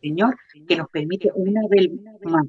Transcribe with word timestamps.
Señor, 0.00 0.36
que 0.66 0.76
nos 0.76 0.88
permite 0.90 1.30
una 1.34 1.62
vez 1.68 1.88
más 2.22 2.46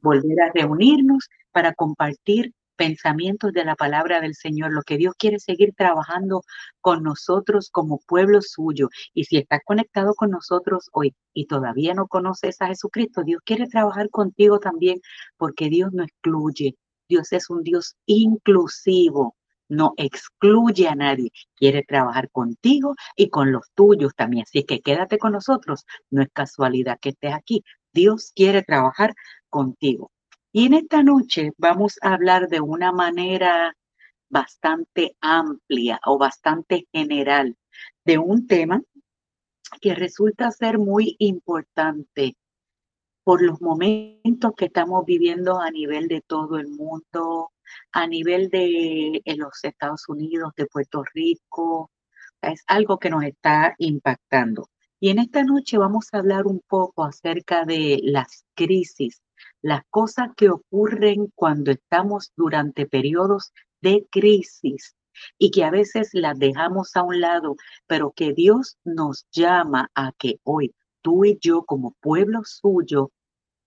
volver 0.00 0.40
a 0.40 0.52
reunirnos 0.52 1.28
para 1.52 1.74
compartir 1.74 2.52
pensamientos 2.76 3.52
de 3.52 3.64
la 3.64 3.76
palabra 3.76 4.20
del 4.20 4.34
Señor, 4.34 4.72
lo 4.72 4.82
que 4.82 4.96
Dios 4.96 5.14
quiere 5.16 5.38
seguir 5.38 5.72
trabajando 5.76 6.42
con 6.80 7.02
nosotros 7.02 7.70
como 7.70 8.00
pueblo 8.06 8.40
suyo. 8.42 8.88
Y 9.14 9.24
si 9.24 9.36
estás 9.36 9.60
conectado 9.64 10.14
con 10.14 10.30
nosotros 10.30 10.88
hoy 10.92 11.14
y 11.32 11.46
todavía 11.46 11.94
no 11.94 12.08
conoces 12.08 12.60
a 12.60 12.66
Jesucristo, 12.66 13.22
Dios 13.22 13.40
quiere 13.44 13.66
trabajar 13.66 14.10
contigo 14.10 14.58
también 14.58 15.00
porque 15.36 15.68
Dios 15.68 15.92
no 15.92 16.02
excluye. 16.02 16.76
Dios 17.08 17.32
es 17.32 17.50
un 17.50 17.62
Dios 17.62 17.94
inclusivo, 18.06 19.36
no 19.72 19.94
excluye 19.96 20.86
a 20.86 20.94
nadie, 20.94 21.30
quiere 21.56 21.82
trabajar 21.82 22.30
contigo 22.30 22.94
y 23.16 23.30
con 23.30 23.52
los 23.52 23.70
tuyos 23.74 24.14
también. 24.14 24.42
Así 24.42 24.64
que 24.64 24.80
quédate 24.80 25.18
con 25.18 25.32
nosotros, 25.32 25.86
no 26.10 26.22
es 26.22 26.28
casualidad 26.32 26.98
que 27.00 27.10
estés 27.10 27.32
aquí. 27.34 27.64
Dios 27.92 28.32
quiere 28.34 28.62
trabajar 28.62 29.14
contigo. 29.48 30.10
Y 30.52 30.66
en 30.66 30.74
esta 30.74 31.02
noche 31.02 31.52
vamos 31.56 31.96
a 32.02 32.12
hablar 32.12 32.48
de 32.48 32.60
una 32.60 32.92
manera 32.92 33.74
bastante 34.28 35.16
amplia 35.22 35.98
o 36.04 36.18
bastante 36.18 36.86
general 36.92 37.56
de 38.04 38.18
un 38.18 38.46
tema 38.46 38.82
que 39.80 39.94
resulta 39.94 40.50
ser 40.50 40.78
muy 40.78 41.16
importante 41.18 42.36
por 43.24 43.40
los 43.40 43.62
momentos 43.62 44.52
que 44.54 44.66
estamos 44.66 45.06
viviendo 45.06 45.60
a 45.60 45.70
nivel 45.70 46.08
de 46.08 46.20
todo 46.20 46.58
el 46.58 46.68
mundo, 46.68 47.52
a 47.92 48.06
nivel 48.06 48.48
de 48.50 49.22
los 49.36 49.64
Estados 49.64 50.08
Unidos, 50.08 50.52
de 50.56 50.66
Puerto 50.66 51.02
Rico. 51.14 51.90
Es 52.40 52.62
algo 52.66 52.98
que 52.98 53.10
nos 53.10 53.24
está 53.24 53.74
impactando. 53.78 54.68
Y 55.00 55.10
en 55.10 55.18
esta 55.18 55.42
noche 55.44 55.78
vamos 55.78 56.08
a 56.12 56.18
hablar 56.18 56.46
un 56.46 56.60
poco 56.68 57.04
acerca 57.04 57.64
de 57.64 58.00
las 58.02 58.44
crisis 58.54 59.22
las 59.62 59.82
cosas 59.90 60.30
que 60.36 60.50
ocurren 60.50 61.32
cuando 61.34 61.70
estamos 61.70 62.32
durante 62.36 62.86
periodos 62.86 63.52
de 63.80 64.06
crisis 64.10 64.96
y 65.38 65.50
que 65.50 65.64
a 65.64 65.70
veces 65.70 66.10
las 66.12 66.38
dejamos 66.38 66.96
a 66.96 67.02
un 67.02 67.20
lado, 67.20 67.56
pero 67.86 68.12
que 68.12 68.32
Dios 68.32 68.78
nos 68.84 69.26
llama 69.30 69.90
a 69.94 70.12
que 70.18 70.40
hoy 70.42 70.74
tú 71.00 71.24
y 71.24 71.38
yo 71.40 71.64
como 71.64 71.96
pueblo 72.00 72.42
suyo 72.44 73.12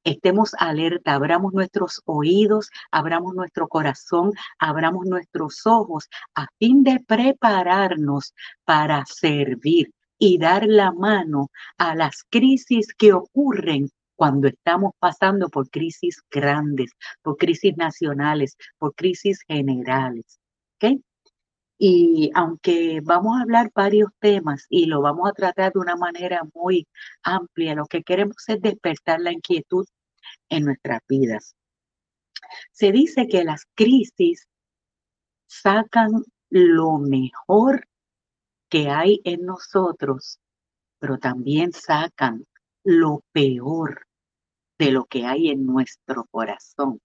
estemos 0.06 0.56
alerta, 0.58 1.16
abramos 1.16 1.54
nuestros 1.54 2.02
oídos, 2.06 2.70
abramos 2.92 3.36
nuestro 3.36 3.68
corazón, 3.68 4.32
abramos 4.60 5.06
nuestros 5.06 5.66
ojos 5.66 6.08
a 6.36 6.48
fin 6.60 6.84
de 6.84 7.04
prepararnos 7.06 8.34
para 8.64 9.04
servir 9.06 9.92
y 10.18 10.38
dar 10.38 10.66
la 10.66 10.92
mano 10.94 11.50
a 11.78 11.96
las 11.96 12.24
crisis 12.30 12.94
que 12.94 13.12
ocurren 13.12 13.90
cuando 14.16 14.48
estamos 14.48 14.94
pasando 15.00 15.50
por 15.50 15.70
crisis 15.70 16.24
grandes, 16.32 16.92
por 17.22 17.36
crisis 17.36 17.76
nacionales, 17.76 18.56
por 18.78 18.96
crisis 18.96 19.42
generales. 19.48 20.40
Y 21.78 22.32
aunque 22.36 23.02
vamos 23.04 23.38
a 23.38 23.42
hablar 23.42 23.70
varios 23.76 24.10
temas 24.20 24.66
y 24.70 24.86
lo 24.86 25.02
vamos 25.02 25.30
a 25.30 25.34
tratar 25.34 25.74
de 25.74 25.80
una 25.80 25.98
manera 25.98 26.42
muy 26.54 26.88
amplia, 27.24 27.76
lo 27.76 27.86
que 27.86 28.04
queremos 28.04 28.38
es 28.48 28.62
despertar 28.62 29.20
la 29.20 29.34
inquietud 29.34 29.86
en 30.50 30.66
nuestras 30.66 31.02
vidas. 31.08 31.56
Se 32.72 32.92
dice 32.92 33.28
que 33.28 33.44
las 33.44 33.66
crisis 33.76 34.48
sacan 35.48 36.12
lo 36.50 36.98
mejor 36.98 37.88
que 38.70 38.90
hay 38.90 39.22
en 39.24 39.46
nosotros, 39.46 40.40
pero 41.00 41.18
también 41.18 41.72
sacan 41.74 42.46
lo 42.84 43.24
peor 43.32 44.08
de 44.78 44.92
lo 44.92 45.06
que 45.06 45.26
hay 45.26 45.50
en 45.50 45.66
nuestro 45.66 46.26
corazón. 46.26 47.02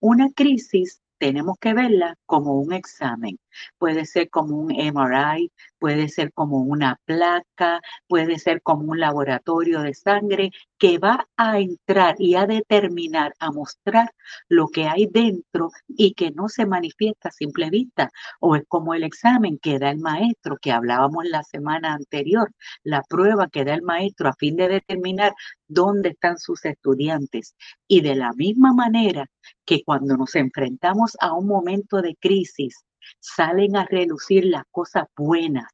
Una 0.00 0.30
crisis 0.30 1.00
tenemos 1.18 1.58
que 1.60 1.74
verla 1.74 2.16
como 2.26 2.54
un 2.60 2.72
examen. 2.72 3.38
Puede 3.78 4.06
ser 4.06 4.30
como 4.30 4.56
un 4.56 4.72
MRI, 4.72 5.50
puede 5.78 6.08
ser 6.08 6.32
como 6.32 6.58
una 6.58 6.98
placa, 7.04 7.80
puede 8.06 8.38
ser 8.38 8.62
como 8.62 8.90
un 8.90 9.00
laboratorio 9.00 9.80
de 9.82 9.94
sangre 9.94 10.50
que 10.78 10.98
va 10.98 11.28
a 11.36 11.58
entrar 11.58 12.16
y 12.18 12.34
a 12.34 12.46
determinar, 12.46 13.34
a 13.38 13.50
mostrar 13.50 14.12
lo 14.48 14.68
que 14.68 14.86
hay 14.86 15.06
dentro 15.06 15.70
y 15.88 16.14
que 16.14 16.30
no 16.30 16.48
se 16.48 16.66
manifiesta 16.66 17.28
a 17.28 17.32
simple 17.32 17.70
vista. 17.70 18.10
O 18.40 18.56
es 18.56 18.64
como 18.68 18.94
el 18.94 19.04
examen 19.04 19.58
que 19.58 19.78
da 19.78 19.90
el 19.90 19.98
maestro 19.98 20.56
que 20.56 20.72
hablábamos 20.72 21.24
la 21.26 21.42
semana 21.42 21.94
anterior, 21.94 22.50
la 22.82 23.02
prueba 23.02 23.48
que 23.48 23.64
da 23.64 23.74
el 23.74 23.82
maestro 23.82 24.28
a 24.28 24.34
fin 24.34 24.56
de 24.56 24.68
determinar 24.68 25.34
dónde 25.68 26.10
están 26.10 26.38
sus 26.38 26.64
estudiantes. 26.64 27.54
Y 27.86 28.00
de 28.02 28.14
la 28.14 28.32
misma 28.32 28.72
manera 28.72 29.26
que 29.64 29.82
cuando 29.84 30.16
nos 30.16 30.34
enfrentamos 30.34 31.16
a 31.20 31.32
un 31.32 31.46
momento 31.46 32.02
de 32.02 32.16
crisis, 32.16 32.84
salen 33.18 33.76
a 33.76 33.84
relucir 33.84 34.44
las 34.44 34.64
cosas 34.70 35.04
buenas 35.16 35.66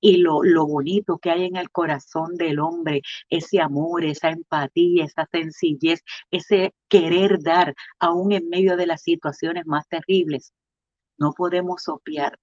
y 0.00 0.18
lo, 0.18 0.42
lo, 0.42 0.66
bonito 0.66 1.18
que 1.18 1.30
hay 1.30 1.44
en 1.44 1.56
el 1.56 1.70
corazón 1.70 2.36
del 2.36 2.60
hombre, 2.60 3.02
ese 3.28 3.60
amor, 3.60 4.04
esa 4.04 4.30
empatía, 4.30 5.04
esa 5.04 5.26
sencillez, 5.30 6.00
ese 6.30 6.74
querer 6.88 7.42
dar 7.42 7.74
aún 7.98 8.32
en 8.32 8.48
medio 8.48 8.76
de 8.76 8.86
las 8.86 9.02
situaciones 9.02 9.66
más 9.66 9.86
terribles. 9.88 10.52
No 11.18 11.32
podemos 11.32 11.88
obviar, 11.88 12.38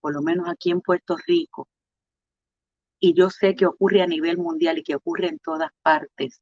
por 0.00 0.14
lo 0.14 0.22
menos 0.22 0.48
aquí 0.48 0.70
en 0.70 0.80
Puerto 0.80 1.16
Rico, 1.26 1.68
y 3.00 3.14
yo 3.14 3.28
sé 3.30 3.54
que 3.54 3.66
ocurre 3.66 4.02
a 4.02 4.06
nivel 4.06 4.38
mundial 4.38 4.78
y 4.78 4.82
que 4.82 4.94
ocurre 4.94 5.28
en 5.28 5.38
todas 5.38 5.70
partes, 5.82 6.40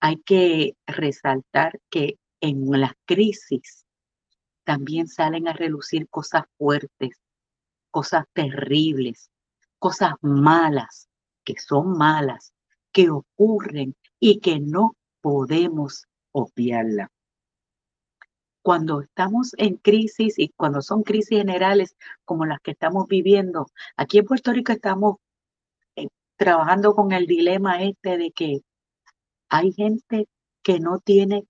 hay 0.00 0.16
que 0.22 0.76
resaltar 0.86 1.80
que 1.88 2.18
en 2.40 2.68
las 2.70 2.92
crisis 3.06 3.81
también 4.64 5.08
salen 5.08 5.48
a 5.48 5.52
relucir 5.52 6.08
cosas 6.08 6.44
fuertes, 6.56 7.20
cosas 7.90 8.24
terribles, 8.32 9.30
cosas 9.78 10.14
malas, 10.20 11.08
que 11.44 11.58
son 11.58 11.96
malas, 11.96 12.52
que 12.92 13.10
ocurren 13.10 13.96
y 14.20 14.40
que 14.40 14.60
no 14.60 14.96
podemos 15.20 16.06
obviarla. 16.32 17.10
Cuando 18.62 19.00
estamos 19.00 19.54
en 19.58 19.76
crisis 19.76 20.38
y 20.38 20.50
cuando 20.50 20.82
son 20.82 21.02
crisis 21.02 21.38
generales 21.38 21.96
como 22.24 22.46
las 22.46 22.60
que 22.60 22.70
estamos 22.70 23.08
viviendo, 23.08 23.66
aquí 23.96 24.18
en 24.18 24.24
Puerto 24.24 24.52
Rico 24.52 24.72
estamos 24.72 25.16
eh, 25.96 26.08
trabajando 26.36 26.94
con 26.94 27.12
el 27.12 27.26
dilema 27.26 27.82
este 27.82 28.18
de 28.18 28.30
que 28.30 28.60
hay 29.48 29.72
gente 29.72 30.28
que 30.62 30.78
no 30.78 31.00
tiene 31.00 31.44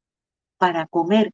para 0.56 0.86
comer 0.86 1.32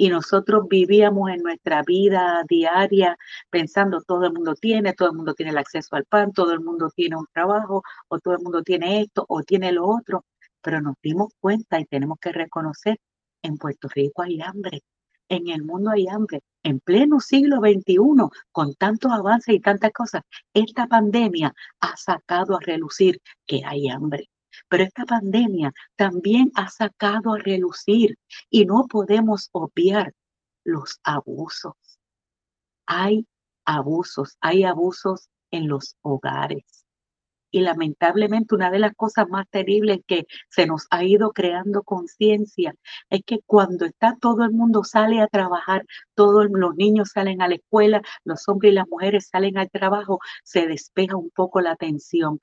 y 0.00 0.08
nosotros 0.08 0.66
vivíamos 0.66 1.28
en 1.30 1.42
nuestra 1.42 1.82
vida 1.82 2.42
diaria 2.48 3.18
pensando 3.50 4.00
todo 4.00 4.24
el 4.24 4.32
mundo 4.32 4.54
tiene, 4.54 4.94
todo 4.94 5.10
el 5.10 5.16
mundo 5.16 5.34
tiene 5.34 5.52
el 5.52 5.58
acceso 5.58 5.94
al 5.94 6.06
pan, 6.06 6.32
todo 6.32 6.54
el 6.54 6.60
mundo 6.60 6.88
tiene 6.96 7.16
un 7.16 7.26
trabajo 7.34 7.82
o 8.08 8.18
todo 8.18 8.32
el 8.32 8.40
mundo 8.42 8.62
tiene 8.62 9.02
esto 9.02 9.26
o 9.28 9.42
tiene 9.42 9.72
lo 9.72 9.86
otro, 9.86 10.24
pero 10.62 10.80
nos 10.80 10.94
dimos 11.02 11.34
cuenta 11.38 11.78
y 11.78 11.84
tenemos 11.84 12.16
que 12.18 12.32
reconocer, 12.32 12.96
en 13.42 13.58
Puerto 13.58 13.88
Rico 13.94 14.22
hay 14.22 14.40
hambre, 14.40 14.80
en 15.28 15.50
el 15.50 15.64
mundo 15.64 15.90
hay 15.90 16.08
hambre, 16.08 16.40
en 16.62 16.80
pleno 16.80 17.20
siglo 17.20 17.58
XXI, 17.58 17.94
con 18.52 18.74
tantos 18.76 19.12
avances 19.12 19.54
y 19.54 19.60
tantas 19.60 19.92
cosas, 19.92 20.22
esta 20.54 20.86
pandemia 20.86 21.52
ha 21.80 21.96
sacado 21.98 22.56
a 22.56 22.60
relucir 22.60 23.20
que 23.46 23.60
hay 23.66 23.90
hambre. 23.90 24.30
Pero 24.68 24.84
esta 24.84 25.04
pandemia 25.04 25.72
también 25.96 26.50
ha 26.54 26.68
sacado 26.68 27.34
a 27.34 27.38
relucir 27.38 28.18
y 28.50 28.64
no 28.66 28.86
podemos 28.88 29.48
obviar 29.52 30.12
los 30.64 31.00
abusos. 31.04 31.74
Hay 32.86 33.26
abusos, 33.64 34.36
hay 34.40 34.64
abusos 34.64 35.28
en 35.50 35.68
los 35.68 35.96
hogares. 36.02 36.84
Y 37.52 37.60
lamentablemente 37.60 38.54
una 38.54 38.70
de 38.70 38.78
las 38.78 38.94
cosas 38.94 39.28
más 39.28 39.46
terribles 39.50 40.00
que 40.06 40.26
se 40.48 40.66
nos 40.66 40.86
ha 40.90 41.04
ido 41.04 41.32
creando 41.32 41.82
conciencia 41.82 42.74
es 43.10 43.22
que 43.26 43.40
cuando 43.44 43.86
está 43.86 44.16
todo 44.20 44.44
el 44.44 44.52
mundo 44.52 44.84
sale 44.84 45.20
a 45.20 45.26
trabajar, 45.26 45.84
todos 46.14 46.46
los 46.50 46.76
niños 46.76 47.10
salen 47.12 47.42
a 47.42 47.48
la 47.48 47.56
escuela, 47.56 48.02
los 48.24 48.48
hombres 48.48 48.72
y 48.72 48.74
las 48.76 48.88
mujeres 48.88 49.28
salen 49.32 49.58
al 49.58 49.70
trabajo, 49.70 50.20
se 50.44 50.68
despeja 50.68 51.16
un 51.16 51.30
poco 51.30 51.60
la 51.60 51.72
atención 51.72 52.38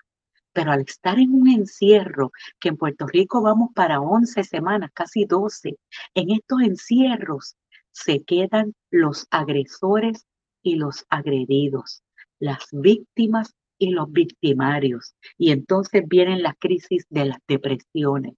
pero 0.57 0.71
al 0.71 0.81
estar 0.81 1.19
en 1.19 1.35
un 1.35 1.47
encierro, 1.49 2.31
que 2.59 2.69
en 2.69 2.77
Puerto 2.77 3.05
Rico 3.05 3.43
vamos 3.43 3.69
para 3.75 4.01
11 4.01 4.43
semanas, 4.43 4.89
casi 4.91 5.23
12, 5.23 5.77
en 6.15 6.31
estos 6.31 6.61
encierros 6.63 7.55
se 7.91 8.23
quedan 8.23 8.73
los 8.89 9.27
agresores 9.29 10.25
y 10.63 10.77
los 10.77 11.05
agredidos, 11.09 12.01
las 12.39 12.65
víctimas 12.71 13.53
y 13.77 13.91
los 13.91 14.11
victimarios. 14.11 15.13
Y 15.37 15.51
entonces 15.51 16.01
vienen 16.07 16.41
las 16.41 16.55
crisis 16.57 17.05
de 17.11 17.25
las 17.25 17.37
depresiones, 17.47 18.33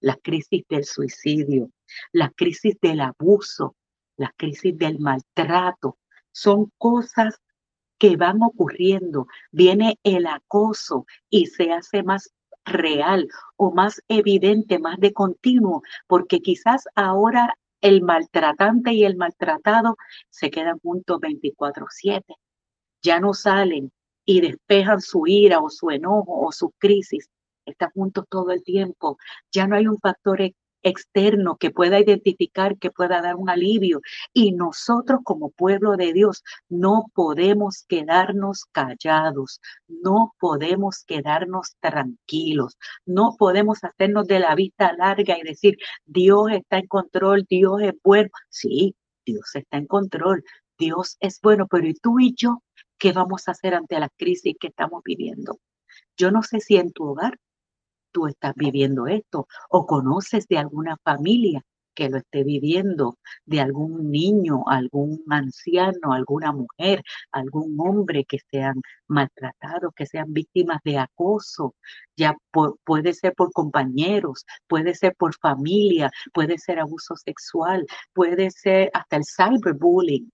las 0.00 0.18
crisis 0.22 0.64
del 0.68 0.84
suicidio, 0.84 1.70
las 2.12 2.32
crisis 2.36 2.76
del 2.82 3.00
abuso, 3.00 3.76
las 4.18 4.32
crisis 4.36 4.76
del 4.76 4.98
maltrato. 4.98 5.96
Son 6.32 6.70
cosas 6.76 7.40
que 8.02 8.16
van 8.16 8.42
ocurriendo, 8.42 9.28
viene 9.52 9.96
el 10.02 10.26
acoso 10.26 11.06
y 11.30 11.46
se 11.46 11.70
hace 11.70 12.02
más 12.02 12.32
real 12.64 13.28
o 13.54 13.70
más 13.70 14.02
evidente, 14.08 14.80
más 14.80 14.98
de 14.98 15.12
continuo, 15.12 15.82
porque 16.08 16.40
quizás 16.40 16.88
ahora 16.96 17.56
el 17.80 18.02
maltratante 18.02 18.92
y 18.92 19.04
el 19.04 19.14
maltratado 19.14 19.96
se 20.30 20.50
quedan 20.50 20.80
juntos 20.80 21.20
24/7. 21.20 22.34
Ya 23.02 23.20
no 23.20 23.34
salen 23.34 23.92
y 24.24 24.40
despejan 24.40 25.00
su 25.00 25.28
ira 25.28 25.60
o 25.60 25.70
su 25.70 25.92
enojo 25.92 26.44
o 26.44 26.50
su 26.50 26.72
crisis. 26.78 27.28
Están 27.66 27.90
juntos 27.94 28.24
todo 28.28 28.50
el 28.50 28.64
tiempo. 28.64 29.16
Ya 29.52 29.68
no 29.68 29.76
hay 29.76 29.86
un 29.86 29.98
factor 29.98 30.40
externo 30.82 31.56
que 31.56 31.70
pueda 31.70 32.00
identificar, 32.00 32.78
que 32.78 32.90
pueda 32.90 33.20
dar 33.22 33.36
un 33.36 33.50
alivio. 33.50 34.00
Y 34.32 34.52
nosotros 34.52 35.20
como 35.24 35.50
pueblo 35.50 35.96
de 35.96 36.12
Dios 36.12 36.42
no 36.68 37.06
podemos 37.14 37.84
quedarnos 37.88 38.64
callados, 38.72 39.60
no 39.88 40.34
podemos 40.38 41.04
quedarnos 41.04 41.76
tranquilos, 41.80 42.78
no 43.06 43.36
podemos 43.38 43.84
hacernos 43.84 44.26
de 44.26 44.40
la 44.40 44.54
vista 44.54 44.92
larga 44.92 45.38
y 45.38 45.42
decir, 45.42 45.76
Dios 46.04 46.50
está 46.52 46.78
en 46.78 46.86
control, 46.86 47.46
Dios 47.48 47.80
es 47.82 47.94
bueno. 48.02 48.30
Sí, 48.48 48.94
Dios 49.24 49.54
está 49.54 49.78
en 49.78 49.86
control, 49.86 50.44
Dios 50.78 51.16
es 51.20 51.40
bueno, 51.40 51.66
pero 51.68 51.86
¿y 51.86 51.94
tú 51.94 52.18
y 52.20 52.34
yo 52.36 52.62
qué 52.98 53.12
vamos 53.12 53.48
a 53.48 53.52
hacer 53.52 53.74
ante 53.74 53.98
la 54.00 54.08
crisis 54.16 54.56
que 54.60 54.68
estamos 54.68 55.02
viviendo? 55.04 55.58
Yo 56.16 56.30
no 56.30 56.42
sé 56.42 56.60
si 56.60 56.76
en 56.76 56.92
tu 56.92 57.04
hogar 57.04 57.38
tú 58.12 58.26
estás 58.26 58.54
viviendo 58.56 59.06
esto 59.06 59.48
o 59.70 59.86
conoces 59.86 60.46
de 60.48 60.58
alguna 60.58 60.96
familia 61.04 61.62
que 61.94 62.08
lo 62.08 62.18
esté 62.18 62.44
viviendo, 62.44 63.18
de 63.44 63.60
algún 63.60 64.10
niño, 64.10 64.64
algún 64.66 65.22
anciano, 65.28 66.12
alguna 66.12 66.52
mujer, 66.52 67.02
algún 67.32 67.76
hombre 67.78 68.24
que 68.24 68.38
sean 68.50 68.80
maltratados, 69.08 69.92
que 69.94 70.06
sean 70.06 70.32
víctimas 70.32 70.80
de 70.84 70.98
acoso, 70.98 71.74
ya 72.16 72.34
puede 72.84 73.12
ser 73.14 73.34
por 73.34 73.52
compañeros, 73.52 74.44
puede 74.66 74.94
ser 74.94 75.14
por 75.16 75.34
familia, 75.36 76.10
puede 76.32 76.58
ser 76.58 76.80
abuso 76.80 77.16
sexual, 77.16 77.86
puede 78.12 78.50
ser 78.50 78.90
hasta 78.94 79.16
el 79.16 79.24
cyberbullying, 79.24 80.30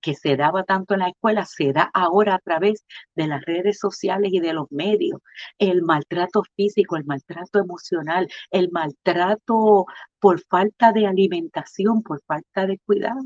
que 0.00 0.14
se 0.14 0.36
daba 0.36 0.64
tanto 0.64 0.94
en 0.94 1.00
la 1.00 1.08
escuela 1.08 1.44
se 1.46 1.72
da 1.72 1.90
ahora 1.94 2.34
a 2.34 2.38
través 2.38 2.84
de 3.14 3.26
las 3.26 3.44
redes 3.44 3.78
sociales 3.78 4.30
y 4.32 4.40
de 4.40 4.52
los 4.52 4.70
medios. 4.70 5.20
El 5.58 5.82
maltrato 5.82 6.42
físico, 6.56 6.96
el 6.96 7.04
maltrato 7.04 7.58
emocional, 7.58 8.28
el 8.50 8.70
maltrato 8.70 9.86
por 10.18 10.40
falta 10.42 10.92
de 10.92 11.06
alimentación, 11.06 12.02
por 12.02 12.22
falta 12.26 12.66
de 12.66 12.78
cuidado. 12.86 13.20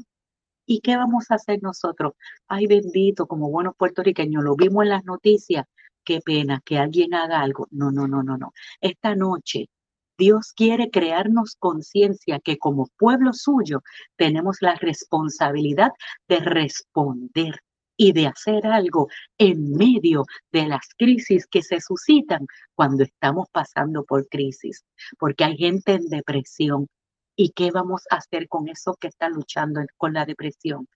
¿Y 0.67 0.81
qué 0.81 0.97
vamos 0.97 1.31
a 1.31 1.35
hacer 1.37 1.59
nosotros? 1.63 2.15
Ay, 2.49 2.67
bendito, 2.67 3.27
como 3.27 3.51
buenos 3.51 3.75
puertorriqueños, 3.77 4.43
lo 4.43 4.57
vimos 4.57 4.85
en 4.85 4.91
las 4.91 5.05
noticias. 5.05 5.67
Qué 6.05 6.21
pena 6.21 6.61
que 6.65 6.79
alguien 6.79 7.15
haga 7.15 7.41
algo. 7.41 7.67
No, 7.71 7.91
no, 7.91 8.07
no, 8.09 8.23
no, 8.23 8.37
no. 8.39 8.53
Esta 8.81 9.15
noche 9.15 9.69
Dios 10.17 10.53
quiere 10.55 10.91
crearnos 10.91 11.57
conciencia 11.59 12.41
que 12.41 12.59
como 12.59 12.89
pueblo 12.99 13.33
suyo 13.33 13.83
tenemos 14.17 14.59
la 14.61 14.75
responsabilidad 14.77 15.93
de 16.29 16.39
responder 16.39 17.61
y 17.97 18.13
de 18.13 18.27
hacer 18.27 18.67
algo 18.67 19.09
en 19.39 19.73
medio 19.73 20.25
de 20.53 20.67
las 20.67 20.89
crisis 20.97 21.47
que 21.47 21.63
se 21.63 21.81
suscitan 21.81 22.47
cuando 22.75 23.05
estamos 23.05 23.49
pasando 23.53 24.05
por 24.05 24.29
crisis, 24.29 24.85
porque 25.19 25.45
hay 25.45 25.57
gente 25.57 25.95
en 25.95 26.09
depresión. 26.09 26.89
¿Y 27.37 27.51
qué 27.51 27.71
vamos 27.73 28.03
a 28.11 28.17
hacer 28.17 28.49
con 28.49 28.69
eso 28.69 28.97
que 29.01 29.09
está 29.09 29.29
luchando 29.29 29.81
con 29.97 30.13
la 30.13 30.25
depresión? 30.25 30.89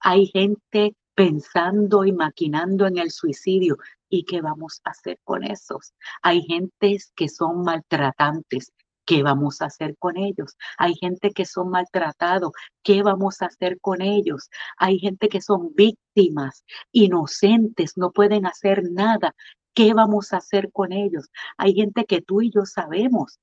Hay 0.00 0.26
gente 0.26 0.94
pensando 1.14 2.04
y 2.04 2.12
maquinando 2.12 2.86
en 2.86 2.98
el 2.98 3.10
suicidio. 3.10 3.76
¿Y 4.08 4.24
qué 4.24 4.40
vamos 4.40 4.80
a 4.84 4.90
hacer 4.90 5.18
con 5.24 5.44
esos? 5.44 5.92
Hay 6.22 6.42
gentes 6.42 7.12
que 7.16 7.28
son 7.28 7.62
maltratantes. 7.62 8.72
¿Qué 9.06 9.22
vamos 9.22 9.60
a 9.60 9.66
hacer 9.66 9.96
con 9.98 10.16
ellos? 10.16 10.56
Hay 10.78 10.94
gente 10.94 11.32
que 11.32 11.44
son 11.44 11.70
maltratados. 11.70 12.52
¿Qué 12.82 13.02
vamos 13.02 13.42
a 13.42 13.46
hacer 13.46 13.78
con 13.80 14.00
ellos? 14.00 14.48
Hay 14.78 14.98
gente 14.98 15.28
que 15.28 15.42
son 15.42 15.74
víctimas, 15.74 16.64
inocentes, 16.90 17.96
no 17.96 18.12
pueden 18.12 18.46
hacer 18.46 18.82
nada. 18.90 19.34
¿Qué 19.74 19.92
vamos 19.92 20.32
a 20.32 20.38
hacer 20.38 20.70
con 20.72 20.92
ellos? 20.92 21.28
Hay 21.58 21.74
gente 21.74 22.06
que 22.06 22.22
tú 22.22 22.40
y 22.40 22.50
yo 22.50 22.64
sabemos 22.64 23.38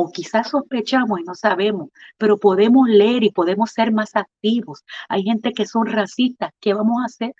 o 0.00 0.10
quizás 0.10 0.48
sospechamos 0.48 1.20
y 1.20 1.24
no 1.24 1.34
sabemos, 1.34 1.90
pero 2.16 2.38
podemos 2.38 2.88
leer 2.88 3.22
y 3.22 3.32
podemos 3.32 3.70
ser 3.70 3.92
más 3.92 4.16
activos. 4.16 4.82
Hay 5.10 5.24
gente 5.24 5.52
que 5.52 5.66
son 5.66 5.86
racistas, 5.86 6.52
¿qué 6.58 6.72
vamos 6.72 7.02
a 7.02 7.06
hacer? 7.06 7.34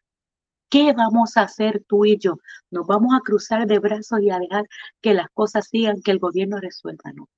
¿Qué 0.69 0.93
vamos 0.93 1.39
a 1.39 1.43
hacer 1.43 1.83
tú 1.89 2.05
y 2.05 2.19
yo? 2.19 2.37
¿Nos 2.71 2.87
vamos 2.87 3.15
a 3.15 3.21
cruzar 3.21 3.67
de 3.67 3.79
brazos 3.79 4.21
y 4.21 4.31
a 4.31 4.39
dejar 4.39 4.67
que 5.01 5.15
las 5.15 5.29
cosas 5.33 5.69
sigan, 5.69 6.03
que 6.03 6.11
el 6.11 6.19
gobierno 6.19 6.59
resuelva? 6.61 7.13
No. 7.15 7.29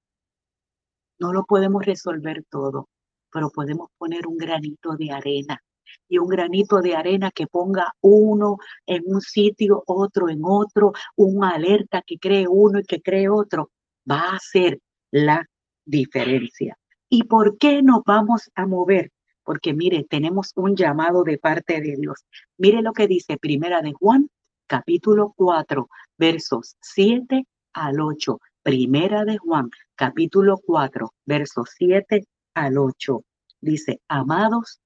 No 1.20 1.32
lo 1.32 1.44
podemos 1.44 1.86
resolver 1.86 2.44
todo, 2.50 2.88
pero 3.32 3.48
podemos 3.50 3.90
poner 3.98 4.26
un 4.26 4.36
granito 4.36 4.96
de 4.96 5.12
arena 5.12 5.62
y 6.08 6.18
un 6.18 6.26
granito 6.26 6.80
de 6.80 6.96
arena 6.96 7.30
que 7.30 7.46
ponga 7.46 7.94
uno 8.00 8.56
en 8.86 9.04
un 9.06 9.20
sitio, 9.20 9.84
otro 9.86 10.28
en 10.28 10.40
otro, 10.42 10.92
una 11.14 11.50
alerta 11.50 12.02
que 12.04 12.18
cree 12.18 12.46
uno 12.48 12.80
y 12.80 12.84
que 12.84 13.00
cree 13.00 13.28
otro, 13.28 13.70
va 14.10 14.34
a 14.34 14.38
ser 14.40 14.80
la 15.12 15.48
diferencia. 15.84 16.76
¿Y 17.08 17.24
por 17.24 17.58
qué 17.58 17.82
nos 17.82 18.02
vamos 18.04 18.50
a 18.54 18.66
mover? 18.66 19.12
Porque 19.44 19.74
mire, 19.74 20.04
tenemos 20.08 20.52
un 20.56 20.74
llamado 20.74 21.22
de 21.22 21.38
parte 21.38 21.80
de 21.80 21.96
Dios. 21.96 22.24
Mire 22.56 22.82
lo 22.82 22.92
que 22.92 23.06
dice 23.06 23.36
Primera 23.36 23.82
de 23.82 23.92
Juan, 23.92 24.28
capítulo 24.66 25.34
4, 25.36 25.88
versos 26.16 26.76
7 26.80 27.44
al 27.74 28.00
8. 28.00 28.40
Primera 28.62 29.24
de 29.24 29.36
Juan, 29.38 29.70
capítulo 29.94 30.58
4, 30.64 31.12
versos 31.26 31.70
7 31.76 32.24
al 32.54 32.78
8. 32.78 33.22
Dice, 33.60 34.00
amados, 34.08 34.80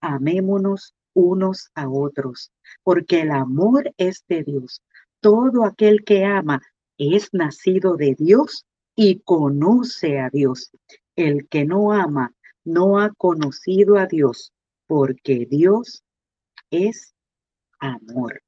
amémonos 0.00 0.94
unos 1.14 1.70
a 1.74 1.88
otros, 1.88 2.52
porque 2.82 3.22
el 3.22 3.30
amor 3.30 3.92
es 3.96 4.24
de 4.28 4.44
Dios. 4.44 4.82
Todo 5.20 5.64
aquel 5.64 6.04
que 6.04 6.24
ama 6.24 6.60
es 6.98 7.30
nacido 7.32 7.96
de 7.96 8.14
Dios 8.16 8.66
y 8.96 9.20
conoce 9.20 10.18
a 10.20 10.30
Dios. 10.30 10.70
El 11.16 11.48
que 11.48 11.64
no 11.64 11.92
ama 11.92 12.32
no 12.64 12.98
ha 12.98 13.10
conocido 13.10 13.98
a 13.98 14.06
Dios, 14.06 14.52
porque 14.86 15.46
Dios 15.48 16.02
es 16.70 17.14
amor. 17.78 18.42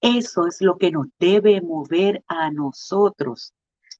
Eso 0.00 0.46
es 0.46 0.60
lo 0.60 0.78
que 0.78 0.90
nos 0.90 1.06
debe 1.18 1.60
mover 1.60 2.22
a 2.28 2.50
nosotros 2.50 3.52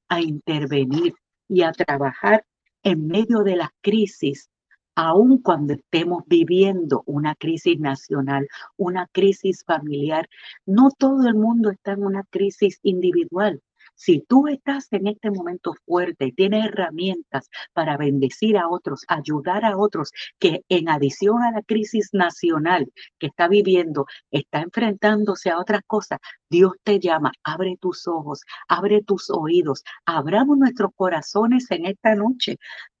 a 0.07 0.21
intervenir 0.21 1.13
y 1.47 1.63
a 1.63 1.71
trabajar 1.71 2.45
en 2.83 3.07
medio 3.07 3.39
de 3.43 3.57
la 3.57 3.73
crisis, 3.81 4.49
aun 4.95 5.41
cuando 5.41 5.73
estemos 5.73 6.23
viviendo 6.27 7.03
una 7.05 7.35
crisis 7.35 7.79
nacional, 7.79 8.47
una 8.77 9.07
crisis 9.07 9.63
familiar. 9.65 10.29
No 10.65 10.89
todo 10.97 11.27
el 11.27 11.35
mundo 11.35 11.69
está 11.69 11.91
en 11.93 12.05
una 12.05 12.23
crisis 12.23 12.79
individual. 12.83 13.61
Si 13.99 14.21
tú 14.21 14.47
estás 14.47 14.87
en 14.91 15.07
este 15.07 15.29
momento 15.29 15.73
fuerte 15.85 16.27
y 16.27 16.31
tienes 16.31 16.67
herramientas 16.67 17.49
para 17.73 17.97
bendecir 17.97 18.57
a 18.57 18.69
otros, 18.69 19.03
ayudar 19.09 19.65
a 19.65 19.75
otros 19.77 20.13
que 20.39 20.63
en 20.69 20.87
adición 20.87 21.43
a 21.43 21.51
la 21.51 21.61
crisis 21.63 22.11
nacional 22.13 22.89
que 23.19 23.27
está 23.27 23.49
viviendo, 23.49 24.05
está 24.31 24.61
enfrentándose 24.61 25.49
a 25.49 25.59
otras 25.59 25.81
cosas, 25.85 26.19
Dios 26.49 26.71
te 26.83 27.01
llama, 27.01 27.33
abre 27.43 27.75
tus 27.77 28.07
ojos, 28.07 28.43
abre 28.69 29.03
tus 29.03 29.29
oídos, 29.29 29.83
abramos 30.05 30.57
nuestros 30.57 30.91
corazones 30.95 31.69
en 31.69 31.85
esta 31.85 32.15
noche 32.15 32.57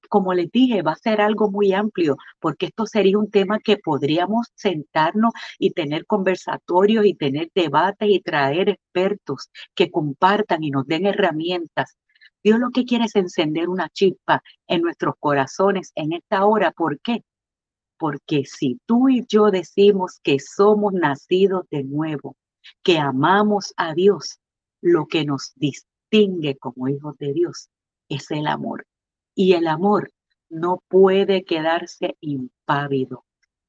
como 0.09 0.33
les 0.33 0.51
dije, 0.51 0.81
va 0.81 0.93
a 0.93 0.95
ser 0.95 1.21
algo 1.21 1.49
muy 1.49 1.73
amplio, 1.73 2.17
porque 2.39 2.67
esto 2.67 2.85
sería 2.85 3.17
un 3.17 3.31
tema 3.31 3.59
que 3.59 3.77
podríamos 3.77 4.47
sentarnos 4.55 5.31
y 5.57 5.71
tener 5.71 6.05
conversatorios 6.05 7.05
y 7.05 7.13
tener 7.13 7.49
debates 7.55 8.09
y 8.09 8.19
traer 8.19 8.69
expertos 8.69 9.49
que 9.75 9.91
compartan 9.91 10.63
y 10.63 10.71
nos 10.71 10.87
den 10.87 11.05
herramientas. 11.05 11.95
Dios 12.43 12.59
lo 12.59 12.71
que 12.71 12.85
quiere 12.85 13.05
es 13.05 13.15
encender 13.15 13.69
una 13.69 13.89
chispa 13.89 14.41
en 14.67 14.81
nuestros 14.81 15.15
corazones 15.19 15.91
en 15.95 16.13
esta 16.13 16.45
hora. 16.45 16.71
¿Por 16.71 16.99
qué? 17.01 17.23
Porque 17.97 18.43
si 18.45 18.79
tú 18.85 19.09
y 19.09 19.25
yo 19.27 19.51
decimos 19.51 20.19
que 20.23 20.39
somos 20.39 20.93
nacidos 20.93 21.65
de 21.69 21.83
nuevo, 21.83 22.35
que 22.83 22.97
amamos 22.97 23.73
a 23.77 23.93
Dios, 23.93 24.39
lo 24.81 25.07
que 25.07 25.25
nos 25.25 25.53
distingue 25.55 26.57
como 26.57 26.87
hijos 26.87 27.17
de 27.17 27.33
Dios 27.33 27.69
es 28.07 28.31
el 28.31 28.47
amor. 28.47 28.85
Y 29.39 29.53
el 29.53 29.69
amor 29.69 30.11
no 30.49 30.83
puede 30.89 31.45
quedarse 31.45 32.17
impávido. 32.19 33.23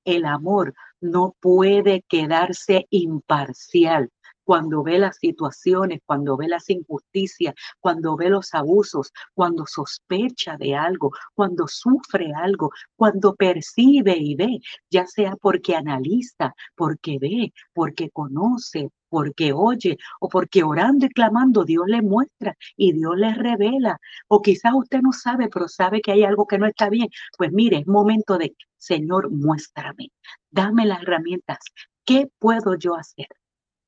El 0.04 0.24
amor 0.24 0.74
no 1.00 1.36
puede 1.38 2.02
quedarse 2.08 2.88
imparcial. 2.90 4.10
Cuando 4.44 4.82
ve 4.82 4.98
las 4.98 5.16
situaciones, 5.16 6.00
cuando 6.06 6.36
ve 6.36 6.48
las 6.48 6.68
injusticias, 6.70 7.54
cuando 7.80 8.16
ve 8.16 8.30
los 8.30 8.54
abusos, 8.54 9.12
cuando 9.34 9.66
sospecha 9.66 10.56
de 10.56 10.74
algo, 10.74 11.12
cuando 11.34 11.66
sufre 11.68 12.32
algo, 12.34 12.70
cuando 12.96 13.34
percibe 13.34 14.16
y 14.16 14.34
ve, 14.34 14.60
ya 14.90 15.06
sea 15.06 15.36
porque 15.40 15.76
analiza, 15.76 16.54
porque 16.74 17.18
ve, 17.20 17.52
porque 17.72 18.10
conoce, 18.10 18.90
porque 19.10 19.52
oye 19.52 19.98
o 20.20 20.28
porque 20.28 20.62
orando 20.62 21.06
y 21.06 21.10
clamando 21.10 21.64
Dios 21.64 21.84
le 21.86 22.00
muestra 22.00 22.56
y 22.76 22.92
Dios 22.92 23.16
le 23.16 23.34
revela. 23.34 23.98
O 24.28 24.40
quizás 24.40 24.72
usted 24.74 25.00
no 25.02 25.12
sabe, 25.12 25.48
pero 25.52 25.68
sabe 25.68 26.00
que 26.00 26.12
hay 26.12 26.24
algo 26.24 26.46
que 26.46 26.58
no 26.58 26.66
está 26.66 26.88
bien. 26.88 27.08
Pues 27.36 27.52
mire, 27.52 27.78
es 27.78 27.86
momento 27.86 28.38
de, 28.38 28.54
Señor, 28.78 29.30
muéstrame, 29.30 30.08
dame 30.50 30.86
las 30.86 31.02
herramientas. 31.02 31.58
¿Qué 32.04 32.28
puedo 32.38 32.76
yo 32.76 32.96
hacer? 32.96 33.28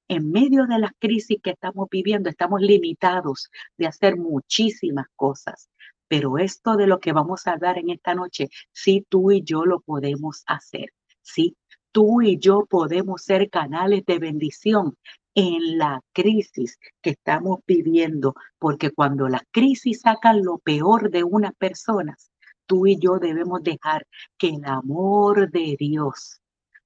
En 0.09 0.31
medio 0.31 0.67
de 0.67 0.79
las 0.79 0.93
crisis 0.99 1.39
que 1.43 1.51
estamos 1.51 1.89
viviendo, 1.91 2.29
estamos 2.29 2.61
limitados 2.61 3.51
de 3.77 3.87
hacer 3.87 4.17
muchísimas 4.17 5.07
cosas. 5.17 5.71
Pero 6.09 6.37
esto 6.37 6.77
de 6.77 6.87
lo 6.87 7.01
que 7.01 7.13
vamos 7.13 7.47
a 7.47 7.53
hablar 7.53 7.79
en 7.79 7.91
esta 7.91 8.15
noche, 8.15 8.49
sí 8.73 9.07
tú 9.09 9.31
y 9.31 9.43
yo 9.43 9.65
lo 9.65 9.81
podemos 9.81 10.43
hacer. 10.47 10.93
Sí, 11.23 11.57
tú 11.93 12.21
y 12.21 12.39
yo 12.39 12.67
podemos 12.69 13.23
ser 13.23 13.49
canales 13.49 14.05
de 14.05 14.19
bendición 14.19 14.99
en 15.35 15.79
la 15.79 16.03
crisis 16.13 16.79
que 17.01 17.11
estamos 17.11 17.61
viviendo, 17.67 18.35
porque 18.59 18.91
cuando 18.91 19.29
las 19.29 19.43
crisis 19.51 20.03
sacan 20.03 20.45
lo 20.45 20.59
peor 20.59 21.11
de 21.11 21.25
unas 21.25 21.55
personas, 21.55 22.31
tú 22.67 22.87
y 22.87 22.99
yo 22.99 23.19
debemos 23.19 23.63
dejar 23.63 24.07
que 24.37 24.49
el 24.49 24.65
amor 24.67 25.51
de 25.51 25.77
Dios, 25.79 26.42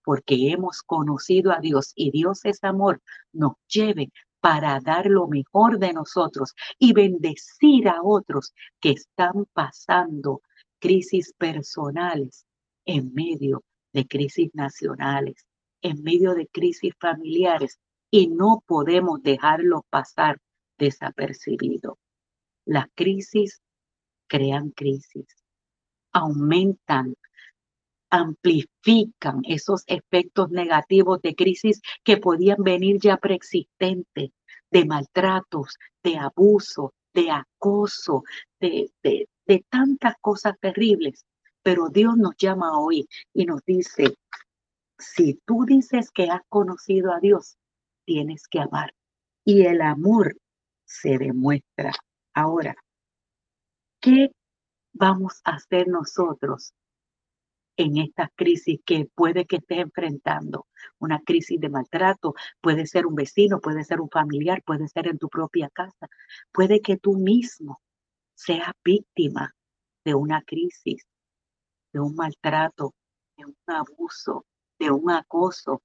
porque 0.07 0.53
hemos 0.53 0.83
conocido 0.85 1.51
a 1.51 1.59
Dios 1.59 1.93
y 1.97 2.13
Dios 2.13 2.45
es 2.45 2.63
amor, 2.63 3.03
nos 3.33 3.55
lleve 3.67 4.13
para 4.41 4.79
dar 4.79 5.07
lo 5.07 5.27
mejor 5.27 5.81
de 5.81 5.93
nosotros 5.93 6.55
y 6.79 6.93
bendecir 6.93 7.89
a 7.89 8.03
otros 8.05 8.55
que 8.81 8.91
están 8.91 9.47
pasando 9.53 10.43
crisis 10.79 11.33
personales 11.37 12.47
en 12.85 13.13
medio 13.15 13.65
de 13.93 14.07
crisis 14.07 14.55
nacionales, 14.55 15.45
en 15.83 16.01
medio 16.05 16.35
de 16.35 16.47
crisis 16.47 16.95
familiares 17.01 17.81
y 18.09 18.29
no 18.29 18.63
podemos 18.65 19.21
dejarlo 19.25 19.85
pasar 19.91 20.39
desapercibido. 20.79 21.99
Las 22.65 22.87
crisis 22.95 23.61
crean 24.29 24.71
crisis, 24.71 25.27
aumentan, 26.13 27.17
amplifican 28.11 29.43
esos 29.45 29.83
efectos 29.87 30.51
negativos 30.51 31.21
de 31.23 31.35
crisis 31.35 31.81
que 32.05 32.17
podían 32.17 32.63
venir 32.63 32.99
ya 33.01 33.17
preexistentes, 33.17 34.31
de 34.71 34.85
maltratos, 34.85 35.77
de 36.03 36.19
abuso, 36.19 36.93
de 37.15 37.31
acoso, 37.31 38.23
de, 38.61 38.91
de, 39.03 39.29
de 39.47 39.65
tantas 39.71 40.15
cosas 40.21 40.55
terribles 40.61 41.25
pero 41.67 41.89
Dios 41.89 42.17
nos 42.17 42.37
llama 42.39 42.79
hoy 42.79 43.09
y 43.35 43.45
nos 43.45 43.61
dice, 43.65 44.15
si 44.97 45.41
tú 45.45 45.65
dices 45.65 46.13
que 46.13 46.31
has 46.31 46.43
conocido 46.49 47.13
a 47.13 47.19
Dios, 47.19 47.57
tienes 48.05 48.47
que 48.47 48.61
amar. 48.61 48.95
Y 49.45 49.67
el 49.67 49.83
amor 49.83 50.37
se 50.85 51.19
demuestra. 51.19 51.91
Ahora, 52.33 52.77
¿qué 54.01 54.31
vamos 54.93 55.41
a 55.43 55.57
hacer 55.57 55.89
nosotros 55.89 56.73
en 57.77 57.99
esta 57.99 58.31
crisis 58.35 58.81
que 58.85 59.07
puede 59.15 59.47
que 59.47 59.57
estés 59.57 59.79
enfrentando? 59.79 60.67
Una 60.99 61.21
crisis 61.21 61.61
de 61.61 61.69
maltrato, 61.69 62.35
puede 62.61 62.87
ser 62.87 63.07
un 63.07 63.15
vecino, 63.15 63.61
puede 63.61 63.85
ser 63.85 64.01
un 64.01 64.11
familiar, 64.11 64.63
puede 64.65 64.89
ser 64.89 65.09
en 65.09 65.19
tu 65.19 65.29
propia 65.29 65.69
casa, 65.71 66.09
puede 66.53 66.81
que 66.81 66.97
tú 66.97 67.15
mismo 67.15 67.81
seas 68.35 68.73
víctima 68.85 69.55
de 70.05 70.15
una 70.15 70.43
crisis 70.43 71.07
de 71.93 72.01
un 72.01 72.15
maltrato, 72.15 72.93
de 73.39 73.47
un 73.47 73.57
abuso, 73.67 74.45
de 74.79 74.91
un 74.91 75.11
acoso, 75.11 75.83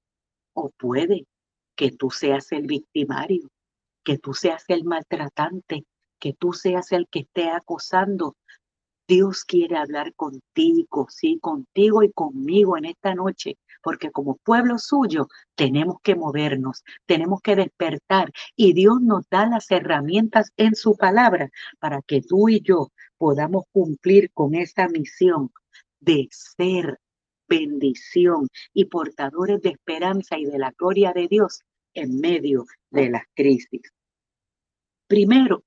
o 0.54 0.70
puede 0.72 1.26
que 1.76 1.92
tú 1.92 2.10
seas 2.12 2.52
el 2.52 2.68
victimario, 2.68 3.50
que 4.04 4.18
tú 4.18 4.34
seas 4.34 4.66
el 4.68 4.84
maltratante, 4.84 5.86
que 6.20 6.34
tú 6.34 6.52
seas 6.52 6.92
el 6.92 7.08
que 7.08 7.20
esté 7.20 7.50
acosando. 7.50 8.36
Dios 9.12 9.44
quiere 9.44 9.76
hablar 9.76 10.14
contigo, 10.16 11.08
sí, 11.10 11.38
contigo 11.42 12.02
y 12.02 12.14
conmigo 12.14 12.78
en 12.78 12.86
esta 12.86 13.14
noche, 13.14 13.58
porque 13.84 14.10
como 14.10 14.38
pueblo 14.38 14.78
suyo 14.78 15.28
tenemos 15.54 15.98
que 16.02 16.16
movernos, 16.16 16.86
tenemos 17.06 17.42
que 17.42 17.58
despertar 17.58 18.32
y 18.56 18.72
Dios 18.72 19.02
nos 19.02 19.28
da 19.30 19.46
las 19.48 19.70
herramientas 19.70 20.54
en 20.56 20.76
su 20.76 20.96
palabra 20.96 21.50
para 21.78 22.02
que 22.02 22.22
tú 22.22 22.48
y 22.48 22.62
yo 22.62 22.94
podamos 23.18 23.66
cumplir 23.74 24.32
con 24.32 24.56
esa 24.56 24.88
misión 24.88 25.52
de 26.00 26.30
ser 26.32 26.98
bendición 27.50 28.48
y 28.74 28.86
portadores 28.86 29.62
de 29.62 29.72
esperanza 29.72 30.38
y 30.38 30.46
de 30.46 30.58
la 30.58 30.72
gloria 30.72 31.12
de 31.12 31.28
Dios 31.28 31.64
en 31.94 32.22
medio 32.22 32.64
de 32.92 33.10
las 33.10 33.24
crisis. 33.36 33.82
Primero, 35.06 35.66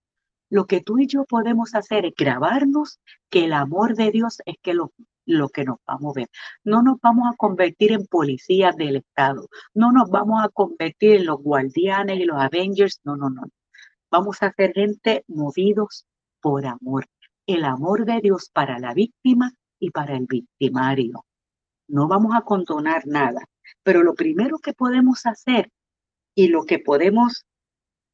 lo 0.54 0.66
que 0.66 0.80
tú 0.80 1.00
y 1.00 1.08
yo 1.08 1.24
podemos 1.24 1.74
hacer 1.74 2.06
es 2.06 2.14
grabarnos 2.16 3.00
que 3.28 3.46
el 3.46 3.54
amor 3.54 3.96
de 3.96 4.12
Dios 4.12 4.38
es 4.46 4.54
que 4.62 4.72
lo, 4.72 4.92
lo 5.26 5.48
que 5.48 5.64
nos 5.64 5.78
va 5.78 5.94
a 5.94 5.98
mover. 5.98 6.28
No 6.62 6.80
nos 6.80 7.00
vamos 7.00 7.28
a 7.28 7.36
convertir 7.36 7.90
en 7.90 8.06
policías 8.06 8.76
del 8.76 8.94
Estado, 8.94 9.48
no 9.74 9.90
nos 9.90 10.10
vamos 10.10 10.44
a 10.44 10.48
convertir 10.50 11.16
en 11.16 11.26
los 11.26 11.42
guardianes 11.42 12.20
y 12.20 12.24
los 12.24 12.40
Avengers, 12.40 13.00
no, 13.02 13.16
no, 13.16 13.30
no. 13.30 13.42
Vamos 14.12 14.44
a 14.44 14.52
ser 14.52 14.72
gente 14.74 15.24
movidos 15.26 16.06
por 16.40 16.66
amor. 16.66 17.08
El 17.48 17.64
amor 17.64 18.04
de 18.04 18.20
Dios 18.20 18.48
para 18.52 18.78
la 18.78 18.94
víctima 18.94 19.50
y 19.80 19.90
para 19.90 20.16
el 20.16 20.26
victimario. 20.26 21.26
No 21.88 22.06
vamos 22.06 22.32
a 22.32 22.42
condonar 22.42 23.08
nada, 23.08 23.44
pero 23.82 24.04
lo 24.04 24.14
primero 24.14 24.60
que 24.60 24.72
podemos 24.72 25.26
hacer 25.26 25.72
y 26.36 26.46
lo 26.46 26.62
que 26.62 26.78
podemos 26.78 27.44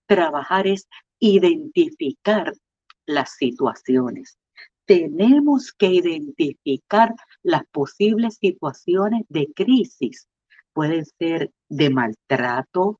trabajar 0.07 0.67
es 0.67 0.89
identificar 1.21 2.53
las 3.07 3.37
situaciones. 3.37 4.39
Tenemos 4.87 5.73
que 5.73 5.87
identificar 5.87 7.15
las 7.43 7.63
posibles 7.71 8.39
situaciones 8.41 9.23
de 9.29 9.53
crisis. 9.55 10.27
Pueden 10.73 11.05
ser 11.19 11.51
de 11.69 11.91
maltrato 11.91 12.99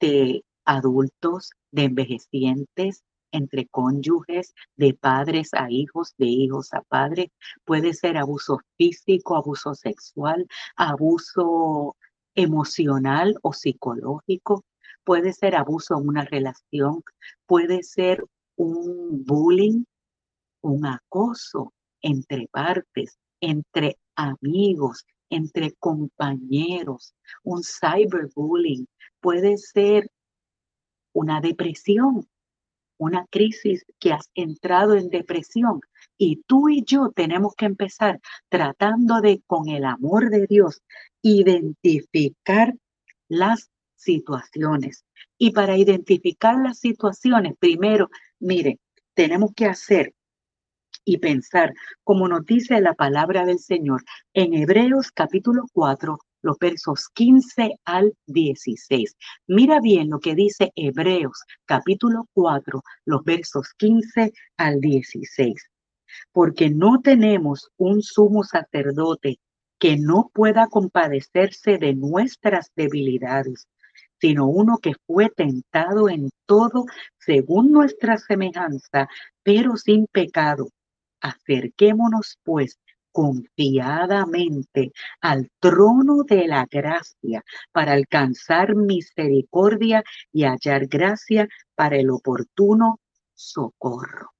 de 0.00 0.44
adultos, 0.64 1.50
de 1.70 1.84
envejecientes, 1.84 3.02
entre 3.32 3.66
cónyuges, 3.66 4.54
de 4.76 4.94
padres 4.94 5.52
a 5.52 5.70
hijos, 5.70 6.14
de 6.16 6.26
hijos 6.26 6.72
a 6.72 6.82
padres. 6.82 7.28
Puede 7.64 7.92
ser 7.92 8.16
abuso 8.16 8.60
físico, 8.76 9.36
abuso 9.36 9.74
sexual, 9.74 10.46
abuso 10.76 11.96
emocional 12.34 13.36
o 13.42 13.52
psicológico. 13.52 14.64
Puede 15.06 15.32
ser 15.32 15.54
abuso 15.54 15.96
en 15.96 16.08
una 16.08 16.24
relación. 16.24 17.04
Puede 17.46 17.84
ser 17.84 18.24
un 18.56 19.24
bullying, 19.24 19.84
un 20.62 20.84
acoso 20.84 21.72
entre 22.02 22.48
partes, 22.48 23.16
entre 23.40 23.98
amigos, 24.16 25.06
entre 25.30 25.74
compañeros, 25.74 27.14
un 27.44 27.62
cyberbullying. 27.62 28.88
Puede 29.20 29.58
ser 29.58 30.10
una 31.12 31.40
depresión, 31.40 32.26
una 32.98 33.26
crisis 33.30 33.86
que 34.00 34.12
has 34.12 34.28
entrado 34.34 34.96
en 34.96 35.08
depresión 35.08 35.82
y 36.18 36.42
tú 36.48 36.68
y 36.68 36.82
yo 36.82 37.12
tenemos 37.14 37.54
que 37.54 37.66
empezar 37.66 38.20
tratando 38.48 39.20
de, 39.20 39.40
con 39.46 39.68
el 39.68 39.84
amor 39.84 40.30
de 40.30 40.48
Dios, 40.48 40.82
identificar 41.22 42.74
las 43.28 43.70
situaciones. 44.06 45.04
Y 45.36 45.50
para 45.50 45.76
identificar 45.76 46.56
las 46.62 46.78
situaciones, 46.78 47.54
primero, 47.58 48.08
mire, 48.38 48.78
tenemos 49.14 49.50
que 49.54 49.66
hacer 49.66 50.14
y 51.04 51.18
pensar, 51.18 51.74
como 52.02 52.26
nos 52.28 52.44
dice 52.46 52.80
la 52.80 52.94
palabra 52.94 53.44
del 53.44 53.58
Señor 53.58 54.02
en 54.32 54.54
Hebreos 54.54 55.12
capítulo 55.12 55.64
4, 55.72 56.18
los 56.42 56.58
versos 56.58 57.08
15 57.14 57.78
al 57.84 58.14
16. 58.26 59.16
Mira 59.46 59.80
bien 59.80 60.10
lo 60.10 60.18
que 60.20 60.34
dice 60.34 60.72
Hebreos 60.74 61.42
capítulo 61.64 62.28
4, 62.34 62.82
los 63.04 63.24
versos 63.24 63.72
15 63.76 64.32
al 64.56 64.80
16. 64.80 65.70
Porque 66.32 66.70
no 66.70 67.00
tenemos 67.02 67.70
un 67.76 68.02
sumo 68.02 68.42
sacerdote 68.42 69.38
que 69.78 69.96
no 69.96 70.30
pueda 70.32 70.68
compadecerse 70.68 71.78
de 71.78 71.94
nuestras 71.94 72.72
debilidades, 72.74 73.68
sino 74.20 74.46
uno 74.46 74.78
que 74.78 74.92
fue 75.06 75.30
tentado 75.30 76.08
en 76.08 76.30
todo 76.46 76.84
según 77.18 77.72
nuestra 77.72 78.18
semejanza, 78.18 79.08
pero 79.42 79.76
sin 79.76 80.06
pecado. 80.06 80.68
Acerquémonos 81.20 82.38
pues 82.44 82.78
confiadamente 83.16 84.92
al 85.22 85.48
trono 85.58 86.22
de 86.24 86.46
la 86.46 86.66
gracia 86.70 87.42
para 87.72 87.94
alcanzar 87.94 88.74
misericordia 88.74 90.04
y 90.32 90.44
hallar 90.44 90.86
gracia 90.86 91.48
para 91.74 91.96
el 91.96 92.10
oportuno 92.10 93.00
socorro. 93.34 94.35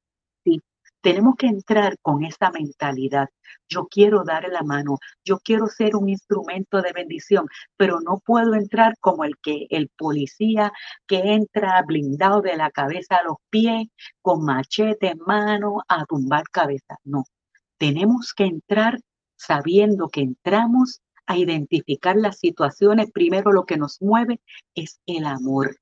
Tenemos 1.06 1.36
que 1.36 1.46
entrar 1.46 1.96
con 2.02 2.25
esa 2.25 2.50
mentalidad. 2.50 3.28
Yo 3.68 3.86
quiero 3.86 4.25
dar 4.25 4.48
la 4.50 4.64
mano, 4.64 4.98
yo 5.25 5.38
quiero 5.38 5.68
ser 5.68 5.94
un 5.94 6.08
instrumento 6.08 6.82
de 6.82 6.92
bendición, 6.92 7.46
pero 7.76 8.00
no 8.00 8.18
puedo 8.26 8.54
entrar 8.54 8.94
como 8.98 9.22
el 9.22 9.36
que 9.40 9.68
el 9.70 9.88
policía 9.96 10.72
que 11.06 11.18
entra 11.34 11.80
blindado 11.86 12.42
de 12.42 12.56
la 12.56 12.72
cabeza 12.72 13.18
a 13.18 13.22
los 13.22 13.36
pies, 13.50 13.86
con 14.20 14.44
machete 14.44 15.10
en 15.12 15.18
mano, 15.25 15.76
a 15.86 16.04
tumbar 16.06 16.42
cabeza. 16.50 16.96
No, 17.04 17.22
tenemos 17.78 18.34
que 18.34 18.46
entrar 18.46 18.98
sabiendo 19.36 20.08
que 20.08 20.22
entramos 20.22 21.02
a 21.26 21.36
identificar 21.36 22.16
las 22.16 22.40
situaciones. 22.40 23.12
Primero 23.12 23.52
lo 23.52 23.64
que 23.64 23.76
nos 23.76 24.02
mueve 24.02 24.40
es 24.75 24.98
el 25.06 25.26
amor, 25.26 25.76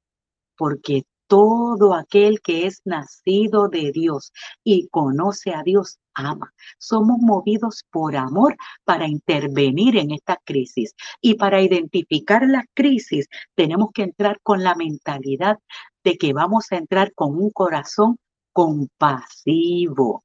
porque 0.54 1.04
todo 1.34 1.94
aquel 1.94 2.40
que 2.42 2.64
es 2.64 2.80
nacido 2.84 3.66
de 3.68 3.90
Dios 3.90 4.32
y 4.62 4.86
conoce 4.86 5.52
a 5.52 5.64
Dios 5.64 5.98
ama. 6.14 6.54
Somos 6.78 7.18
movidos 7.20 7.82
por 7.90 8.14
amor 8.14 8.54
para 8.84 9.08
intervenir 9.08 9.96
en 9.96 10.12
esta 10.12 10.38
crisis. 10.44 10.94
Y 11.20 11.34
para 11.34 11.60
identificar 11.60 12.46
la 12.46 12.64
crisis 12.72 13.26
tenemos 13.56 13.88
que 13.92 14.04
entrar 14.04 14.38
con 14.44 14.62
la 14.62 14.76
mentalidad 14.76 15.58
de 16.04 16.16
que 16.18 16.32
vamos 16.32 16.70
a 16.70 16.76
entrar 16.76 17.12
con 17.14 17.34
un 17.34 17.50
corazón 17.50 18.16
compasivo. 18.52 20.22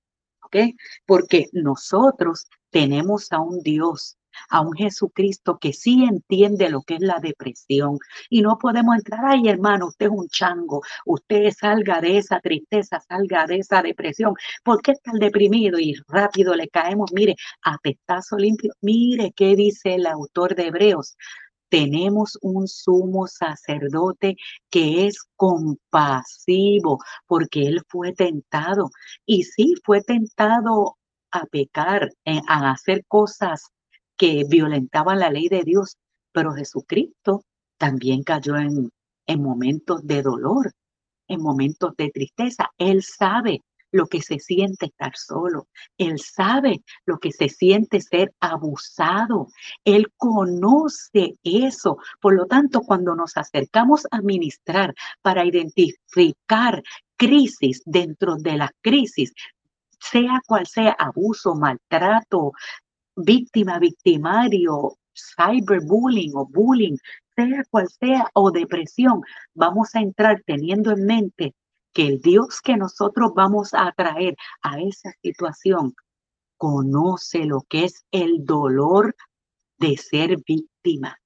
Porque 1.07 1.47
nosotros 1.53 2.45
tenemos 2.69 3.31
a 3.31 3.39
un 3.39 3.63
Dios, 3.63 4.15
a 4.49 4.61
un 4.61 4.73
Jesucristo 4.73 5.57
que 5.59 5.73
sí 5.73 6.03
entiende 6.03 6.69
lo 6.69 6.81
que 6.81 6.95
es 6.95 7.01
la 7.01 7.19
depresión 7.19 7.97
y 8.29 8.41
no 8.41 8.57
podemos 8.57 8.95
entrar, 8.95 9.21
ay 9.25 9.47
hermano, 9.49 9.87
usted 9.87 10.07
es 10.07 10.11
un 10.11 10.27
chango, 10.29 10.81
usted 11.05 11.51
salga 11.51 12.01
de 12.01 12.17
esa 12.17 12.39
tristeza, 12.39 12.99
salga 12.99 13.45
de 13.47 13.57
esa 13.57 13.81
depresión, 13.81 14.33
¿por 14.63 14.81
qué 14.81 14.91
está 14.91 15.11
deprimido? 15.13 15.79
Y 15.79 15.95
rápido 16.07 16.55
le 16.55 16.67
caemos, 16.69 17.11
mire, 17.13 17.35
a 17.63 17.77
pestazo 17.77 18.37
limpio, 18.37 18.73
mire 18.81 19.31
qué 19.35 19.55
dice 19.55 19.95
el 19.95 20.07
autor 20.07 20.55
de 20.55 20.67
Hebreos, 20.67 21.15
tenemos 21.69 22.37
un 22.41 22.67
sumo 22.67 23.27
sacerdote 23.27 24.35
que 24.69 25.07
es 25.07 25.23
compasivo 25.35 26.99
porque 27.27 27.67
él 27.67 27.81
fue 27.87 28.13
tentado. 28.13 28.89
Y 29.25 29.43
sí, 29.43 29.75
fue 29.83 30.01
tentado 30.01 30.97
a 31.31 31.45
pecar, 31.45 32.11
eh, 32.25 32.41
a 32.47 32.71
hacer 32.71 33.05
cosas 33.07 33.69
que 34.19 34.43
violentaban 34.47 35.17
la 35.17 35.31
ley 35.31 35.47
de 35.47 35.63
Dios, 35.63 35.97
pero 36.33 36.51
Jesucristo 36.53 37.43
también 37.77 38.21
cayó 38.23 38.57
en, 38.57 38.91
en 39.25 39.41
momentos 39.41 40.05
de 40.05 40.21
dolor, 40.21 40.73
en 41.29 41.41
momentos 41.41 41.95
de 41.95 42.11
tristeza. 42.11 42.69
Él 42.77 43.01
sabe 43.01 43.61
lo 43.91 44.07
que 44.07 44.21
se 44.21 44.37
siente 44.39 44.87
estar 44.87 45.13
solo. 45.15 45.67
Él 45.97 46.19
sabe 46.19 46.83
lo 47.05 47.17
que 47.17 47.31
se 47.31 47.47
siente 47.47 48.01
ser 48.01 48.33
abusado. 48.41 49.47
Él 49.85 50.11
conoce 50.17 51.35
eso. 51.43 51.97
Por 52.19 52.35
lo 52.35 52.45
tanto, 52.45 52.81
cuando 52.81 53.15
nos 53.15 53.37
acercamos 53.37 54.05
a 54.11 54.21
ministrar 54.21 54.93
para 55.21 55.45
identificar 55.45 56.83
crisis 57.15 57.81
dentro 57.85 58.35
de 58.35 58.57
la 58.57 58.71
crisis, 58.81 59.33
sea 59.99 60.41
cual 60.45 60.67
sea 60.67 60.91
abuso, 60.91 61.55
maltrato, 61.55 62.51
víctima, 63.23 63.79
victimario, 63.79 64.97
cyberbullying 65.13 66.31
o 66.35 66.45
bullying, 66.45 66.97
sea 67.35 67.63
cual 67.69 67.87
sea, 67.87 68.29
o 68.33 68.51
depresión, 68.51 69.21
vamos 69.53 69.95
a 69.95 70.01
entrar 70.01 70.41
teniendo 70.45 70.91
en 70.91 71.05
mente 71.05 71.55
que 71.93 72.07
el 72.07 72.21
Dios 72.21 72.61
que 72.61 72.77
nosotros 72.77 73.31
vamos 73.35 73.73
a 73.73 73.91
traer 73.93 74.35
a 74.61 74.79
esa 74.79 75.11
situación 75.21 75.93
conoce 76.59 77.45
lo 77.45 77.61
que 77.61 77.85
es 77.85 78.05
el 78.11 78.45
dolor 78.45 79.15
de 79.77 79.95
ser 79.95 80.37
víctima, 80.45 81.17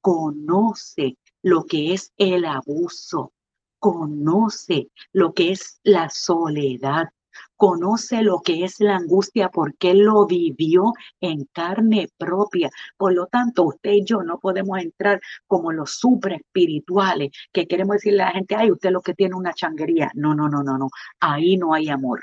conoce 0.00 1.16
lo 1.40 1.64
que 1.64 1.94
es 1.94 2.12
el 2.16 2.44
abuso, 2.44 3.32
conoce 3.78 4.90
lo 5.12 5.32
que 5.34 5.52
es 5.52 5.78
la 5.84 6.10
soledad, 6.10 7.10
conoce 7.56 8.22
lo 8.22 8.40
que 8.40 8.64
es 8.64 8.80
la 8.80 8.96
angustia 8.96 9.48
porque 9.48 9.94
lo 9.94 10.26
vivió 10.26 10.92
en 11.20 11.44
carne 11.52 12.08
propia. 12.16 12.70
Por 12.96 13.14
lo 13.14 13.26
tanto, 13.26 13.64
usted 13.64 13.92
y 13.92 14.04
yo 14.04 14.22
no 14.22 14.38
podemos 14.38 14.78
entrar 14.78 15.20
como 15.46 15.72
los 15.72 15.92
super 15.98 16.34
espirituales 16.34 17.30
que 17.52 17.66
queremos 17.66 17.96
decirle 17.96 18.22
a 18.22 18.26
la 18.26 18.32
gente, 18.32 18.56
ay, 18.56 18.70
usted 18.70 18.90
lo 18.90 19.00
que 19.00 19.14
tiene 19.14 19.34
una 19.34 19.54
changuería. 19.54 20.10
No, 20.14 20.34
no, 20.34 20.48
no, 20.48 20.62
no, 20.62 20.78
no. 20.78 20.88
Ahí 21.20 21.56
no 21.56 21.74
hay 21.74 21.88
amor. 21.88 22.22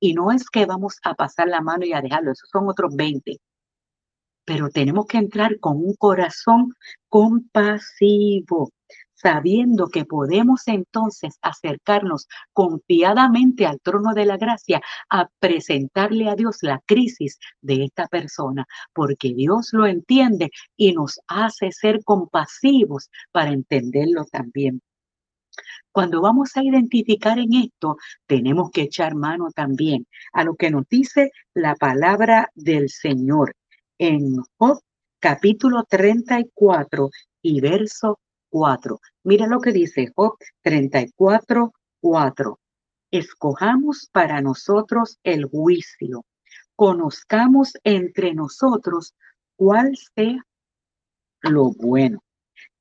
Y 0.00 0.14
no 0.14 0.32
es 0.32 0.48
que 0.48 0.66
vamos 0.66 0.98
a 1.04 1.14
pasar 1.14 1.48
la 1.48 1.60
mano 1.60 1.84
y 1.84 1.92
a 1.92 2.00
dejarlo, 2.00 2.32
esos 2.32 2.48
son 2.50 2.68
otros 2.68 2.94
20. 2.96 3.38
Pero 4.44 4.70
tenemos 4.70 5.06
que 5.06 5.18
entrar 5.18 5.60
con 5.60 5.76
un 5.76 5.94
corazón 5.94 6.74
compasivo, 7.08 8.70
sabiendo 9.22 9.88
que 9.88 10.04
podemos 10.04 10.66
entonces 10.66 11.38
acercarnos 11.42 12.26
confiadamente 12.52 13.66
al 13.66 13.80
trono 13.80 14.14
de 14.14 14.24
la 14.24 14.36
gracia 14.36 14.80
a 15.10 15.28
presentarle 15.38 16.28
a 16.28 16.34
Dios 16.34 16.58
la 16.62 16.80
crisis 16.86 17.38
de 17.60 17.84
esta 17.84 18.06
persona, 18.08 18.66
porque 18.92 19.34
Dios 19.34 19.70
lo 19.72 19.86
entiende 19.86 20.50
y 20.76 20.92
nos 20.92 21.20
hace 21.26 21.72
ser 21.72 22.02
compasivos 22.04 23.10
para 23.32 23.50
entenderlo 23.50 24.24
también. 24.24 24.80
Cuando 25.92 26.20
vamos 26.20 26.56
a 26.56 26.62
identificar 26.62 27.38
en 27.38 27.52
esto, 27.54 27.96
tenemos 28.26 28.70
que 28.70 28.82
echar 28.82 29.14
mano 29.14 29.50
también 29.54 30.06
a 30.32 30.44
lo 30.44 30.54
que 30.54 30.70
nos 30.70 30.88
dice 30.88 31.32
la 31.52 31.74
palabra 31.74 32.50
del 32.54 32.88
Señor 32.88 33.56
en 33.98 34.36
Job 34.56 34.80
capítulo 35.18 35.84
34 35.84 37.10
y 37.42 37.60
verso 37.60 38.18
4. 38.50 39.00
Mira 39.24 39.46
lo 39.46 39.60
que 39.60 39.72
dice 39.72 40.12
Job 40.14 40.36
34, 40.62 41.72
4. 42.00 42.60
Escojamos 43.10 44.08
para 44.12 44.40
nosotros 44.40 45.18
el 45.24 45.46
juicio. 45.46 46.24
Conozcamos 46.76 47.72
entre 47.84 48.34
nosotros 48.34 49.14
cuál 49.56 49.96
sea 50.14 50.44
lo 51.42 51.72
bueno. 51.72 52.22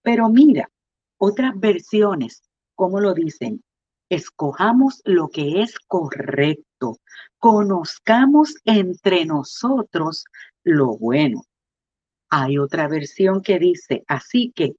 Pero 0.02 0.30
mira, 0.30 0.70
otras 1.18 1.60
versiones, 1.60 2.44
¿cómo 2.76 3.00
lo 3.00 3.14
dicen? 3.14 3.64
Escojamos 4.10 5.02
lo 5.06 5.30
que 5.30 5.62
es 5.62 5.78
correcto. 5.80 6.98
Conozcamos 7.38 8.56
entre 8.66 9.26
nosotros 9.26 10.26
lo 10.64 10.98
bueno. 10.98 11.44
Hay 12.30 12.58
otra 12.58 12.88
versión 12.88 13.42
que 13.42 13.60
dice, 13.60 14.04
así 14.08 14.52
que 14.56 14.76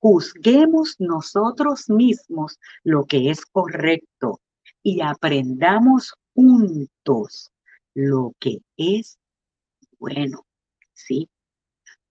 juzguemos 0.00 0.96
nosotros 0.98 1.88
mismos 1.88 2.58
lo 2.82 3.04
que 3.04 3.30
es 3.30 3.44
correcto 3.46 4.40
y 4.82 5.02
aprendamos 5.02 6.14
juntos 6.34 7.50
lo 7.94 8.32
que 8.38 8.58
es 8.76 9.18
bueno, 9.98 10.46
¿sí? 10.94 11.28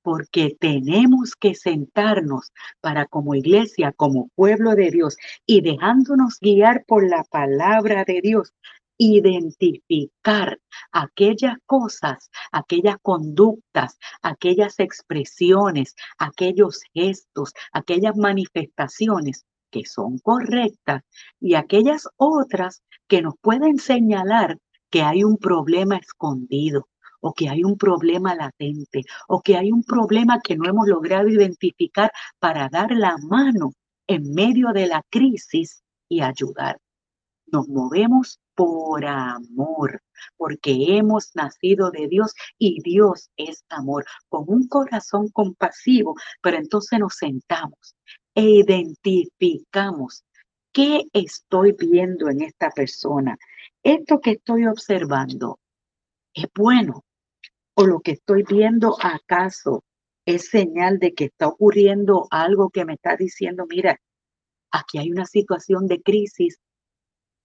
Porque 0.02 0.56
tenemos 0.60 1.36
que 1.36 1.56
sentarnos 1.56 2.52
para 2.80 3.06
como 3.06 3.36
iglesia, 3.36 3.92
como 3.92 4.30
pueblo 4.36 4.76
de 4.76 4.92
Dios 4.92 5.18
y 5.46 5.62
dejándonos 5.62 6.40
guiar 6.40 6.86
por 6.86 7.08
la 7.08 7.24
palabra 7.24 8.06
de 8.06 8.22
Dios, 8.22 8.54
identificar 9.00 10.60
aquellas 10.92 11.56
cosas, 11.66 12.30
aquellas 12.52 12.98
conductas, 13.02 13.98
aquellas 14.22 14.80
expresiones, 14.80 15.96
aquellos 16.18 16.82
gestos, 16.94 17.54
aquellas 17.72 18.16
manifestaciones 18.18 19.46
que 19.72 19.86
son 19.86 20.20
correctas 20.20 21.02
y 21.40 21.56
aquellas 21.56 22.08
otras 22.18 22.84
que 23.08 23.22
nos 23.22 23.36
pueden 23.42 23.80
señalar 23.80 24.58
que 24.90 25.02
hay 25.02 25.24
un 25.24 25.38
problema 25.38 25.98
escondido 25.98 26.90
o 27.22 27.34
que 27.34 27.50
hay 27.50 27.64
un 27.64 27.78
problema 27.78 28.36
latente 28.36 29.04
o 29.28 29.42
que 29.42 29.56
hay 29.56 29.72
un 29.72 29.84
problema 29.84 30.40
que 30.44 30.58
no 30.58 30.68
hemos 30.68 30.88
logrado 30.88 31.30
identificar 31.30 32.12
para 32.40 32.68
dar 32.70 32.92
la 32.92 33.16
mano 33.18 33.72
en 34.08 34.34
medio 34.34 34.70
de 34.74 34.88
la 34.88 35.04
crisis 35.10 35.84
y 36.10 36.22
ayudar. 36.22 36.80
Nos 37.52 37.68
movemos 37.68 38.40
por 38.60 39.06
amor, 39.06 40.02
porque 40.36 40.98
hemos 40.98 41.34
nacido 41.34 41.92
de 41.92 42.10
Dios 42.10 42.34
y 42.58 42.82
Dios 42.82 43.30
es 43.38 43.64
amor, 43.70 44.06
con 44.28 44.44
un 44.48 44.68
corazón 44.68 45.30
compasivo, 45.30 46.16
pero 46.42 46.58
entonces 46.58 47.00
nos 47.00 47.14
sentamos 47.16 47.96
e 48.36 48.42
identificamos 48.42 50.26
qué 50.74 51.04
estoy 51.14 51.72
viendo 51.72 52.28
en 52.28 52.42
esta 52.42 52.70
persona. 52.72 53.38
Esto 53.82 54.20
que 54.20 54.32
estoy 54.32 54.66
observando 54.66 55.58
es 56.34 56.48
bueno, 56.54 57.06
o 57.76 57.86
lo 57.86 58.02
que 58.02 58.12
estoy 58.12 58.44
viendo 58.44 58.98
acaso 59.02 59.86
es 60.26 60.50
señal 60.50 61.00
de 61.00 61.14
que 61.14 61.26
está 61.26 61.48
ocurriendo 61.48 62.28
algo 62.30 62.72
que 62.72 62.84
me 62.84 62.96
está 62.96 63.16
diciendo, 63.16 63.66
mira, 63.70 64.02
aquí 64.70 64.98
hay 64.98 65.12
una 65.12 65.26
situación 65.26 65.88
de 65.88 66.02
crisis, 66.02 66.60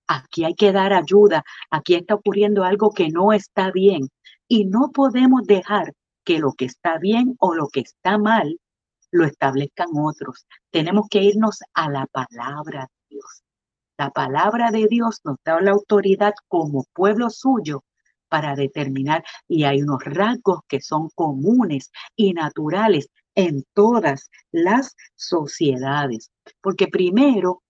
aquí 0.07 0.45
hay 0.45 0.55
que 0.55 0.73
dar 0.73 0.93
ayuda, 0.93 1.45
aquí 1.71 1.95
está 1.95 2.14
ocurriendo 2.14 2.64
algo 2.64 2.93
que 2.93 3.09
no 3.09 3.33
está 3.33 3.71
bien 3.71 4.09
y 4.49 4.67
no 4.67 4.90
podemos 4.93 5.43
dejar 5.47 5.93
que 6.25 6.38
lo 6.38 6.53
que 6.53 6.64
está 6.67 6.99
bien 6.99 7.37
o 7.38 7.55
lo 7.55 7.69
que 7.69 7.81
está 7.81 8.19
mal 8.19 8.59
lo 9.11 9.25
establezcan 9.25 9.88
otros. 9.95 10.47
Tenemos 10.71 11.07
que 11.09 11.23
irnos 11.23 11.61
a 11.73 11.88
la 11.88 12.07
palabra 12.07 12.83
de 12.83 13.17
Dios. 13.17 13.45
La 13.97 14.11
palabra 14.11 14.73
de 14.73 14.88
Dios 14.88 15.21
nos 15.25 15.37
da 15.45 15.61
la 15.61 15.71
autoridad 15.71 16.35
como 16.49 16.85
pueblo 16.93 17.31
suyo 17.31 17.85
para 18.29 18.57
determinar 18.57 19.23
y 19.47 19.62
hay 19.62 19.83
unos 19.83 20.03
rasgos 20.05 20.61
que 20.67 20.81
son 20.81 21.11
comunes 21.14 21.93
y 22.17 22.33
naturales 22.33 23.09
en 23.37 23.64
todas 23.73 24.31
las 24.51 24.97
sociedades. 25.14 26.33
Porque 26.61 26.88
primero, 26.88 27.62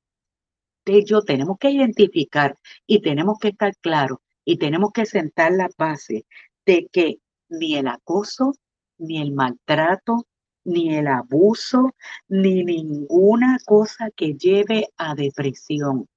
de 0.84 1.04
yo 1.04 1.22
tenemos 1.22 1.58
que 1.58 1.70
identificar 1.70 2.58
y 2.86 3.00
tenemos 3.00 3.38
que 3.38 3.48
estar 3.48 3.76
claros 3.76 4.18
y 4.44 4.58
tenemos 4.58 4.92
que 4.92 5.06
sentar 5.06 5.52
la 5.52 5.70
base 5.76 6.26
de 6.66 6.88
que 6.92 7.18
ni 7.48 7.76
el 7.76 7.88
acoso, 7.88 8.54
ni 8.98 9.20
el 9.20 9.32
maltrato, 9.32 10.26
ni 10.64 10.94
el 10.94 11.06
abuso, 11.08 11.94
ni 12.28 12.64
ninguna 12.64 13.58
cosa 13.64 14.10
que 14.14 14.34
lleve 14.34 14.88
a 14.96 15.14
depresión 15.14 16.08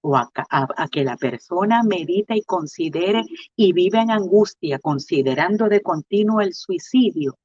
o 0.00 0.16
a, 0.16 0.30
que 0.92 1.02
la 1.02 1.16
persona 1.16 1.82
medita 1.82 2.36
y 2.36 2.42
considere 2.42 3.24
y 3.56 3.72
vive 3.72 4.00
en 4.00 4.10
angustia, 4.10 4.78
considerando 4.78 5.68
de 5.68 5.80
continuo 5.80 6.42
el 6.42 6.52
suicidio, 6.52 7.38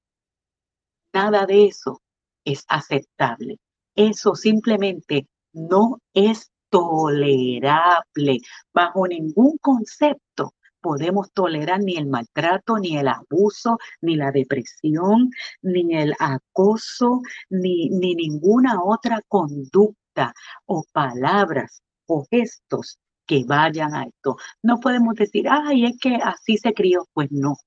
nada 1.13 1.45
de 1.45 1.65
eso 1.65 2.01
es 2.43 2.65
aceptable. 2.67 3.59
Eso 3.95 4.35
simplemente 4.35 5.27
no 5.53 5.99
es 6.13 6.51
tolerable 6.69 8.39
bajo 8.73 9.07
ningún 9.07 9.57
concepto. 9.57 10.53
Podemos 10.81 11.31
tolerar 11.33 11.81
ni 11.81 11.97
el 11.97 12.07
maltrato, 12.07 12.77
ni 12.77 12.97
el 12.97 13.09
abuso, 13.09 13.77
ni 14.01 14.15
la 14.15 14.31
depresión, 14.31 15.29
ni 15.61 15.93
el 15.95 16.15
acoso, 16.19 17.21
ni, 17.49 17.89
ni 17.89 18.15
ninguna 18.15 18.81
otra 18.81 19.21
conducta 19.27 20.33
o 20.65 20.85
palabras 20.93 21.81
o 22.05 22.25
gestos 22.29 22.97
que 23.25 23.43
vayan 23.45 23.93
a 23.93 24.03
esto. 24.03 24.37
No 24.63 24.79
podemos 24.79 25.15
decir, 25.15 25.47
ay, 25.49 25.85
es 25.85 25.97
que 25.99 26.15
así 26.15 26.57
se 26.57 26.73
crió. 26.73 27.07
Pues 27.13 27.29
no, 27.31 27.57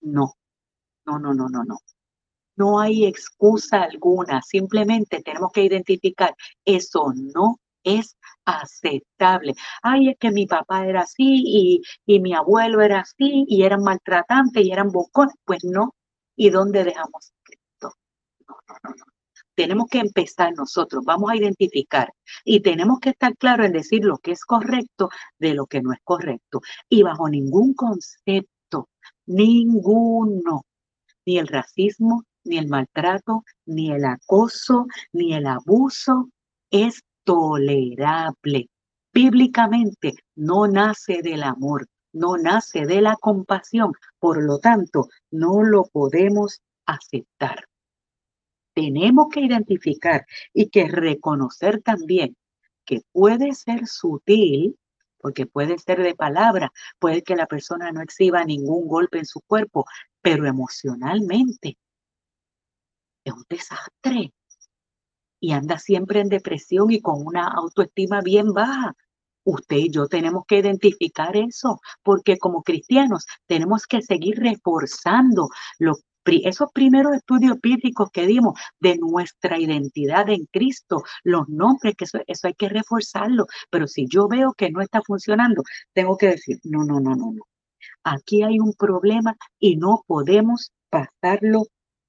no, 0.00 0.34
no, 1.06 1.18
no, 1.18 1.34
no, 1.34 1.48
no, 1.48 1.64
no. 1.64 1.78
No 2.56 2.80
hay 2.80 3.06
excusa 3.06 3.82
alguna, 3.82 4.42
simplemente 4.42 5.22
tenemos 5.22 5.50
que 5.52 5.64
identificar, 5.64 6.34
eso 6.64 7.12
no 7.34 7.58
es 7.84 8.16
aceptable. 8.44 9.54
Ay, 9.82 10.10
es 10.10 10.16
que 10.18 10.30
mi 10.30 10.46
papá 10.46 10.86
era 10.86 11.02
así 11.02 11.42
y, 11.46 11.82
y 12.06 12.20
mi 12.20 12.34
abuelo 12.34 12.80
era 12.80 13.00
así 13.00 13.44
y 13.48 13.62
eran 13.62 13.82
maltratantes 13.82 14.64
y 14.64 14.70
eran 14.72 14.90
bocones. 14.90 15.34
Pues 15.44 15.64
no. 15.64 15.94
¿Y 16.36 16.50
dónde 16.50 16.84
dejamos 16.84 17.32
esto? 17.48 17.92
Tenemos 19.54 19.88
que 19.90 19.98
empezar 19.98 20.52
nosotros, 20.56 21.04
vamos 21.04 21.30
a 21.30 21.36
identificar 21.36 22.10
y 22.44 22.60
tenemos 22.60 23.00
que 23.00 23.10
estar 23.10 23.36
claros 23.36 23.66
en 23.66 23.72
decir 23.72 24.02
lo 24.04 24.16
que 24.18 24.32
es 24.32 24.44
correcto 24.44 25.10
de 25.38 25.54
lo 25.54 25.66
que 25.66 25.82
no 25.82 25.92
es 25.92 26.00
correcto. 26.02 26.60
Y 26.88 27.02
bajo 27.02 27.28
ningún 27.28 27.74
concepto, 27.74 28.88
ninguno, 29.26 30.64
ni 31.26 31.38
el 31.38 31.48
racismo, 31.48 32.24
ni 32.52 32.58
el 32.58 32.68
maltrato, 32.68 33.44
ni 33.66 33.90
el 33.90 34.04
acoso, 34.04 34.86
ni 35.12 35.34
el 35.34 35.46
abuso 35.46 36.28
es 36.70 37.02
tolerable. 37.24 38.68
Bíblicamente 39.12 40.14
no 40.36 40.66
nace 40.68 41.22
del 41.22 41.42
amor, 41.42 41.86
no 42.12 42.36
nace 42.36 42.86
de 42.86 43.00
la 43.00 43.16
compasión, 43.16 43.92
por 44.18 44.42
lo 44.42 44.58
tanto, 44.58 45.08
no 45.30 45.62
lo 45.62 45.84
podemos 45.84 46.60
aceptar 46.86 47.64
tenemos 48.74 49.26
que 49.32 49.40
identificar 49.40 50.26
y 50.52 50.68
que 50.68 50.88
reconocer 50.88 51.82
también 51.82 52.36
que 52.84 53.02
puede 53.12 53.54
ser 53.54 53.86
sutil, 53.86 54.76
porque 55.18 55.46
puede 55.46 55.78
ser 55.78 56.02
de 56.02 56.14
palabra, 56.14 56.72
puede 56.98 57.22
que 57.22 57.36
la 57.36 57.46
persona 57.46 57.92
no 57.92 58.00
exhiba 58.02 58.44
ningún 58.44 58.88
golpe 58.88 59.18
en 59.18 59.26
su 59.26 59.40
cuerpo, 59.40 59.84
pero 60.20 60.46
emocionalmente 60.46 61.76
es 63.24 63.32
un 63.32 63.44
desastre 63.48 64.32
y 65.40 65.52
anda 65.52 65.78
siempre 65.78 66.20
en 66.20 66.28
depresión 66.28 66.90
y 66.90 67.00
con 67.00 67.26
una 67.26 67.48
autoestima 67.48 68.20
bien 68.20 68.52
baja. 68.52 68.94
Usted 69.44 69.76
y 69.76 69.90
yo 69.90 70.06
tenemos 70.06 70.44
que 70.46 70.58
identificar 70.58 71.36
eso, 71.36 71.80
porque 72.04 72.38
como 72.38 72.62
cristianos 72.62 73.26
tenemos 73.46 73.86
que 73.86 74.02
seguir 74.02 74.38
reforzando 74.38 75.48
lo 75.78 75.96
esos 76.24 76.70
primeros 76.72 77.14
estudios 77.14 77.58
bíblicos 77.60 78.10
que 78.12 78.26
dimos 78.26 78.58
de 78.80 78.96
nuestra 78.96 79.58
identidad 79.58 80.28
en 80.28 80.46
Cristo, 80.46 81.02
los 81.24 81.48
nombres, 81.48 81.96
que 81.96 82.04
eso, 82.04 82.18
eso 82.26 82.46
hay 82.46 82.54
que 82.54 82.68
reforzarlo. 82.68 83.46
Pero 83.70 83.88
si 83.88 84.06
yo 84.06 84.28
veo 84.28 84.52
que 84.52 84.70
no 84.70 84.80
está 84.80 85.02
funcionando, 85.02 85.62
tengo 85.92 86.16
que 86.16 86.28
decir, 86.28 86.60
no, 86.64 86.84
no, 86.84 87.00
no, 87.00 87.16
no, 87.16 87.32
no. 87.32 87.42
Aquí 88.04 88.42
hay 88.42 88.60
un 88.60 88.72
problema 88.74 89.36
y 89.58 89.76
no 89.76 90.04
podemos 90.06 90.70
pasarlo 90.90 91.66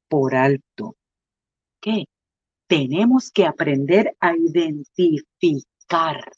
por 0.08 0.36
alto. 0.36 0.96
¿Qué? 1.84 2.06
Tenemos 2.70 3.30
que 3.30 3.46
aprender 3.46 4.16
a 4.22 4.38
identificar, 4.38 6.32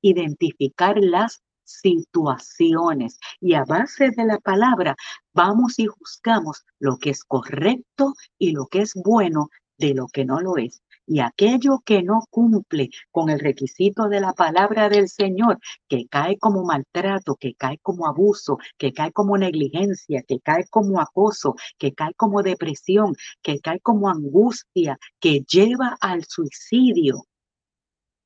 identificar 0.00 0.96
las 0.96 1.42
situaciones 1.64 3.18
y 3.40 3.54
a 3.54 3.64
base 3.64 4.10
de 4.10 4.24
la 4.24 4.38
palabra 4.38 4.94
vamos 5.32 5.80
y 5.80 5.86
juzgamos 5.86 6.64
lo 6.78 6.98
que 6.98 7.10
es 7.10 7.24
correcto 7.24 8.14
y 8.38 8.52
lo 8.52 8.68
que 8.68 8.82
es 8.82 8.92
bueno 8.94 9.48
de 9.76 9.94
lo 9.94 10.06
que 10.06 10.24
no 10.24 10.40
lo 10.40 10.56
es. 10.56 10.80
Y 11.12 11.18
aquello 11.18 11.80
que 11.84 12.04
no 12.04 12.20
cumple 12.30 12.90
con 13.10 13.30
el 13.30 13.40
requisito 13.40 14.08
de 14.08 14.20
la 14.20 14.32
palabra 14.32 14.88
del 14.88 15.08
Señor, 15.08 15.58
que 15.88 16.06
cae 16.06 16.38
como 16.38 16.62
maltrato, 16.62 17.34
que 17.34 17.54
cae 17.54 17.78
como 17.82 18.06
abuso, 18.06 18.58
que 18.78 18.92
cae 18.92 19.10
como 19.10 19.36
negligencia, 19.36 20.22
que 20.22 20.38
cae 20.38 20.68
como 20.70 21.00
acoso, 21.00 21.56
que 21.78 21.94
cae 21.94 22.14
como 22.14 22.44
depresión, 22.44 23.16
que 23.42 23.58
cae 23.58 23.80
como 23.80 24.08
angustia, 24.08 25.00
que 25.18 25.40
lleva 25.40 25.96
al 26.00 26.24
suicidio, 26.28 27.24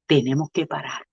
tenemos 0.07 0.51
que 0.53 0.67
parar. 0.67 1.07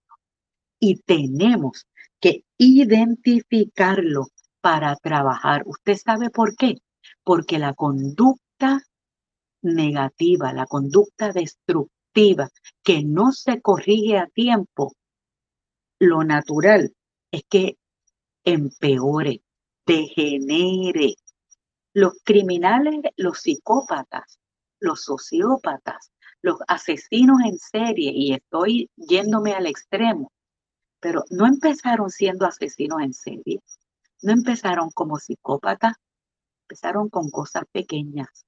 Y 0.78 0.98
tenemos 0.98 1.88
que 2.20 2.44
identificarlo 2.58 4.28
para 4.60 4.98
trabajar. 4.98 5.64
¿Usted 5.66 5.96
sabe 5.96 6.32
por 6.32 6.54
qué? 6.58 6.80
Porque 7.24 7.60
la 7.60 7.74
conducta 7.74 8.82
negativa, 9.62 10.54
la 10.54 10.66
conducta 10.66 11.32
destructiva 11.32 12.50
que 12.84 13.04
no 13.04 13.32
se 13.32 13.62
corrige 13.62 14.18
a 14.18 14.28
tiempo, 14.28 14.94
lo 16.00 16.24
natural 16.24 16.94
es 17.32 17.44
que 17.50 17.78
empeore, 18.44 19.42
degenere. 19.86 21.16
Los 21.94 22.14
criminales, 22.24 22.96
los 23.18 23.40
psicópatas, 23.40 24.40
los 24.80 25.04
sociópatas, 25.04 26.12
los 26.42 26.58
asesinos 26.68 27.42
en 27.46 27.58
serie, 27.58 28.12
y 28.16 28.34
estoy 28.34 28.90
yéndome 28.96 29.54
al 29.54 29.68
extremo, 29.68 30.32
pero 31.00 31.24
no 31.30 31.46
empezaron 31.46 32.10
siendo 32.10 32.46
asesinos 32.46 33.02
en 33.02 33.14
serie, 33.14 33.60
no 34.22 34.32
empezaron 34.32 34.90
como 34.92 35.18
psicópatas, 35.18 35.94
empezaron 36.64 37.10
con 37.10 37.30
cosas 37.30 37.64
pequeñas, 37.72 38.46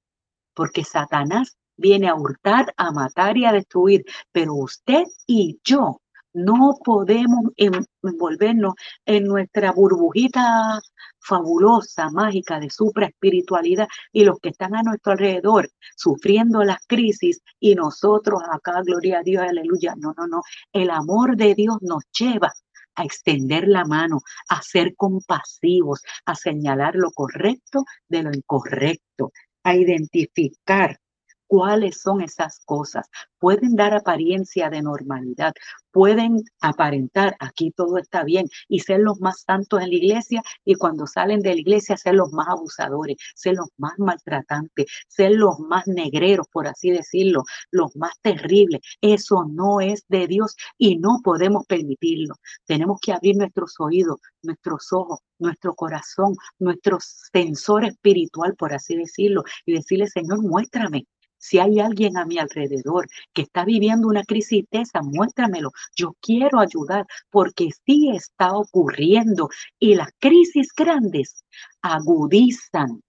porque 0.54 0.84
Satanás 0.84 1.56
viene 1.76 2.08
a 2.08 2.14
hurtar, 2.14 2.72
a 2.76 2.92
matar 2.92 3.36
y 3.36 3.44
a 3.44 3.52
destruir, 3.52 4.04
pero 4.32 4.54
usted 4.54 5.04
y 5.26 5.58
yo 5.64 6.00
no 6.34 6.76
podemos 6.84 7.44
envolvernos 7.56 8.74
en 9.06 9.24
nuestra 9.24 9.72
burbujita 9.72 10.80
fabulosa, 11.20 12.10
mágica 12.10 12.58
de 12.60 12.66
espiritualidad 12.66 13.88
y 14.12 14.24
los 14.24 14.38
que 14.40 14.50
están 14.50 14.74
a 14.74 14.82
nuestro 14.82 15.12
alrededor 15.12 15.70
sufriendo 15.96 16.62
las 16.64 16.84
crisis 16.86 17.40
y 17.60 17.74
nosotros 17.76 18.42
acá, 18.50 18.82
gloria 18.84 19.20
a 19.20 19.22
Dios, 19.22 19.44
aleluya. 19.48 19.94
No, 19.96 20.12
no, 20.16 20.26
no. 20.26 20.42
El 20.72 20.90
amor 20.90 21.36
de 21.36 21.54
Dios 21.54 21.78
nos 21.80 22.02
lleva 22.18 22.52
a 22.96 23.04
extender 23.04 23.66
la 23.68 23.84
mano, 23.84 24.20
a 24.48 24.60
ser 24.60 24.94
compasivos, 24.96 26.02
a 26.26 26.34
señalar 26.34 26.94
lo 26.94 27.10
correcto 27.12 27.84
de 28.08 28.22
lo 28.22 28.30
incorrecto, 28.32 29.32
a 29.64 29.74
identificar 29.76 30.98
cuáles 31.46 32.00
son 32.00 32.22
esas 32.22 32.60
cosas. 32.64 33.08
Pueden 33.38 33.76
dar 33.76 33.94
apariencia 33.94 34.70
de 34.70 34.82
normalidad, 34.82 35.52
pueden 35.90 36.42
aparentar 36.60 37.36
aquí 37.38 37.70
todo 37.70 37.98
está 37.98 38.24
bien 38.24 38.46
y 38.68 38.80
ser 38.80 39.00
los 39.00 39.20
más 39.20 39.42
santos 39.42 39.80
en 39.80 39.90
la 39.90 39.94
iglesia 39.94 40.42
y 40.64 40.74
cuando 40.74 41.06
salen 41.06 41.40
de 41.40 41.54
la 41.54 41.60
iglesia 41.60 41.96
ser 41.96 42.14
los 42.14 42.32
más 42.32 42.48
abusadores, 42.48 43.16
ser 43.34 43.54
los 43.54 43.68
más 43.76 43.92
maltratantes, 43.98 44.86
ser 45.08 45.32
los 45.32 45.58
más 45.60 45.86
negreros, 45.86 46.46
por 46.50 46.66
así 46.66 46.90
decirlo, 46.90 47.44
los 47.70 47.94
más 47.96 48.12
terribles. 48.22 48.80
Eso 49.00 49.44
no 49.48 49.80
es 49.80 50.04
de 50.08 50.26
Dios 50.26 50.56
y 50.78 50.96
no 50.96 51.20
podemos 51.22 51.66
permitirlo. 51.66 52.34
Tenemos 52.66 52.98
que 53.00 53.12
abrir 53.12 53.36
nuestros 53.36 53.74
oídos, 53.78 54.18
nuestros 54.42 54.92
ojos, 54.92 55.20
nuestro 55.38 55.74
corazón, 55.74 56.34
nuestro 56.58 56.98
sensor 57.00 57.84
espiritual, 57.84 58.54
por 58.56 58.72
así 58.72 58.96
decirlo, 58.96 59.44
y 59.66 59.74
decirle, 59.74 60.08
Señor, 60.08 60.42
muéstrame, 60.42 61.06
si 61.44 61.58
hay 61.58 61.78
alguien 61.78 62.16
a 62.16 62.24
mi 62.24 62.38
alrededor 62.38 63.06
que 63.34 63.42
está 63.42 63.66
viviendo 63.66 64.08
una 64.08 64.24
crisis 64.24 64.64
de 64.70 64.80
esa, 64.80 65.02
muéstramelo. 65.02 65.72
Yo 65.94 66.16
quiero 66.22 66.58
ayudar 66.58 67.04
porque 67.30 67.68
sí 67.84 68.10
está 68.14 68.54
ocurriendo 68.54 69.50
y 69.78 69.94
las 69.94 70.08
crisis 70.18 70.68
grandes 70.74 71.44
agudizan 71.82 73.02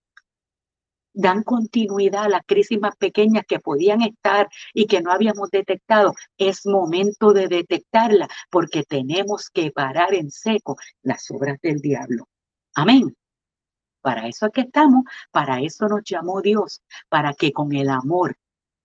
dan 1.13 1.43
continuidad 1.43 2.25
a 2.25 2.29
las 2.29 2.41
crisis 2.45 2.77
más 2.77 2.97
pequeñas 2.97 3.45
que 3.47 3.61
podían 3.61 4.01
estar 4.01 4.49
y 4.73 4.85
que 4.85 5.01
no 5.01 5.13
habíamos 5.13 5.49
detectado, 5.49 6.13
es 6.37 6.65
momento 6.65 7.31
de 7.31 7.47
detectarla 7.47 8.27
porque 8.51 8.83
tenemos 8.83 9.49
que 9.49 9.71
parar 9.71 10.13
en 10.13 10.29
seco 10.29 10.75
las 11.03 11.31
obras 11.31 11.57
del 11.61 11.79
diablo. 11.79 12.27
Amén. 12.73 13.15
Para 14.05 14.27
eso 14.27 14.45
es 14.45 14.51
que 14.51 14.61
estamos, 14.61 15.03
para 15.31 15.61
eso 15.61 15.87
nos 15.87 16.03
llamó 16.03 16.39
Dios, 16.39 16.83
para 17.09 17.33
que 17.33 17.51
con 17.51 17.73
el 17.73 17.89
amor 17.89 18.37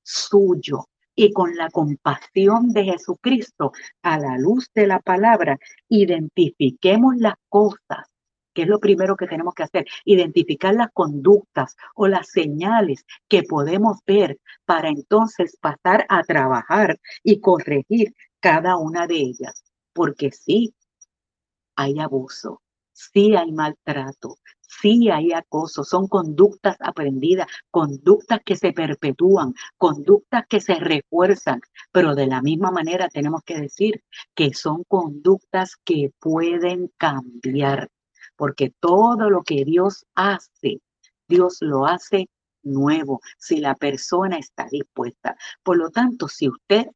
suyo 0.03 0.89
y 1.15 1.31
con 1.35 1.55
la 1.57 1.69
compasión 1.69 2.71
de 2.71 2.85
Jesucristo 2.85 3.73
a 4.01 4.19
la 4.19 4.39
luz 4.39 4.71
de 4.75 4.87
la 4.87 4.99
palabra, 4.99 5.59
identifiquemos 5.91 7.17
las 7.19 7.35
cosas, 7.51 8.09
que 8.55 8.63
es 8.63 8.69
lo 8.69 8.79
primero 8.81 9.15
que 9.15 9.27
tenemos 9.27 9.53
que 9.53 9.65
hacer, 9.65 9.85
identificar 10.07 10.75
las 10.75 10.89
conductas 10.95 11.77
o 11.95 12.09
las 12.09 12.29
señales 12.29 13.05
que 13.29 13.43
podemos 13.43 13.99
ver 14.07 14.39
para 14.65 14.89
entonces 14.89 15.59
pasar 15.61 16.07
a 16.09 16.23
trabajar 16.23 16.99
y 17.23 17.41
corregir 17.41 18.15
cada 18.41 18.79
una 18.79 19.07
de 19.07 19.17
ellas. 19.17 19.63
Porque 19.93 20.31
sí, 20.31 20.75
hay 21.77 22.01
abuso, 22.01 22.63
sí 22.95 23.37
hay 23.37 23.53
maltrato, 23.53 24.39
Sí 24.79 25.11
hay 25.11 25.33
acoso, 25.33 25.83
son 25.83 26.07
conductas 26.07 26.77
aprendidas, 26.79 27.49
conductas 27.71 28.41
que 28.45 28.57
se 28.57 28.73
perpetúan, 28.73 29.53
conductas 29.77 30.47
que 30.49 30.61
se 30.61 30.77
refuerzan, 30.77 31.61
pero 31.91 32.15
de 32.15 32.29
la 32.29 32.41
misma 32.41 32.71
manera 32.71 33.09
tenemos 33.09 33.43
que 33.43 33.61
decir 33.61 34.05
que 34.35 34.55
son 34.55 34.85
conductas 34.85 35.77
que 35.85 36.13
pueden 36.21 36.93
cambiar, 36.97 37.91
porque 38.37 38.73
todo 38.79 39.29
lo 39.29 39.43
que 39.43 39.65
Dios 39.65 40.07
hace, 40.15 40.81
Dios 41.27 41.59
lo 41.61 41.87
hace 41.87 42.29
nuevo, 42.63 43.21
si 43.39 43.61
la 43.61 43.75
persona 43.75 44.39
está 44.39 44.67
dispuesta. 44.71 45.37
Por 45.65 45.79
lo 45.79 45.91
tanto, 45.91 46.29
si 46.29 46.49
usted, 46.49 46.87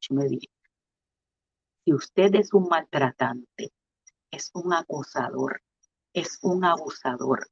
si 0.00 1.92
usted 1.92 2.34
es 2.34 2.54
un 2.54 2.66
maltratante, 2.66 3.72
es 4.30 4.50
un 4.54 4.72
acosador, 4.72 5.60
es 6.12 6.38
un 6.42 6.64
abusador, 6.64 7.48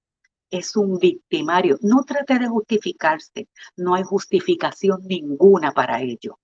es 0.51 0.77
un 0.77 0.99
victimario. 0.99 1.79
No 1.83 2.05
trate 2.05 2.38
de 2.38 2.49
justificarse, 2.49 3.49
no 3.77 3.94
hay 3.94 4.03
justificación 4.05 5.01
ninguna 5.07 5.73
para 5.73 6.01
ello. 6.01 6.38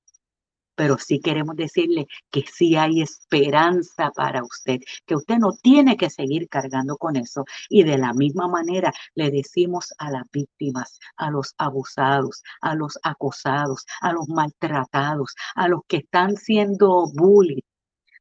Pero 0.77 0.98
sí 0.98 1.20
queremos 1.20 1.55
decirle 1.55 2.09
que 2.33 2.44
sí 2.53 2.74
hay 2.74 3.00
esperanza 3.00 4.11
para 4.11 4.42
usted, 4.42 4.81
que 5.07 5.14
usted 5.14 5.37
no 5.38 5.53
tiene 5.53 5.96
que 5.96 6.11
seguir 6.11 6.48
cargando 6.48 6.96
con 6.96 7.14
eso. 7.16 7.44
Y 7.68 7.85
de 7.85 7.96
la 7.96 8.12
misma 8.12 8.48
manera 8.48 8.92
le 9.14 9.31
decimos 9.31 9.94
a 9.98 10.11
las 10.11 10.24
víctimas, 10.33 10.98
a 11.16 11.31
los 11.31 11.55
abusados, 11.59 12.42
a 12.61 12.74
los 12.74 12.98
acosados, 13.05 13.87
a 14.00 14.12
los 14.12 14.29
maltratados, 14.29 15.37
a 15.55 15.68
los 15.68 15.83
que 15.87 15.98
están 15.98 16.37
siendo 16.37 17.07
bullied, 17.14 17.62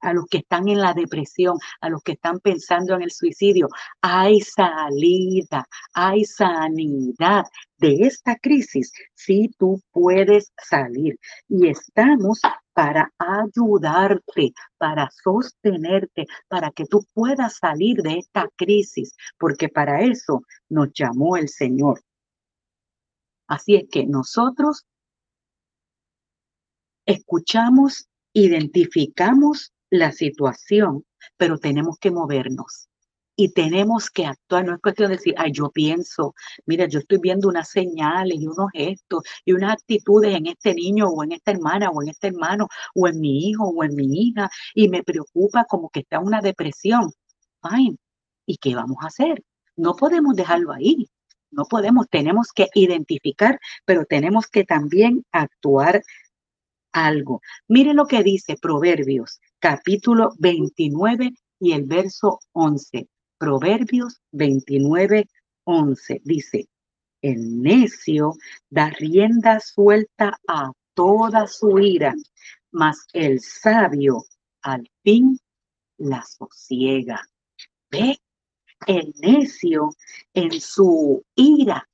a 0.03 0.13
los 0.13 0.25
que 0.27 0.39
están 0.39 0.67
en 0.67 0.79
la 0.79 0.93
depresión, 0.93 1.57
a 1.81 1.89
los 1.89 2.03
que 2.03 2.13
están 2.13 2.39
pensando 2.39 2.93
en 2.93 3.01
el 3.01 3.11
suicidio. 3.11 3.67
Hay 4.01 4.41
salida, 4.41 5.65
hay 5.93 6.25
sanidad 6.25 7.45
de 7.77 7.95
esta 8.01 8.35
crisis. 8.35 8.91
Si 9.13 9.49
tú 9.57 9.81
puedes 9.91 10.51
salir 10.61 11.17
y 11.47 11.67
estamos 11.67 12.41
para 12.73 13.11
ayudarte, 13.17 14.53
para 14.77 15.09
sostenerte, 15.23 16.25
para 16.47 16.71
que 16.71 16.85
tú 16.85 17.05
puedas 17.13 17.57
salir 17.57 17.97
de 18.01 18.19
esta 18.19 18.47
crisis, 18.57 19.15
porque 19.37 19.69
para 19.69 20.01
eso 20.01 20.41
nos 20.69 20.89
llamó 20.93 21.37
el 21.37 21.47
Señor. 21.47 22.01
Así 23.47 23.75
es 23.75 23.85
que 23.89 24.05
nosotros 24.05 24.85
escuchamos, 27.05 28.07
identificamos 28.33 29.71
la 29.93 30.11
situación, 30.11 31.05
pero 31.37 31.59
tenemos 31.59 31.99
que 31.99 32.09
movernos 32.09 32.89
y 33.35 33.53
tenemos 33.53 34.09
que 34.09 34.25
actuar. 34.25 34.65
No 34.65 34.73
es 34.73 34.81
cuestión 34.81 35.09
de 35.09 35.17
decir, 35.17 35.35
yo 35.51 35.69
pienso, 35.69 36.33
mira, 36.65 36.87
yo 36.87 36.99
estoy 36.99 37.19
viendo 37.19 37.47
unas 37.47 37.69
señales 37.69 38.39
y 38.39 38.47
unos 38.47 38.71
gestos 38.73 39.23
y 39.45 39.53
unas 39.53 39.73
actitudes 39.73 40.35
en 40.35 40.47
este 40.47 40.73
niño 40.73 41.09
o 41.09 41.23
en 41.23 41.33
esta 41.33 41.51
hermana 41.51 41.91
o 41.91 42.01
en 42.01 42.09
este 42.09 42.27
hermano 42.27 42.67
o 42.95 43.07
en 43.07 43.19
mi 43.19 43.49
hijo 43.49 43.65
o 43.65 43.83
en 43.83 43.95
mi 43.95 44.07
hija 44.29 44.49
y 44.73 44.89
me 44.89 45.03
preocupa 45.03 45.65
como 45.65 45.89
que 45.89 45.99
está 45.99 46.19
una 46.19 46.41
depresión. 46.41 47.11
Fine. 47.61 47.97
¿Y 48.47 48.57
qué 48.57 48.73
vamos 48.73 48.97
a 49.01 49.07
hacer? 49.07 49.43
No 49.75 49.95
podemos 49.95 50.35
dejarlo 50.35 50.71
ahí. 50.71 51.07
No 51.51 51.65
podemos, 51.65 52.09
tenemos 52.09 52.47
que 52.51 52.67
identificar, 52.73 53.59
pero 53.85 54.05
tenemos 54.05 54.47
que 54.47 54.63
también 54.63 55.23
actuar 55.31 56.01
algo. 56.93 57.41
Mire 57.67 57.93
lo 57.93 58.05
que 58.05 58.23
dice 58.23 58.55
Proverbios 58.59 59.39
capítulo 59.63 60.33
29 60.39 61.31
y 61.61 61.71
el 61.71 61.85
verso 61.85 62.41
11. 62.51 63.07
Proverbios 63.37 64.19
29, 64.33 65.25
11. 65.63 66.21
Dice, 66.25 66.67
el 67.21 67.61
necio 67.61 68.33
da 68.69 68.89
rienda 68.89 69.61
suelta 69.61 70.37
a 70.49 70.73
toda 70.93 71.47
su 71.47 71.79
ira, 71.79 72.13
mas 72.71 73.07
el 73.13 73.39
sabio 73.39 74.25
al 74.63 74.91
fin 75.01 75.39
la 75.97 76.25
sosiega. 76.25 77.25
¿Ve? 77.89 78.19
El 78.85 79.13
necio 79.21 79.91
en 80.33 80.59
su 80.59 81.23
ira 81.35 81.87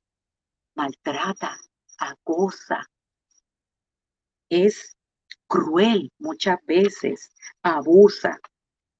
maltrata, 0.74 1.56
acosa, 1.98 2.84
es 4.48 4.96
cruel 5.50 6.12
muchas 6.20 6.58
veces, 6.64 7.32
abusa, 7.62 8.38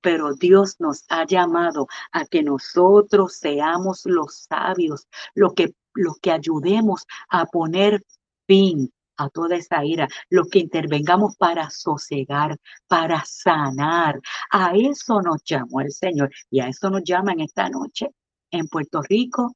pero 0.02 0.34
Dios 0.34 0.76
nos 0.80 1.04
ha 1.08 1.24
llamado 1.24 1.86
a 2.10 2.26
que 2.26 2.42
nosotros 2.42 3.36
seamos 3.36 4.02
los 4.04 4.46
sabios, 4.48 5.06
lo 5.34 5.54
que, 5.54 5.74
los 5.94 6.16
que 6.20 6.32
ayudemos 6.32 7.06
a 7.28 7.46
poner 7.46 8.02
fin 8.48 8.92
a 9.16 9.28
toda 9.28 9.56
esa 9.56 9.84
ira, 9.84 10.08
los 10.28 10.48
que 10.48 10.58
intervengamos 10.58 11.36
para 11.36 11.70
sosegar, 11.70 12.56
para 12.88 13.22
sanar. 13.26 14.20
A 14.50 14.72
eso 14.74 15.22
nos 15.22 15.44
llamó 15.44 15.82
el 15.82 15.92
Señor 15.92 16.30
y 16.50 16.60
a 16.60 16.68
eso 16.68 16.90
nos 16.90 17.04
llama 17.04 17.32
en 17.32 17.40
esta 17.40 17.68
noche. 17.68 18.08
En 18.50 18.66
Puerto 18.66 19.02
Rico 19.02 19.54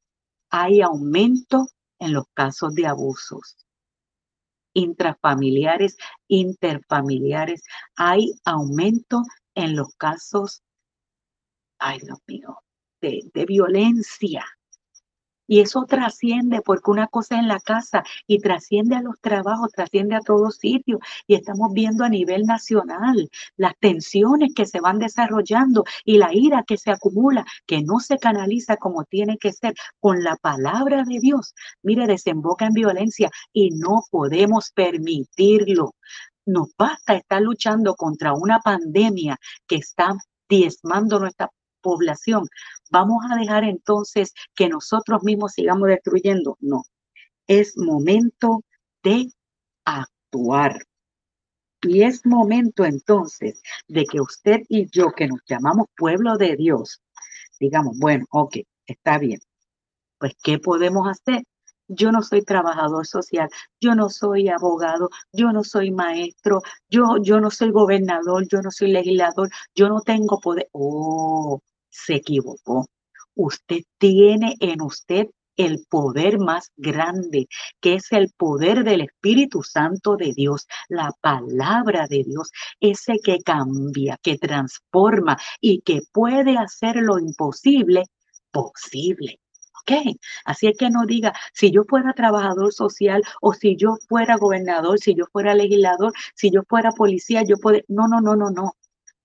hay 0.49 0.81
aumento 0.81 1.67
en 1.99 2.13
los 2.13 2.25
casos 2.33 2.73
de 2.73 2.87
abusos 2.87 3.64
intrafamiliares, 4.75 5.97
interfamiliares. 6.27 7.63
Hay 7.95 8.33
aumento 8.45 9.23
en 9.55 9.75
los 9.75 9.95
casos, 9.95 10.61
ay 11.79 11.99
Dios 11.99 12.19
mío, 12.27 12.59
de, 13.01 13.21
de 13.33 13.45
violencia, 13.45 14.45
y 15.47 15.61
eso 15.61 15.85
trasciende 15.87 16.61
porque 16.61 16.91
una 16.91 17.07
cosa 17.07 17.35
es 17.35 17.41
en 17.41 17.47
la 17.47 17.59
casa 17.59 18.03
y 18.27 18.39
trasciende 18.39 18.95
a 18.95 19.01
los 19.01 19.19
trabajos, 19.19 19.71
trasciende 19.71 20.15
a 20.15 20.19
todos 20.19 20.57
sitios. 20.57 20.99
Y 21.27 21.35
estamos 21.35 21.73
viendo 21.73 22.03
a 22.03 22.09
nivel 22.09 22.45
nacional 22.45 23.29
las 23.57 23.73
tensiones 23.79 24.53
que 24.55 24.65
se 24.65 24.79
van 24.79 24.99
desarrollando 24.99 25.83
y 26.03 26.17
la 26.17 26.33
ira 26.33 26.63
que 26.63 26.77
se 26.77 26.91
acumula, 26.91 27.45
que 27.65 27.81
no 27.81 27.99
se 27.99 28.17
canaliza 28.17 28.77
como 28.77 29.03
tiene 29.03 29.37
que 29.37 29.53
ser 29.53 29.73
con 29.99 30.23
la 30.23 30.35
palabra 30.35 31.03
de 31.03 31.19
Dios. 31.19 31.53
Mire, 31.83 32.07
desemboca 32.07 32.65
en 32.65 32.73
violencia 32.73 33.29
y 33.53 33.69
no 33.71 34.03
podemos 34.09 34.71
permitirlo. 34.71 35.95
Nos 36.45 36.69
basta 36.77 37.15
estar 37.15 37.41
luchando 37.41 37.95
contra 37.95 38.33
una 38.33 38.59
pandemia 38.59 39.37
que 39.67 39.77
está 39.77 40.15
diezmando 40.47 41.19
nuestra 41.19 41.49
población, 41.89 42.47
¿vamos 42.91 43.19
a 43.29 43.35
dejar 43.37 43.63
entonces 43.63 44.33
que 44.55 44.69
nosotros 44.69 45.23
mismos 45.23 45.53
sigamos 45.53 45.87
destruyendo? 45.89 46.57
No. 46.59 46.83
es 47.47 47.77
momento 47.77 48.63
de 49.03 49.29
actuar. 49.85 50.79
Y 51.83 52.03
es 52.03 52.25
momento 52.25 52.85
entonces 52.85 53.61
de 53.87 54.05
que 54.05 54.19
usted 54.19 54.61
y 54.69 54.87
yo, 54.89 55.11
que 55.11 55.27
nos 55.27 55.41
llamamos 55.47 55.87
pueblo 55.95 56.37
de 56.37 56.55
Dios, 56.55 57.01
digamos, 57.59 57.97
bueno, 57.99 58.25
ok, 58.31 58.57
está 58.87 59.19
bien. 59.19 59.39
Pues, 60.19 60.33
¿qué 60.43 60.57
podemos 60.59 61.07
hacer? 61.07 61.43
Yo 61.87 62.11
no 62.11 62.21
soy 62.23 62.41
trabajador 62.41 63.05
social, 63.05 63.47
yo 63.79 63.93
no 63.95 64.09
soy 64.09 64.49
abogado, 64.49 65.09
yo 65.31 65.51
no 65.53 65.63
soy 65.63 65.91
maestro, 65.91 66.61
yo, 66.89 67.17
yo 67.21 67.39
no 67.39 67.51
soy 67.51 67.69
gobernador, 67.71 68.47
yo 68.47 68.61
no 68.61 68.71
soy 68.71 68.91
legislador, 68.91 69.49
yo 69.75 69.87
no 69.89 70.01
tengo 70.01 70.39
poder. 70.39 70.67
Oh, 70.71 71.61
se 71.95 72.15
equivocó. 72.15 72.87
Usted 73.35 73.81
tiene 73.97 74.55
en 74.59 74.81
usted 74.81 75.27
el 75.57 75.85
poder 75.89 76.37
más 76.39 76.71
grande, 76.75 77.47
que 77.79 77.95
es 77.95 78.11
el 78.11 78.31
poder 78.37 78.83
del 78.83 79.01
Espíritu 79.01 79.63
Santo 79.63 80.17
de 80.17 80.33
Dios, 80.33 80.67
la 80.89 81.11
palabra 81.21 82.07
de 82.07 82.23
Dios, 82.23 82.51
ese 82.79 83.19
que 83.23 83.39
cambia, 83.39 84.17
que 84.21 84.37
transforma 84.37 85.37
y 85.61 85.81
que 85.81 86.01
puede 86.11 86.57
hacer 86.57 86.97
lo 86.97 87.19
imposible 87.19 88.03
posible. 88.51 89.39
¿Ok? 89.81 90.17
Así 90.45 90.67
es 90.67 90.77
que 90.77 90.89
no 90.89 91.05
diga, 91.05 91.33
si 91.53 91.71
yo 91.71 91.83
fuera 91.83 92.13
trabajador 92.13 92.73
social 92.73 93.21
o 93.39 93.53
si 93.53 93.75
yo 93.75 93.97
fuera 94.09 94.35
gobernador, 94.35 94.99
si 94.99 95.13
yo 95.13 95.25
fuera 95.31 95.53
legislador, 95.53 96.11
si 96.33 96.49
yo 96.49 96.63
fuera 96.67 96.91
policía, 96.91 97.43
yo 97.43 97.57
puedo... 97.57 97.79
No, 97.87 98.07
no, 98.07 98.19
no, 98.19 98.35
no, 98.35 98.49
no. 98.49 98.73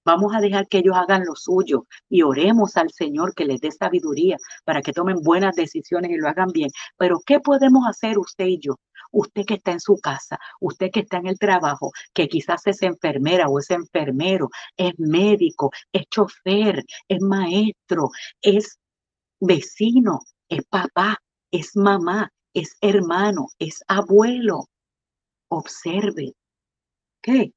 Vamos 0.05 0.35
a 0.35 0.41
dejar 0.41 0.67
que 0.69 0.79
ellos 0.79 0.97
hagan 0.97 1.25
lo 1.25 1.35
suyo 1.37 1.87
y 2.09 2.23
oremos 2.23 2.77
al 2.77 2.91
Señor 2.91 3.35
que 3.35 3.45
les 3.45 3.61
dé 3.61 3.71
sabiduría 3.71 4.37
para 4.65 4.83
que 4.83 4.93
tomen 4.93 5.17
buenas 5.23 5.57
decisiones 5.57 6.11
y 6.11 6.17
lo 6.17 6.29
hagan 6.29 6.49
bien. 6.53 6.71
Pero 6.97 7.21
¿qué 7.27 7.41
podemos 7.41 7.87
hacer 7.87 8.19
usted 8.19 8.47
y 8.47 8.59
yo? 8.59 8.77
Usted 9.13 9.45
que 9.45 9.55
está 9.55 9.73
en 9.73 9.81
su 9.81 9.97
casa, 9.99 10.39
usted 10.61 10.91
que 10.91 11.01
está 11.01 11.19
en 11.19 11.27
el 11.27 11.39
trabajo, 11.39 11.91
que 12.15 12.29
quizás 12.29 12.67
es 12.67 12.83
enfermera 12.83 13.49
o 13.49 13.59
es 13.59 13.71
enfermero, 13.71 14.51
es 14.77 14.93
médico, 14.99 15.71
es 15.93 16.05
chofer, 16.11 16.85
es 17.09 17.21
maestro, 17.21 18.11
es 18.41 18.79
vecino, 19.41 20.21
es 20.49 20.65
papá, 20.67 21.19
es 21.51 21.77
mamá, 21.77 22.31
es 22.55 22.77
hermano, 22.81 23.49
es 23.59 23.83
abuelo. 23.89 24.67
Observe. 25.49 26.35
¿Qué? 27.23 27.53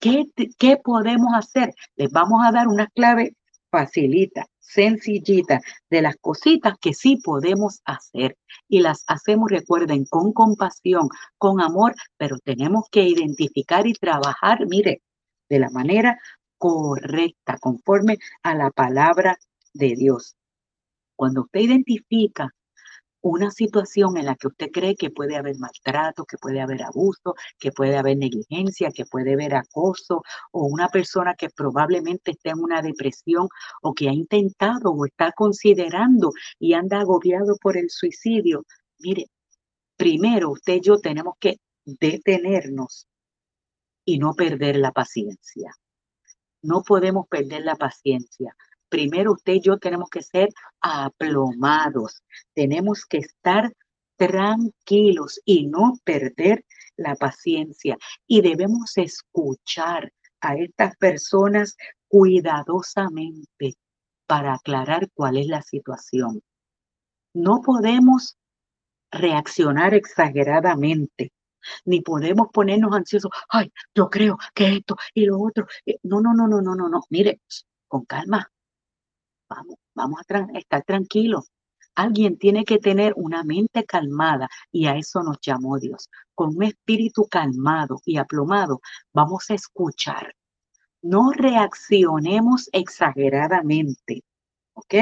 ¿Qué, 0.00 0.76
podemos 0.82 1.34
hacer? 1.34 1.74
Les 1.96 2.10
vamos 2.10 2.40
a 2.42 2.52
dar 2.52 2.68
una 2.68 2.86
clave 2.88 3.36
facilita, 3.70 4.46
sencillita, 4.58 5.60
de 5.90 6.02
las 6.02 6.16
cositas 6.16 6.78
que 6.80 6.94
sí 6.94 7.18
podemos 7.22 7.80
hacer. 7.84 8.38
Y 8.66 8.80
las 8.80 9.04
hacemos, 9.06 9.50
recuerden, 9.50 10.06
con 10.06 10.32
compasión, 10.32 11.08
con 11.36 11.60
amor, 11.60 11.94
pero 12.16 12.38
tenemos 12.38 12.88
que 12.90 13.02
identificar 13.02 13.86
y 13.86 13.92
trabajar, 13.92 14.66
mire, 14.66 15.02
de 15.50 15.58
la 15.58 15.68
manera 15.68 16.18
correcta, 16.56 17.58
conforme 17.58 18.18
a 18.42 18.54
la 18.54 18.70
palabra 18.70 19.38
de 19.74 19.96
Dios. 19.96 20.34
Cuando 21.14 21.42
usted 21.42 21.60
identifica 21.60 22.54
una 23.22 23.50
situación 23.50 24.16
en 24.16 24.26
la 24.26 24.34
que 24.34 24.48
usted 24.48 24.70
cree 24.72 24.96
que 24.96 25.10
puede 25.10 25.36
haber 25.36 25.58
maltrato, 25.58 26.24
que 26.24 26.38
puede 26.38 26.60
haber 26.60 26.82
abuso, 26.82 27.34
que 27.58 27.72
puede 27.72 27.96
haber 27.96 28.16
negligencia, 28.16 28.90
que 28.90 29.04
puede 29.04 29.34
haber 29.34 29.54
acoso, 29.54 30.22
o 30.52 30.66
una 30.66 30.88
persona 30.88 31.34
que 31.34 31.50
probablemente 31.50 32.32
esté 32.32 32.50
en 32.50 32.60
una 32.60 32.82
depresión 32.82 33.48
o 33.82 33.94
que 33.94 34.08
ha 34.08 34.12
intentado 34.12 34.90
o 34.90 35.04
está 35.06 35.32
considerando 35.32 36.32
y 36.58 36.74
anda 36.74 37.00
agobiado 37.00 37.56
por 37.60 37.76
el 37.76 37.90
suicidio, 37.90 38.64
mire, 38.98 39.26
primero 39.96 40.50
usted 40.50 40.74
y 40.74 40.80
yo 40.80 40.98
tenemos 40.98 41.34
que 41.38 41.56
detenernos 41.84 43.06
y 44.04 44.18
no 44.18 44.34
perder 44.34 44.76
la 44.76 44.92
paciencia. 44.92 45.72
No 46.62 46.82
podemos 46.82 47.26
perder 47.28 47.62
la 47.62 47.76
paciencia 47.76 48.54
primero 48.90 49.32
usted 49.32 49.54
y 49.54 49.60
yo 49.60 49.78
tenemos 49.78 50.10
que 50.10 50.22
ser 50.22 50.50
aplomados, 50.80 52.22
tenemos 52.54 53.06
que 53.06 53.18
estar 53.18 53.72
tranquilos 54.16 55.40
y 55.46 55.66
no 55.66 55.94
perder 56.04 56.66
la 56.96 57.14
paciencia. 57.14 57.96
Y 58.26 58.42
debemos 58.42 58.98
escuchar 58.98 60.12
a 60.42 60.56
estas 60.56 60.96
personas 60.96 61.76
cuidadosamente 62.08 63.76
para 64.26 64.54
aclarar 64.54 65.08
cuál 65.14 65.38
es 65.38 65.46
la 65.46 65.62
situación. 65.62 66.42
No 67.32 67.62
podemos 67.62 68.36
reaccionar 69.10 69.94
exageradamente, 69.94 71.32
ni 71.84 72.00
podemos 72.00 72.48
ponernos 72.52 72.94
ansiosos, 72.94 73.30
ay, 73.48 73.72
yo 73.94 74.08
creo 74.10 74.38
que 74.54 74.76
esto 74.76 74.96
y 75.14 75.26
lo 75.26 75.40
otro. 75.40 75.66
Eh, 75.86 75.98
no, 76.02 76.20
no, 76.20 76.34
no, 76.34 76.46
no, 76.46 76.60
no, 76.60 76.74
no, 76.74 76.88
no. 76.88 77.02
Mire, 77.10 77.40
con 77.88 78.04
calma, 78.04 78.50
Vamos, 79.50 79.76
vamos 79.94 80.20
a 80.28 80.58
estar 80.58 80.84
tranquilos. 80.84 81.50
Alguien 81.96 82.38
tiene 82.38 82.64
que 82.64 82.78
tener 82.78 83.12
una 83.16 83.42
mente 83.42 83.84
calmada 83.84 84.48
y 84.70 84.86
a 84.86 84.96
eso 84.96 85.24
nos 85.24 85.38
llamó 85.40 85.78
Dios. 85.78 86.08
Con 86.36 86.56
un 86.56 86.62
espíritu 86.62 87.26
calmado 87.28 88.00
y 88.04 88.16
aplomado, 88.16 88.80
vamos 89.12 89.50
a 89.50 89.54
escuchar. 89.54 90.34
No 91.02 91.32
reaccionemos 91.32 92.68
exageradamente, 92.72 94.22
¿ok? 94.74 94.94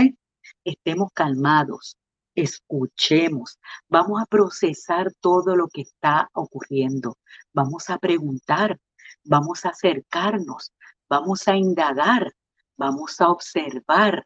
Estemos 0.65 1.11
calmados, 1.13 1.99
escuchemos, 2.35 3.59
vamos 3.89 4.23
a 4.23 4.27
procesar 4.27 5.13
todo 5.21 5.57
lo 5.57 5.69
que 5.69 5.83
está 5.83 6.31
ocurriendo, 6.33 7.19
vamos 7.53 7.91
a 7.91 7.99
preguntar, 7.99 8.79
vamos 9.25 9.67
a 9.67 9.71
acercarnos, 9.71 10.73
vamos 11.09 11.47
a 11.49 11.57
indagar, 11.57 12.33
vamos 12.77 13.21
a 13.21 13.29
observar, 13.29 14.25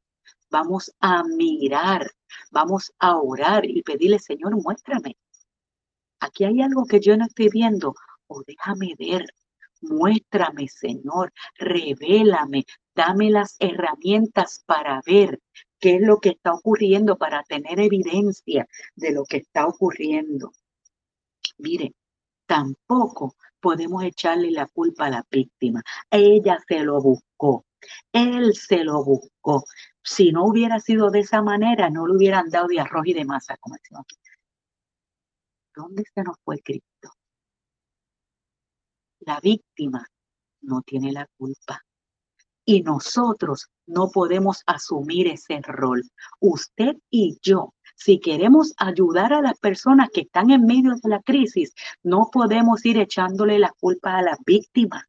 vamos 0.53 0.93
a 1.01 1.25
mirar, 1.25 2.11
vamos 2.51 2.93
a 2.99 3.17
orar 3.17 3.65
y 3.65 3.83
pedirle, 3.83 4.19
Señor, 4.19 4.55
muéstrame. 4.63 5.17
Aquí 6.21 6.45
hay 6.45 6.61
algo 6.61 6.85
que 6.85 7.01
yo 7.01 7.17
no 7.17 7.25
estoy 7.25 7.49
viendo, 7.49 7.95
o 8.29 8.43
déjame 8.47 8.95
ver. 8.99 9.25
Muéstrame, 9.81 10.69
Señor, 10.69 11.33
revélame, 11.57 12.65
dame 12.95 13.31
las 13.31 13.57
herramientas 13.59 14.63
para 14.65 15.01
ver 15.05 15.41
qué 15.81 15.97
es 15.97 16.03
lo 16.03 16.19
que 16.19 16.29
está 16.29 16.53
ocurriendo, 16.53 17.17
para 17.17 17.43
tener 17.43 17.81
evidencia 17.81 18.69
de 18.95 19.11
lo 19.11 19.25
que 19.25 19.39
está 19.39 19.67
ocurriendo. 19.67 20.53
Mire, 21.59 21.95
tampoco 22.47 23.35
podemos 23.59 24.05
echarle 24.05 24.51
la 24.53 24.67
culpa 24.67 25.07
a 25.07 25.11
la 25.11 25.27
víctima. 25.29 25.83
Ella 26.11 26.59
se 26.69 26.81
lo 26.81 27.01
buscó. 27.01 27.65
Él 28.13 28.55
se 28.55 28.85
lo 28.85 29.05
buscó. 29.05 29.65
Si 30.03 30.33
no 30.33 30.47
hubiera 30.47 30.81
sido 30.81 31.11
de 31.11 31.21
esa 31.21 31.43
manera, 31.43 31.91
no 31.91 32.07
le 32.07 32.17
hubieran 32.17 32.51
dado 32.51 32.69
de 32.69 32.81
arroz 32.81 33.07
y 33.07 33.15
de 33.15 33.25
masa, 33.25 33.57
como 33.59 33.77
decimos 33.77 34.03
aquí. 34.03 34.17
¿Dónde 35.75 36.05
se 36.15 36.23
nos 36.23 36.37
fue 36.45 36.61
Cristo? 36.61 37.11
La 39.21 39.41
víctima 39.41 40.07
no 40.63 40.83
tiene 40.83 41.13
la 41.13 41.27
culpa. 41.39 41.83
Y 42.65 42.83
nosotros 42.83 43.69
no 43.87 44.11
podemos 44.11 44.63
asumir 44.67 45.29
ese 45.29 45.61
rol. 45.63 46.03
Usted 46.41 46.97
y 47.11 47.39
yo, 47.43 47.75
si 47.97 48.21
queremos 48.21 48.73
ayudar 48.77 49.33
a 49.33 49.43
las 49.43 49.59
personas 49.59 50.11
que 50.13 50.23
están 50.23 50.51
en 50.51 50.65
medio 50.65 50.95
de 50.95 51.09
la 51.09 51.23
crisis, 51.23 51.75
no 52.03 52.29
podemos 52.33 52.85
ir 52.85 52.99
echándole 52.99 53.59
la 53.59 53.73
culpa 53.81 54.17
a 54.17 54.23
las 54.23 54.39
víctimas. 54.45 55.05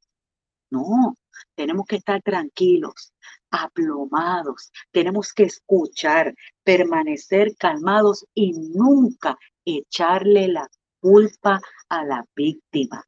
No, 0.71 1.15
tenemos 1.55 1.85
que 1.85 1.97
estar 1.97 2.21
tranquilos, 2.21 3.13
aplomados, 3.51 4.71
tenemos 4.91 5.33
que 5.33 5.43
escuchar, 5.43 6.33
permanecer 6.63 7.55
calmados 7.57 8.25
y 8.33 8.53
nunca 8.53 9.37
echarle 9.65 10.47
la 10.47 10.67
culpa 10.99 11.61
a 11.89 12.05
la 12.05 12.25
víctima. 12.35 13.03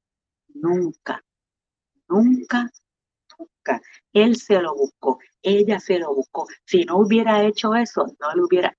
Nunca, 0.53 1.23
nunca, 2.07 2.69
nunca. 3.37 3.81
Él 4.13 4.35
se 4.35 4.61
lo 4.61 4.75
buscó, 4.75 5.19
ella 5.41 5.79
se 5.79 5.99
lo 5.99 6.13
buscó. 6.13 6.47
Si 6.65 6.85
no 6.85 6.97
hubiera 6.97 7.43
hecho 7.43 7.75
eso, 7.75 8.05
no 8.19 8.33
le 8.35 8.43
hubiera... 8.43 8.77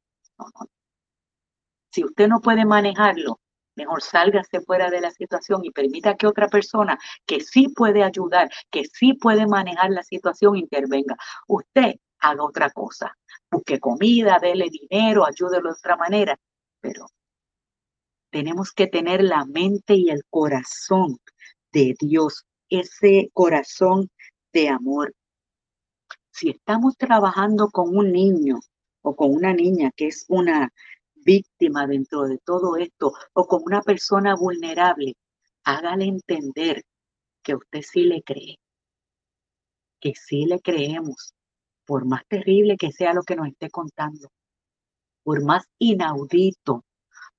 Si 1.91 2.05
usted 2.05 2.29
no 2.29 2.41
puede 2.41 2.65
manejarlo, 2.65 3.41
Mejor 3.77 4.03
sálgase 4.03 4.61
fuera 4.63 4.91
de 4.91 5.03
la 5.03 5.11
situación 5.11 5.65
y 5.65 5.71
permita 5.71 6.17
que 6.17 6.27
otra 6.27 6.49
persona 6.49 6.99
que 7.27 7.41
sí 7.41 7.69
puede 7.69 8.03
ayudar, 8.03 8.49
que 8.71 8.85
sí 8.85 9.13
puede 9.15 9.47
manejar 9.47 9.91
la 9.91 10.03
situación, 10.03 10.57
intervenga. 10.57 11.17
Usted 11.47 11.97
haga 12.21 12.43
otra 12.43 12.71
cosa. 12.71 13.17
Busque 13.51 13.79
comida, 13.79 14.39
dele 14.41 14.71
dinero, 14.71 15.27
ayúdelo 15.27 15.69
de 15.69 15.79
otra 15.79 15.97
manera. 15.97 16.39
Pero 16.81 17.07
tenemos 18.31 18.73
que 18.73 18.87
tener 18.87 19.23
la 19.23 19.45
mente 19.45 19.95
y 19.95 20.09
el 20.09 20.25
corazón 20.31 21.19
de 21.73 21.95
Dios, 22.01 22.47
ese 22.71 23.31
corazón 23.35 24.11
de 24.53 24.71
amor. 24.71 25.15
Si 26.31 26.51
estamos 26.51 26.97
trabajando 26.97 27.69
con 27.69 27.97
un 27.97 28.11
niño 28.13 28.59
o 29.03 29.15
con 29.15 29.35
una 29.35 29.53
niña 29.53 29.91
que 29.95 30.07
es 30.09 30.25
una 30.29 30.73
víctima 31.27 31.87
dentro 31.87 32.23
de 32.23 32.39
todo 32.39 32.77
esto 32.77 33.13
o 33.35 33.47
como 33.47 33.65
una 33.67 33.83
persona 33.83 34.37
vulnerable, 34.37 35.15
hágale 35.65 36.05
entender 36.07 36.85
que 37.43 37.57
usted 37.57 37.83
sí 37.83 38.05
le 38.05 38.23
cree, 38.23 38.59
que 40.01 40.15
sí 40.15 40.47
le 40.47 40.61
creemos, 40.61 41.35
por 41.85 42.07
más 42.07 42.23
terrible 42.29 42.77
que 42.77 42.93
sea 42.93 43.13
lo 43.13 43.23
que 43.23 43.37
nos 43.37 43.49
esté 43.49 43.71
contando, 43.71 44.29
por 45.25 45.45
más 45.45 45.65
inaudito, 45.79 46.85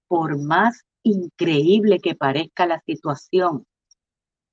por 0.07 0.37
más 0.37 0.81
increíble 1.03 1.99
que 1.99 2.15
parezca 2.15 2.65
la 2.65 2.81
situación, 2.85 3.65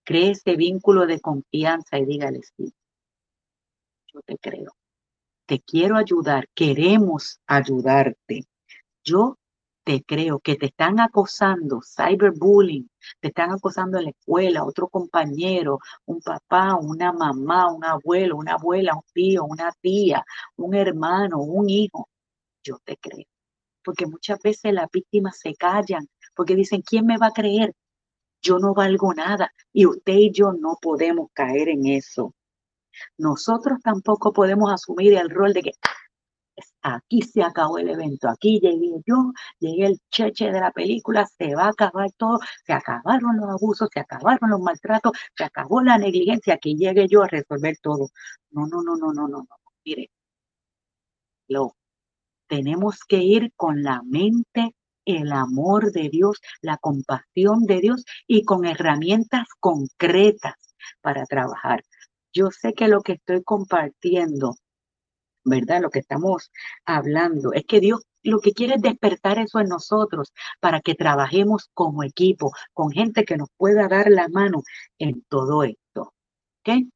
cree 0.05 0.30
ese 0.30 0.55
vínculo 0.57 1.07
de 1.07 1.20
confianza 1.20 1.99
y 1.99 2.05
dígale 2.05 2.41
sí, 2.57 2.72
yo 4.12 4.20
te 4.22 4.39
creo, 4.39 4.76
te 5.47 5.61
quiero 5.61 5.97
ayudar, 5.97 6.47
queremos 6.55 7.41
ayudarte. 7.47 8.45
Yo 9.05 9.36
te 9.84 10.02
creo 10.02 10.40
que 10.40 10.57
te 10.57 10.66
están 10.66 10.98
acosando, 10.98 11.80
cyberbullying, 11.82 12.88
te 13.20 13.28
están 13.28 13.52
acosando 13.52 13.98
en 13.98 14.05
la 14.05 14.11
escuela, 14.11 14.64
otro 14.64 14.88
compañero, 14.88 15.78
un 16.07 16.20
papá, 16.20 16.74
una 16.76 17.12
mamá, 17.12 17.70
un 17.70 17.84
abuelo, 17.84 18.36
una 18.36 18.55
abuela, 18.55 18.94
un 18.94 19.02
tío, 19.12 19.44
una 19.44 19.72
tía, 19.80 20.24
un 20.57 20.74
hermano, 20.74 21.38
un 21.38 21.68
hijo. 21.68 22.09
Yo 22.62 22.78
te 22.84 22.96
creo. 22.96 23.26
Porque 23.84 24.07
muchas 24.07 24.40
veces 24.40 24.72
las 24.72 24.90
víctimas 24.90 25.38
se 25.38 25.55
callan 25.55 26.09
porque 26.34 26.57
dicen, 26.57 26.82
¿quién 26.82 27.07
me 27.07 27.18
va 27.18 27.28
a 27.28 27.32
creer? 27.32 27.74
Yo 28.42 28.59
no 28.59 28.74
valgo 28.74 29.12
nada 29.14 29.52
y 29.72 29.86
usted 29.86 30.14
y 30.14 30.32
yo 30.32 30.52
no 30.52 30.78
podemos 30.80 31.28
caer 31.32 31.68
en 31.68 31.86
eso. 31.86 32.34
Nosotros 33.18 33.80
tampoco 33.82 34.32
podemos 34.32 34.72
asumir 34.72 35.14
el 35.14 35.30
rol 35.30 35.52
de 35.52 35.62
que 35.62 35.72
aquí 36.82 37.22
se 37.22 37.42
acabó 37.42 37.78
el 37.78 37.88
evento, 37.90 38.28
aquí 38.28 38.61
llegué 38.61 39.02
yo, 39.07 39.32
llegué 39.59 39.86
el 39.86 40.00
cheche 40.11 40.50
de 40.50 40.61
la 40.61 40.70
película, 40.72 41.26
se 41.26 41.55
va 41.55 41.64
a 41.66 41.68
acabar 41.70 42.11
todo, 42.16 42.38
se 42.66 42.72
acabaron 42.72 43.36
los 43.36 43.48
abusos, 43.50 43.88
se 43.92 44.00
acabaron 44.00 44.50
los 44.50 44.61
maltratos, 44.61 45.12
se 45.36 45.44
acabó 45.44 45.82
la 45.82 45.98
negligencia, 45.98 46.55
aquí 46.55 46.76
llegue 46.76 47.07
yo 47.09 47.22
a 47.22 47.28
resolver 47.28 47.76
todo. 47.82 48.11
No, 48.50 48.66
no, 48.66 48.82
no, 48.82 48.96
no, 48.96 49.12
no, 49.12 49.28
no, 49.28 49.38
no. 49.38 49.48
Mire, 49.84 50.11
lo 51.48 51.76
tenemos 52.48 53.00
que 53.09 53.18
ir 53.18 53.52
con 53.57 53.82
la 53.82 54.02
mente, 54.05 54.74
el 55.05 55.32
amor 55.32 55.92
de 55.92 56.09
Dios, 56.09 56.40
la 56.62 56.76
compasión 56.78 57.64
de 57.64 57.80
Dios 57.80 58.05
y 58.26 58.44
con 58.44 58.64
herramientas 58.64 59.46
concretas 59.61 60.55
para 61.00 61.26
trabajar. 61.26 61.84
Yo 62.32 62.50
sé 62.50 62.74
que 62.74 62.88
lo 62.88 63.02
que 63.02 63.14
estoy 63.14 63.42
compartiendo 63.44 64.57
¿verdad? 65.45 65.82
Lo 65.82 65.90
que 65.90 66.01
estamos 66.01 66.51
hablando 66.84 67.53
es 67.53 67.64
que 67.66 67.80
Dios 67.80 68.01
lo 68.24 68.40
que 68.40 68.53
quiere 68.53 68.76
es 68.76 68.82
despertar 68.82 69.38
eso 69.38 69.61
en 69.61 69.68
nosotros 69.68 70.32
para 70.61 70.80
que 70.80 70.95
trabajemos 70.95 71.70
como 71.74 72.03
equipo, 72.03 72.53
con 72.72 72.90
gente 72.90 73.24
que 73.24 73.36
nos 73.36 73.51
pueda 73.57 73.86
dar 73.86 74.11
la 74.11 74.28
mano 74.28 74.62
en 74.99 75.22
todo 75.28 75.62
esto. 75.62 76.14
¿Ok? 76.61 76.88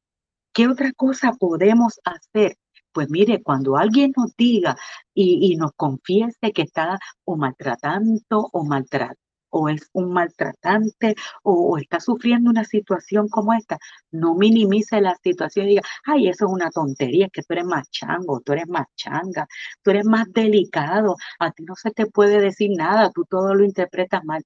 ¿Qué 0.53 0.67
otra 0.67 0.91
cosa 0.93 1.33
podemos 1.33 1.99
hacer? 2.03 2.57
Pues 2.91 3.09
mire, 3.11 3.43
cuando 3.43 3.77
alguien 3.77 4.11
nos 4.17 4.35
diga 4.35 4.75
y, 5.13 5.53
y 5.53 5.55
nos 5.55 5.71
confiese 5.75 6.51
que 6.53 6.63
está 6.63 6.97
o 7.23 7.37
maltratando 7.37 8.49
o 8.51 8.65
maltratando, 8.65 9.19
o 9.49 9.69
es 9.69 9.89
un 9.93 10.11
maltratante 10.13 11.15
o, 11.43 11.77
está 11.77 11.99
sufriendo 11.99 12.49
una 12.49 12.63
situación 12.63 13.27
como 13.29 13.53
esta, 13.53 13.77
no 14.11 14.35
minimice 14.35 15.01
la 15.01 15.15
situación 15.23 15.65
y 15.65 15.69
diga, 15.69 15.81
ay, 16.05 16.29
eso 16.29 16.45
es 16.45 16.51
una 16.51 16.69
tontería, 16.71 17.29
que 17.29 17.41
tú 17.41 17.53
eres 17.53 17.65
más 17.65 17.89
chango, 17.89 18.41
tú 18.41 18.53
eres 18.53 18.67
más 18.67 18.87
changa, 18.95 19.47
tú 19.81 19.91
eres 19.91 20.05
más 20.05 20.31
delicado, 20.33 21.15
a 21.39 21.51
ti 21.51 21.63
no 21.63 21.75
se 21.75 21.91
te 21.91 22.05
puede 22.07 22.39
decir 22.39 22.71
nada, 22.75 23.11
tú 23.11 23.25
todo 23.25 23.53
lo 23.55 23.63
interpretas 23.65 24.23
mal. 24.23 24.43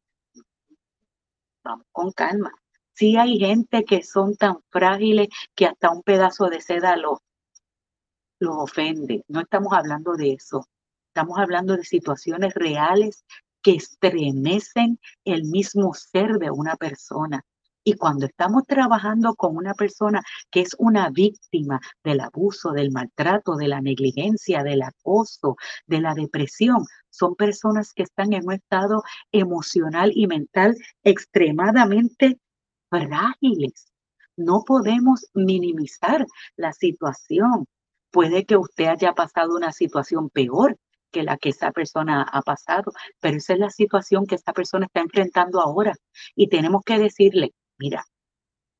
Vamos 1.63 1.85
con 1.91 2.11
calma. 2.11 2.51
Sí 2.93 3.17
hay 3.17 3.39
gente 3.39 3.83
que 3.85 4.03
son 4.03 4.35
tan 4.35 4.57
frágiles 4.69 5.29
que 5.55 5.65
hasta 5.65 5.91
un 5.91 6.03
pedazo 6.03 6.49
de 6.49 6.61
seda 6.61 6.95
los, 6.97 7.19
los 8.39 8.55
ofende. 8.57 9.23
No 9.27 9.41
estamos 9.41 9.73
hablando 9.73 10.13
de 10.13 10.33
eso. 10.33 10.67
Estamos 11.07 11.37
hablando 11.39 11.77
de 11.77 11.83
situaciones 11.83 12.53
reales 12.53 13.23
que 13.63 13.71
estremecen 13.75 14.99
el 15.25 15.45
mismo 15.45 15.93
ser 15.93 16.33
de 16.33 16.51
una 16.51 16.75
persona. 16.75 17.43
Y 17.85 17.95
cuando 17.95 18.25
estamos 18.25 18.63
trabajando 18.65 19.35
con 19.35 19.57
una 19.57 19.73
persona 19.73 20.21
que 20.49 20.61
es 20.61 20.75
una 20.79 21.09
víctima 21.09 21.81
del 22.03 22.21
abuso, 22.21 22.71
del 22.71 22.91
maltrato, 22.91 23.55
de 23.55 23.67
la 23.67 23.81
negligencia, 23.81 24.63
del 24.63 24.83
acoso, 24.83 25.57
de 25.85 25.99
la 25.99 26.13
depresión, 26.13 26.85
son 27.09 27.35
personas 27.35 27.93
que 27.93 28.03
están 28.03 28.31
en 28.33 28.45
un 28.45 28.53
estado 28.53 29.03
emocional 29.31 30.11
y 30.15 30.27
mental 30.27 30.77
extremadamente 31.03 32.39
frágiles. 32.89 33.91
No 34.37 34.63
podemos 34.65 35.27
minimizar 35.33 36.25
la 36.55 36.71
situación. 36.73 37.67
Puede 38.11 38.45
que 38.45 38.55
usted 38.55 38.85
haya 38.85 39.13
pasado 39.13 39.55
una 39.55 39.73
situación 39.73 40.29
peor, 40.29 40.77
que 41.13 41.23
la 41.23 41.37
que 41.37 41.49
esa 41.49 41.71
persona 41.71 42.23
ha 42.23 42.41
pasado, 42.41 42.91
pero 43.21 43.37
esa 43.37 43.53
es 43.53 43.59
la 43.59 43.69
situación 43.69 44.25
que 44.27 44.35
esta 44.35 44.53
persona 44.53 44.87
está 44.87 45.01
enfrentando 45.01 45.61
ahora 45.61 45.95
y 46.35 46.47
tenemos 46.49 46.83
que 46.83 46.99
decirle, 46.99 47.53
mira, 47.77 48.03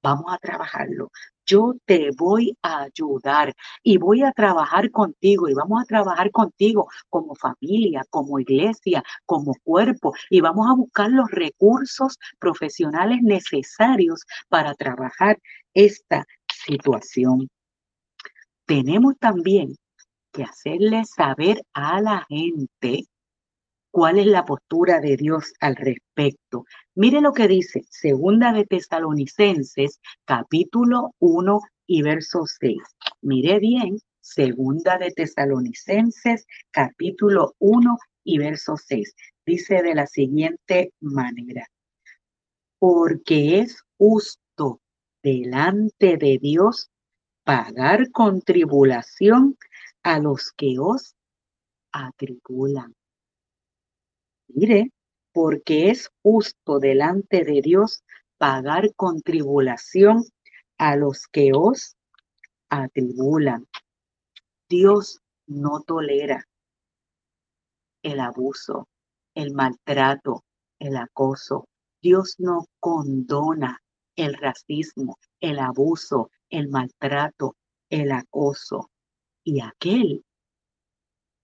vamos 0.03 0.25
a 0.34 0.38
trabajarlo. 0.38 1.09
Yo 1.45 1.73
te 1.86 2.09
voy 2.17 2.57
a 2.61 2.84
ayudar 2.84 3.53
y 3.84 3.97
voy 3.97 4.23
a 4.23 4.31
trabajar 4.31 4.91
contigo 4.91 5.49
y 5.49 5.53
vamos 5.53 5.81
a 5.81 5.86
trabajar 5.86 6.31
contigo 6.31 6.88
como 7.09 7.36
familia, 7.36 8.03
como 8.09 8.39
iglesia, 8.39 9.03
como 9.25 9.53
cuerpo 9.63 10.13
y 10.29 10.41
vamos 10.41 10.67
a 10.69 10.75
buscar 10.75 11.09
los 11.11 11.29
recursos 11.31 12.17
profesionales 12.39 13.19
necesarios 13.21 14.21
para 14.49 14.73
trabajar 14.73 15.38
esta 15.73 16.25
situación. 16.47 17.49
Tenemos 18.65 19.17
también 19.19 19.75
que 20.34 20.43
hacerle 20.43 21.05
saber 21.05 21.63
a 21.73 22.01
la 22.01 22.25
gente 22.27 23.05
cuál 23.91 24.17
es 24.17 24.25
la 24.25 24.43
postura 24.43 24.99
de 24.99 25.15
Dios 25.15 25.53
al 25.59 25.75
respecto. 25.75 26.65
Mire 26.95 27.21
lo 27.21 27.31
que 27.31 27.47
dice 27.47 27.86
Segunda 27.89 28.51
de 28.51 28.65
Tesalonicenses, 28.65 30.01
capítulo 30.25 31.11
1 31.19 31.61
y 31.86 32.01
verso 32.01 32.45
6. 32.45 32.77
Mire 33.21 33.59
bien, 33.59 33.99
Segunda 34.19 34.97
de 34.97 35.11
Tesalonicenses, 35.11 36.47
capítulo 36.71 37.53
1 37.59 37.97
y 38.23 38.39
verso 38.39 38.77
6. 38.77 39.13
Dice 39.45 39.84
de 39.84 39.93
la 39.93 40.07
siguiente 40.07 40.91
manera, 40.99 41.67
porque 42.79 43.59
es 43.59 43.84
justo 43.97 44.79
delante 45.21 46.17
de 46.17 46.39
Dios 46.41 46.89
pagar 47.43 48.09
con 48.11 48.41
tribulación 48.41 49.57
a 50.04 50.20
los 50.20 50.51
que 50.51 50.76
os 50.80 51.16
atribulan. 51.91 52.93
Mire, 54.47 54.91
porque 55.32 55.89
es 55.89 56.12
justo 56.22 56.80
delante 56.80 57.43
de 57.43 57.62
Dios 57.62 58.04
pagar 58.38 58.93
con 58.95 59.22
tribulación 59.22 60.26
a 60.78 60.95
los 60.95 61.28
que 61.28 61.51
os 61.54 61.95
atribulan. 62.70 63.68
Dios 64.70 65.20
no 65.47 65.82
tolera 65.82 66.47
el 68.04 68.20
abuso, 68.20 68.88
el 69.34 69.54
maltrato, 69.54 70.43
el 70.80 70.97
acoso. 70.97 71.68
Dios 72.01 72.36
no 72.38 72.66
condona 72.80 73.82
el 74.16 74.34
racismo, 74.34 75.18
el 75.39 75.60
abuso, 75.60 76.30
el 76.49 76.68
maltrato, 76.70 77.56
el 77.89 78.12
acoso. 78.12 78.89
Y 79.44 79.62
aquel 79.62 80.24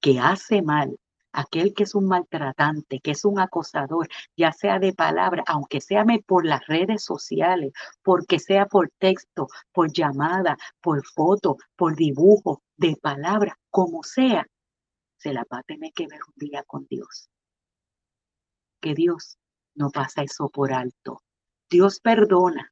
que 0.02 0.20
hace 0.20 0.62
mal, 0.62 0.97
aquel 1.32 1.74
que 1.74 1.84
es 1.84 1.95
un 1.95 2.08
maltratante, 2.08 3.00
que 3.00 3.12
es 3.12 3.26
un 3.26 3.39
acosador, 3.39 4.08
ya 4.36 4.52
sea 4.52 4.80
de 4.80 4.93
palabra, 4.93 5.43
aunque 5.47 5.82
sea 5.82 6.06
por 6.26 6.45
las 6.45 6.66
redes 6.68 7.04
sociales, 7.04 7.74
porque 8.02 8.39
sea 8.39 8.66
por 8.66 8.89
texto, 8.97 9.47
por 9.72 9.91
llamada, 9.91 10.58
por 10.82 11.06
foto, 11.06 11.58
por 11.76 11.95
dibujo, 11.95 12.62
de 12.78 12.95
palabra, 12.95 13.58
como 13.70 14.04
sea, 14.04 14.47
se 15.18 15.34
la 15.34 15.45
va 15.52 15.60
a 15.60 15.64
tener 15.64 15.91
que 15.93 16.08
ver 16.08 16.22
un 16.26 16.34
día 16.38 16.64
con 16.64 16.88
Dios. 16.89 17.30
Que 18.80 18.95
Dios 18.95 19.38
no 19.76 19.89
pasa 19.89 20.24
eso 20.24 20.50
por 20.50 20.72
alto. 20.72 21.22
Dios 21.70 22.00
perdona, 22.00 22.72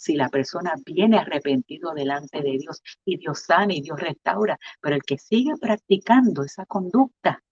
si 0.00 0.14
la 0.16 0.30
persona 0.30 0.74
viene 0.86 1.18
arrepentido 1.18 1.92
delante 1.92 2.40
de 2.40 2.56
Dios 2.56 2.82
y 3.04 3.18
Dios 3.18 3.42
sana 3.42 3.74
y 3.74 3.82
Dios 3.82 4.00
restaura, 4.00 4.58
pero 4.80 4.96
el 4.96 5.02
que 5.02 5.18
sigue 5.18 5.52
practicando 5.60 6.42
esa 6.42 6.64
conducta, 6.64 7.42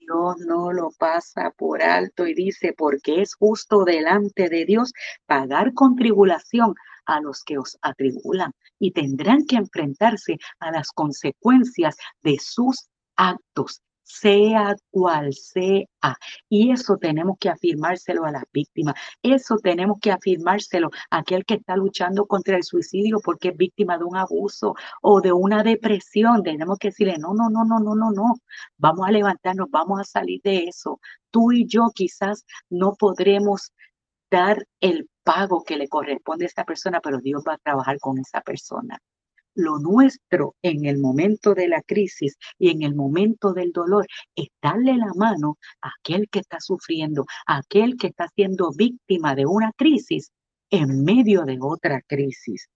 Dios 0.00 0.36
no 0.38 0.72
lo 0.72 0.90
pasa 0.98 1.52
por 1.56 1.80
alto 1.80 2.26
y 2.26 2.34
dice, 2.34 2.74
porque 2.76 3.22
es 3.22 3.36
justo 3.36 3.84
delante 3.84 4.48
de 4.48 4.64
Dios 4.64 4.92
pagar 5.26 5.74
con 5.74 5.94
tribulación 5.94 6.74
a 7.06 7.20
los 7.20 7.44
que 7.44 7.56
os 7.56 7.78
atribulan 7.80 8.52
y 8.80 8.90
tendrán 8.90 9.46
que 9.46 9.56
enfrentarse 9.56 10.38
a 10.58 10.72
las 10.72 10.90
consecuencias 10.90 11.96
de 12.22 12.36
sus 12.40 12.88
actos. 13.14 13.80
Sea 14.04 14.76
cual 14.90 15.32
sea. 15.32 15.86
Y 16.48 16.70
eso 16.70 16.96
tenemos 16.98 17.36
que 17.40 17.48
afirmárselo 17.48 18.24
a 18.24 18.30
las 18.30 18.44
víctimas. 18.52 18.94
Eso 19.22 19.56
tenemos 19.62 19.98
que 20.00 20.12
afirmárselo 20.12 20.90
a 21.10 21.18
aquel 21.18 21.44
que 21.44 21.54
está 21.54 21.76
luchando 21.76 22.26
contra 22.26 22.56
el 22.56 22.64
suicidio 22.64 23.20
porque 23.24 23.48
es 23.48 23.56
víctima 23.56 23.98
de 23.98 24.04
un 24.04 24.16
abuso 24.16 24.74
o 25.02 25.20
de 25.20 25.32
una 25.32 25.62
depresión. 25.62 26.42
Tenemos 26.42 26.78
que 26.78 26.88
decirle, 26.88 27.16
no, 27.18 27.34
no, 27.34 27.48
no, 27.50 27.64
no, 27.64 27.80
no, 27.80 27.94
no, 27.94 28.10
no. 28.12 28.34
Vamos 28.78 29.06
a 29.08 29.12
levantarnos, 29.12 29.70
vamos 29.70 30.00
a 30.00 30.04
salir 30.04 30.40
de 30.44 30.64
eso. 30.64 31.00
Tú 31.30 31.52
y 31.52 31.66
yo 31.66 31.90
quizás 31.94 32.44
no 32.70 32.94
podremos 32.94 33.72
dar 34.30 34.66
el 34.80 35.08
pago 35.22 35.64
que 35.64 35.76
le 35.76 35.88
corresponde 35.88 36.44
a 36.44 36.48
esta 36.48 36.64
persona, 36.64 37.00
pero 37.00 37.18
Dios 37.20 37.42
va 37.48 37.54
a 37.54 37.58
trabajar 37.58 37.98
con 37.98 38.18
esa 38.18 38.40
persona 38.42 39.00
lo 39.54 39.78
nuestro 39.78 40.56
en 40.62 40.84
el 40.84 40.98
momento 40.98 41.54
de 41.54 41.68
la 41.68 41.82
crisis 41.82 42.36
y 42.58 42.70
en 42.70 42.82
el 42.82 42.94
momento 42.94 43.52
del 43.52 43.72
dolor 43.72 44.06
es 44.34 44.48
darle 44.62 44.96
la 44.96 45.12
mano 45.14 45.58
a 45.80 45.90
aquel 45.98 46.28
que 46.28 46.40
está 46.40 46.60
sufriendo, 46.60 47.24
a 47.46 47.58
aquel 47.58 47.96
que 47.96 48.08
está 48.08 48.28
siendo 48.34 48.70
víctima 48.72 49.34
de 49.34 49.46
una 49.46 49.72
crisis 49.72 50.30
en 50.70 51.04
medio 51.04 51.44
de 51.44 51.58
otra 51.60 52.02
crisis. 52.02 52.68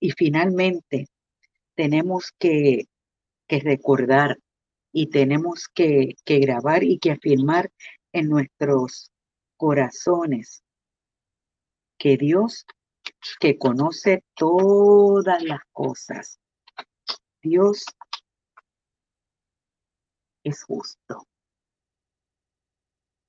Y 0.00 0.10
finalmente, 0.12 1.08
tenemos 1.74 2.32
que, 2.38 2.84
que 3.46 3.60
recordar 3.60 4.38
y 4.92 5.08
tenemos 5.08 5.68
que, 5.68 6.14
que 6.24 6.38
grabar 6.38 6.84
y 6.84 6.98
que 6.98 7.12
afirmar 7.12 7.70
en 8.12 8.28
nuestros 8.28 9.10
corazones 9.56 10.62
que 11.98 12.16
Dios 12.16 12.64
que 13.40 13.58
conoce 13.58 14.24
todas 14.34 15.42
las 15.42 15.60
cosas. 15.72 16.38
Dios 17.42 17.84
es 20.42 20.62
justo. 20.62 21.26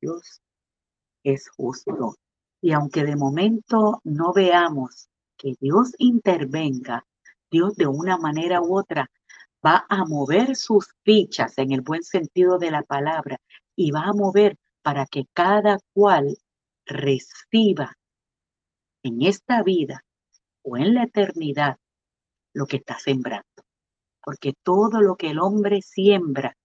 Dios 0.02 0.42
es 1.24 1.50
justo. 1.50 2.16
Y 2.62 2.72
aunque 2.74 3.04
de 3.04 3.16
momento 3.16 4.02
no 4.04 4.34
veamos 4.34 5.08
que 5.38 5.56
Dios 5.60 5.94
intervenga, 5.98 7.06
Dios 7.50 7.76
de 7.76 7.88
una 7.88 8.18
manera 8.18 8.62
u 8.62 8.78
otra 8.78 9.10
va 9.66 9.86
a 9.90 10.06
mover 10.06 10.56
sus 10.56 10.94
fichas 11.04 11.58
en 11.58 11.72
el 11.72 11.82
buen 11.82 12.04
sentido 12.04 12.58
de 12.58 12.72
la 12.72 12.84
palabra 12.84 13.40
y 13.76 13.92
va 13.92 14.04
a 14.04 14.14
mover 14.14 14.58
para 14.82 15.06
que 15.06 15.26
cada 15.34 15.80
cual 15.94 16.38
reciba 16.86 17.98
en 19.06 19.22
esta 19.22 19.62
vida 19.62 20.04
o 20.64 20.78
en 20.78 20.96
la 20.96 21.04
eternidad 21.04 21.78
lo 22.54 22.66
que 22.66 22.78
está 22.78 22.98
sembrando. 22.98 23.46
Porque 24.24 24.54
todo 24.64 25.00
lo 25.00 25.16
que 25.16 25.30
el 25.30 25.40
hombre 25.40 25.84
siembra, 25.84 26.58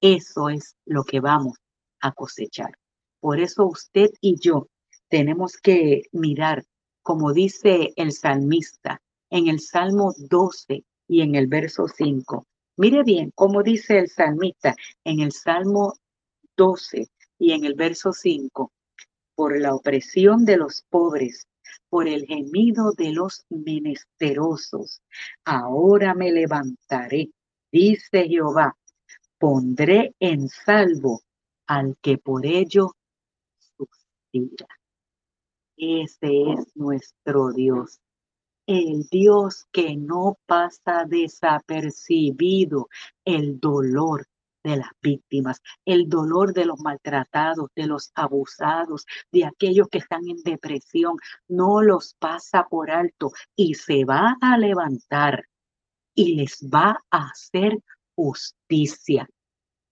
eso 0.00 0.48
es 0.48 0.76
lo 0.86 1.02
que 1.02 1.18
vamos 1.18 1.58
a 2.00 2.12
cosechar. 2.12 2.78
Por 3.20 3.40
eso 3.40 3.66
usted 3.66 4.10
y 4.20 4.38
yo 4.38 4.68
tenemos 5.08 5.56
que 5.56 6.02
mirar, 6.12 6.64
como 7.02 7.32
dice 7.32 7.92
el 7.96 8.12
salmista 8.12 9.02
en 9.28 9.48
el 9.48 9.58
Salmo 9.58 10.14
12 10.16 10.84
y 11.08 11.22
en 11.22 11.34
el 11.34 11.48
verso 11.48 11.88
5. 11.88 12.46
Mire 12.76 13.02
bien 13.02 13.32
como 13.34 13.64
dice 13.64 13.98
el 13.98 14.08
salmista 14.08 14.76
en 15.02 15.18
el 15.18 15.32
Salmo 15.32 15.94
12 16.56 17.08
y 17.40 17.52
en 17.52 17.64
el 17.64 17.74
verso 17.74 18.12
5. 18.12 18.70
Por 19.34 19.58
la 19.58 19.74
opresión 19.74 20.44
de 20.44 20.58
los 20.58 20.84
pobres 20.88 21.48
por 21.88 22.08
el 22.08 22.26
gemido 22.26 22.92
de 22.92 23.12
los 23.12 23.44
menesterosos. 23.48 25.02
Ahora 25.44 26.14
me 26.14 26.32
levantaré, 26.32 27.30
dice 27.72 28.28
Jehová, 28.28 28.76
pondré 29.38 30.14
en 30.20 30.48
salvo 30.48 31.22
al 31.66 31.96
que 32.00 32.18
por 32.18 32.44
ello 32.46 32.92
suspira. 33.76 34.68
Ese 35.76 36.52
es 36.52 36.76
nuestro 36.76 37.52
Dios 37.52 38.00
el 38.68 39.08
Dios 39.08 39.66
que 39.72 39.96
no 39.96 40.36
pasa 40.44 41.06
desapercibido 41.06 42.90
el 43.24 43.58
dolor, 43.58 44.26
de 44.64 44.76
las 44.76 44.90
víctimas, 45.00 45.60
el 45.84 46.08
dolor 46.08 46.52
de 46.52 46.66
los 46.66 46.80
maltratados, 46.80 47.68
de 47.74 47.86
los 47.86 48.10
abusados, 48.14 49.06
de 49.32 49.44
aquellos 49.44 49.88
que 49.88 49.98
están 49.98 50.28
en 50.28 50.42
depresión, 50.42 51.16
no 51.48 51.82
los 51.82 52.14
pasa 52.18 52.66
por 52.68 52.90
alto 52.90 53.32
y 53.56 53.74
se 53.74 54.04
va 54.04 54.36
a 54.40 54.58
levantar 54.58 55.44
y 56.14 56.34
les 56.34 56.58
va 56.62 56.98
a 57.10 57.28
hacer 57.28 57.78
justicia. 58.14 59.28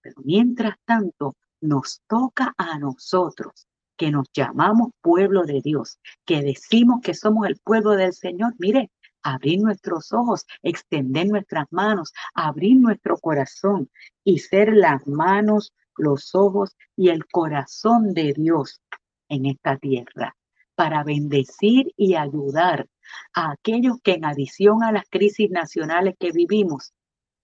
Pero 0.01 0.17
mientras 0.25 0.77
tanto, 0.85 1.37
nos 1.61 2.03
toca 2.07 2.55
a 2.57 2.79
nosotros 2.79 3.67
que 3.97 4.11
nos 4.11 4.27
llamamos 4.33 4.91
pueblo 5.01 5.45
de 5.45 5.61
Dios, 5.63 5.99
que 6.25 6.43
decimos 6.43 7.01
que 7.03 7.15
somos 7.15 7.47
el 7.47 7.57
pueblo 7.57 7.93
del 7.93 8.13
Señor. 8.13 8.55
Mire, 8.59 8.91
abrir 9.27 9.61
nuestros 9.61 10.13
ojos, 10.13 10.47
extender 10.63 11.27
nuestras 11.27 11.67
manos, 11.71 12.13
abrir 12.33 12.77
nuestro 12.77 13.17
corazón 13.19 13.91
y 14.23 14.39
ser 14.39 14.73
las 14.73 15.07
manos, 15.07 15.73
los 15.97 16.35
ojos 16.35 16.77
y 16.95 17.09
el 17.09 17.27
corazón 17.27 18.15
de 18.15 18.33
Dios 18.35 18.81
en 19.29 19.47
esta 19.47 19.77
tierra 19.79 20.37
para 20.77 21.03
bendecir 21.03 21.93
y 21.97 22.15
ayudar 22.15 22.87
a 23.33 23.51
aquellos 23.53 23.97
que 24.03 24.13
en 24.13 24.27
adición 24.27 24.83
a 24.85 24.93
las 24.93 25.09
crisis 25.09 25.51
nacionales 25.51 26.15
que 26.19 26.31
vivimos, 26.33 26.93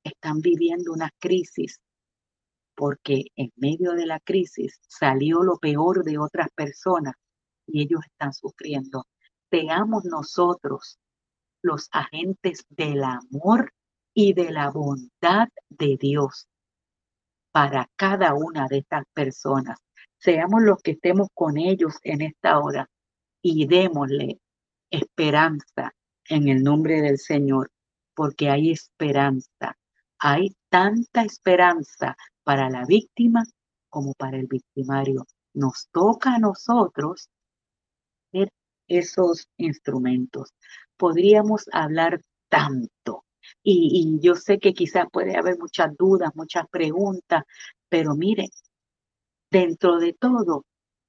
están 0.04 0.40
viviendo 0.40 0.92
una 0.92 1.10
crisis 1.18 1.80
porque 2.74 3.26
en 3.36 3.52
medio 3.56 3.92
de 3.92 4.06
la 4.06 4.20
crisis 4.20 4.78
salió 4.88 5.42
lo 5.42 5.58
peor 5.58 6.04
de 6.04 6.18
otras 6.18 6.48
personas 6.54 7.14
y 7.66 7.82
ellos 7.82 8.00
están 8.06 8.32
sufriendo. 8.32 9.06
Seamos 9.50 10.04
nosotros 10.04 10.98
los 11.62 11.88
agentes 11.92 12.66
del 12.68 13.02
amor 13.04 13.72
y 14.14 14.34
de 14.34 14.50
la 14.50 14.70
bondad 14.70 15.48
de 15.68 15.96
Dios 15.98 16.48
para 17.52 17.88
cada 17.96 18.34
una 18.34 18.66
de 18.68 18.78
estas 18.78 19.04
personas. 19.14 19.78
Seamos 20.18 20.62
los 20.62 20.82
que 20.82 20.92
estemos 20.92 21.28
con 21.34 21.58
ellos 21.58 21.94
en 22.02 22.22
esta 22.22 22.58
hora 22.58 22.88
y 23.40 23.66
démosle 23.66 24.40
esperanza 24.90 25.94
en 26.28 26.48
el 26.48 26.62
nombre 26.62 27.00
del 27.00 27.18
Señor, 27.18 27.70
porque 28.14 28.48
hay 28.48 28.70
esperanza. 28.70 29.76
Hay 30.18 30.54
tanta 30.68 31.22
esperanza 31.22 32.16
para 32.44 32.70
la 32.70 32.84
víctima 32.84 33.44
como 33.88 34.14
para 34.14 34.36
el 34.36 34.46
victimario. 34.46 35.26
Nos 35.54 35.88
toca 35.90 36.34
a 36.34 36.38
nosotros 36.38 37.28
ser 38.30 38.50
esos 38.86 39.48
instrumentos 39.56 40.54
podríamos 41.02 41.68
hablar 41.72 42.20
tanto. 42.48 43.24
Y, 43.60 44.20
yo 44.22 44.36
sé 44.36 44.60
que 44.60 44.72
quizás 44.72 45.06
puede 45.10 45.36
haber 45.36 45.58
muchas 45.58 45.96
dudas, 45.96 46.30
muchas 46.36 46.68
preguntas, 46.68 47.42
pero 47.88 48.14
mire, 48.14 48.50
dentro 49.50 49.98
de 49.98 50.12
todo, 50.12 50.64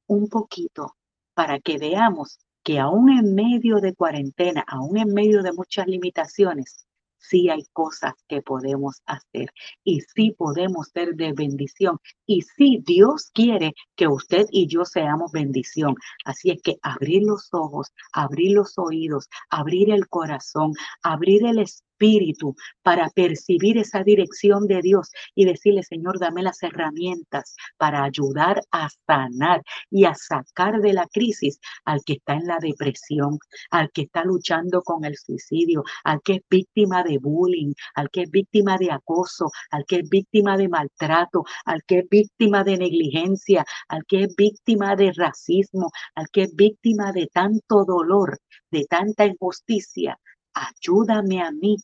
un 0.07 0.29
poquito 0.29 0.95
para 1.35 1.59
que 1.59 1.77
veamos 1.77 2.39
que 2.63 2.79
aún 2.79 3.11
en 3.11 3.35
medio 3.35 3.81
de 3.81 3.93
cuarentena, 3.93 4.63
aún 4.65 4.97
en 4.97 5.13
medio 5.13 5.43
de 5.43 5.53
muchas 5.53 5.85
limitaciones, 5.85 6.87
sí 7.24 7.49
hay 7.49 7.63
cosas 7.74 8.13
que 8.28 8.41
podemos 8.41 9.01
hacer 9.05 9.51
y 9.84 10.01
sí 10.01 10.36
podemos 10.38 10.89
ser 10.93 11.15
de 11.15 11.34
bendición 11.34 11.97
y 12.26 12.41
sí 12.41 12.84
Dios 12.86 13.32
quiere 13.34 13.74
que 13.95 14.07
usted 14.07 14.45
y 14.51 14.67
yo 14.67 14.86
seamos 14.86 15.32
bendición. 15.32 15.95
Así 16.26 16.51
es 16.51 16.61
que 16.61 16.78
abrir 16.82 17.24
los 17.24 17.49
ojos, 17.53 17.91
abrir 18.11 18.53
los 18.53 18.78
oídos, 18.78 19.30
abrir 19.49 19.91
el 19.91 20.07
corazón, 20.07 20.74
abrir 21.01 21.45
el 21.45 21.59
espíritu 21.59 21.92
espíritu 22.04 22.56
para 22.82 23.10
percibir 23.10 23.78
esa 23.78 24.04
dirección 24.04 24.68
de 24.68 24.82
Dios 24.82 25.10
y 25.36 25.45
decirle, 25.45 25.84
Señor, 25.84 26.20
dame 26.20 26.43
las 26.43 26.62
herramientas 26.62 27.56
para 27.78 28.04
ayudar 28.04 28.62
a 28.72 28.89
sanar 29.08 29.62
y 29.89 30.06
a 30.06 30.14
sacar 30.14 30.82
de 30.82 30.93
la 30.93 31.08
crisis 31.08 31.60
al 31.86 32.01
que 32.06 32.14
está 32.14 32.34
en 32.34 32.47
la 32.47 32.58
depresión, 32.60 33.39
al 33.72 33.89
que 33.91 34.04
está 34.04 34.24
luchando 34.24 34.82
con 34.82 35.06
el 35.06 35.16
suicidio, 35.18 35.84
al 36.04 36.22
que 36.22 36.34
es 36.34 36.41
víctima 36.49 37.04
de 37.04 37.18
bullying, 37.20 37.74
al 37.95 38.10
que 38.10 38.24
es 38.24 38.32
víctima 38.32 38.78
de 38.78 38.91
acoso, 38.91 39.49
al 39.72 39.86
que 39.86 39.97
es 39.99 40.10
víctima 40.10 40.58
de 40.58 40.68
maltrato, 40.70 41.43
al 41.66 41.84
que 41.84 41.99
es 41.99 42.10
víctima 42.10 42.64
de 42.64 42.78
negligencia, 42.78 43.66
al 43.88 44.06
que 44.06 44.24
es 44.24 44.36
víctima 44.36 44.95
de 44.95 45.12
racismo, 45.14 45.89
al 46.16 46.28
que 46.32 46.43
es 46.43 46.56
víctima 46.56 47.12
de 47.12 47.28
tanto 47.28 47.86
dolor, 47.86 48.39
de 48.72 48.86
tanta 48.86 49.26
injusticia. 49.26 50.20
Ayúdame 50.54 51.41
a 51.41 51.51
mí 51.51 51.78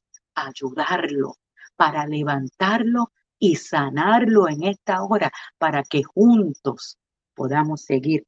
ayudarlo, 0.48 1.36
para 1.76 2.06
levantarlo 2.06 3.12
y 3.38 3.56
sanarlo 3.56 4.50
en 4.50 4.64
esta 4.64 5.04
hora, 5.04 5.32
para 5.58 5.84
que 5.84 6.04
juntos 6.04 6.98
podamos 7.34 7.82
seguir 7.82 8.26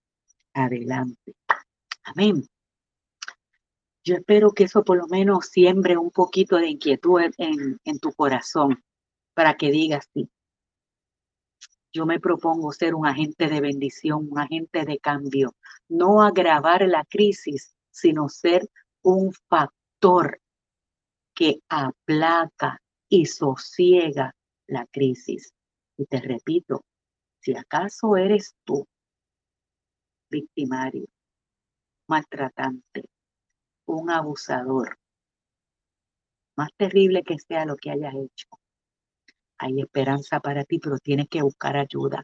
adelante. 0.54 1.36
Amén. 2.04 2.48
Yo 4.04 4.16
espero 4.16 4.52
que 4.52 4.64
eso 4.64 4.84
por 4.84 4.98
lo 4.98 5.08
menos 5.08 5.48
siembre 5.48 5.98
un 5.98 6.12
poquito 6.12 6.58
de 6.58 6.70
inquietud 6.70 7.22
en, 7.38 7.80
en 7.84 8.00
tu 8.00 8.12
corazón, 8.14 8.84
para 9.34 9.56
que 9.56 9.70
digas 9.70 10.10
sí. 10.14 10.30
Yo 11.94 12.06
me 12.06 12.20
propongo 12.20 12.72
ser 12.72 12.96
un 12.96 13.06
agente 13.06 13.48
de 13.48 13.60
bendición, 13.60 14.28
un 14.32 14.40
agente 14.40 14.86
de 14.86 14.98
cambio, 14.98 15.56
no 15.90 16.22
agravar 16.24 16.88
la 16.88 17.04
crisis, 17.06 17.76
sino 17.92 18.30
ser 18.30 18.68
un 19.02 19.34
factor 19.50 20.41
que 21.34 21.60
aplaca 21.70 22.82
y 23.10 23.26
sosiega 23.26 24.36
la 24.68 24.86
crisis. 24.88 25.54
Y 25.98 26.06
te 26.06 26.20
repito, 26.20 26.84
si 27.40 27.56
acaso 27.56 28.16
eres 28.18 28.56
tú 28.64 28.86
victimario, 30.30 31.08
maltratante, 32.08 33.06
un 33.86 34.10
abusador, 34.10 34.98
más 36.56 36.70
terrible 36.78 37.24
que 37.24 37.38
sea 37.38 37.66
lo 37.66 37.76
que 37.76 37.92
hayas 37.92 38.14
hecho, 38.16 38.48
hay 39.62 39.80
esperanza 39.80 40.40
para 40.40 40.64
ti, 40.64 40.80
pero 40.80 40.98
tienes 40.98 41.28
que 41.30 41.44
buscar 41.44 41.78
ayuda. 41.78 42.24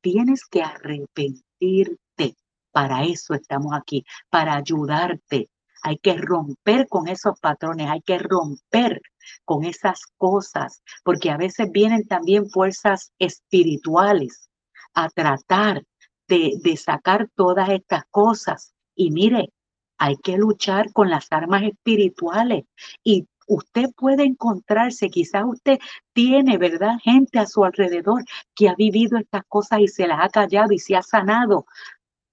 Tienes 0.00 0.44
que 0.44 0.62
arrepentirte. 0.62 2.36
Para 2.70 3.04
eso 3.04 3.34
estamos 3.34 3.72
aquí, 3.74 4.04
para 4.30 4.54
ayudarte. 4.54 5.48
Hay 5.86 5.98
que 5.98 6.14
romper 6.14 6.88
con 6.88 7.08
esos 7.08 7.38
patrones, 7.40 7.90
hay 7.90 8.00
que 8.00 8.18
romper 8.18 9.02
con 9.44 9.64
esas 9.64 10.00
cosas, 10.16 10.82
porque 11.04 11.30
a 11.30 11.36
veces 11.36 11.70
vienen 11.70 12.08
también 12.08 12.48
fuerzas 12.48 13.12
espirituales 13.18 14.48
a 14.94 15.10
tratar 15.10 15.84
de, 16.26 16.76
sacar 16.78 17.28
todas 17.34 17.68
estas 17.68 18.04
cosas. 18.10 18.72
Y 18.94 19.10
mire, 19.10 19.50
hay 19.98 20.16
que 20.16 20.38
luchar 20.38 20.90
con 20.92 21.10
las 21.10 21.30
armas 21.30 21.64
espirituales 21.64 22.64
y 23.02 23.28
usted 23.46 23.90
puede 23.94 24.24
encontrarse, 24.24 25.10
quizás 25.10 25.44
usted 25.46 25.78
tiene, 26.14 26.56
¿verdad? 26.56 26.96
Gente 27.02 27.38
a 27.38 27.46
su 27.46 27.62
alrededor 27.62 28.24
que 28.54 28.70
ha 28.70 28.74
vivido 28.74 29.18
estas 29.18 29.42
cosas 29.48 29.80
y 29.80 29.88
se 29.88 30.06
las 30.06 30.24
ha 30.24 30.30
callado 30.30 30.72
y 30.72 30.78
se 30.78 30.96
ha 30.96 31.02
sanado. 31.02 31.66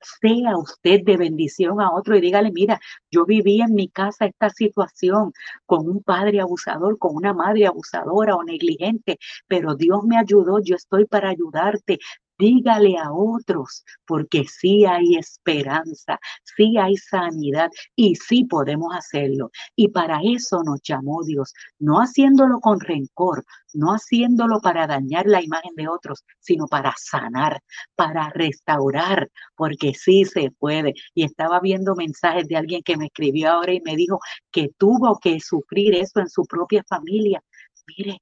Sea 0.01 0.57
usted 0.57 1.01
de 1.03 1.17
bendición 1.17 1.79
a 1.81 1.91
otro 1.91 2.15
y 2.15 2.21
dígale, 2.21 2.51
mira, 2.51 2.79
yo 3.11 3.25
viví 3.25 3.61
en 3.61 3.73
mi 3.73 3.87
casa 3.87 4.25
esta 4.25 4.49
situación 4.49 5.33
con 5.65 5.87
un 5.87 6.01
padre 6.03 6.41
abusador, 6.41 6.97
con 6.97 7.15
una 7.15 7.33
madre 7.33 7.67
abusadora 7.67 8.35
o 8.35 8.43
negligente, 8.43 9.17
pero 9.47 9.75
Dios 9.75 10.03
me 10.03 10.17
ayudó, 10.17 10.59
yo 10.59 10.75
estoy 10.75 11.05
para 11.05 11.29
ayudarte 11.29 11.99
dígale 12.41 12.97
a 12.97 13.11
otros, 13.13 13.85
porque 14.05 14.45
sí 14.45 14.83
hay 14.85 15.15
esperanza, 15.15 16.19
sí 16.43 16.75
hay 16.77 16.97
sanidad 16.97 17.69
y 17.95 18.15
sí 18.15 18.45
podemos 18.45 18.95
hacerlo. 18.95 19.51
Y 19.75 19.89
para 19.89 20.19
eso 20.23 20.63
nos 20.63 20.81
llamó 20.81 21.23
Dios, 21.23 21.53
no 21.77 21.99
haciéndolo 21.99 22.59
con 22.59 22.79
rencor, 22.79 23.45
no 23.73 23.91
haciéndolo 23.91 24.59
para 24.59 24.87
dañar 24.87 25.27
la 25.27 25.43
imagen 25.43 25.75
de 25.75 25.87
otros, 25.87 26.23
sino 26.39 26.65
para 26.67 26.95
sanar, 26.97 27.61
para 27.95 28.29
restaurar, 28.31 29.29
porque 29.55 29.93
sí 29.93 30.25
se 30.25 30.49
puede. 30.49 30.95
Y 31.13 31.23
estaba 31.23 31.59
viendo 31.59 31.93
mensajes 31.95 32.47
de 32.47 32.57
alguien 32.57 32.81
que 32.81 32.97
me 32.97 33.05
escribió 33.05 33.51
ahora 33.51 33.73
y 33.73 33.81
me 33.81 33.95
dijo 33.95 34.19
que 34.51 34.69
tuvo 34.77 35.19
que 35.19 35.39
sufrir 35.39 35.93
eso 35.95 36.19
en 36.19 36.29
su 36.29 36.43
propia 36.45 36.83
familia. 36.89 37.43
Mire, 37.85 38.17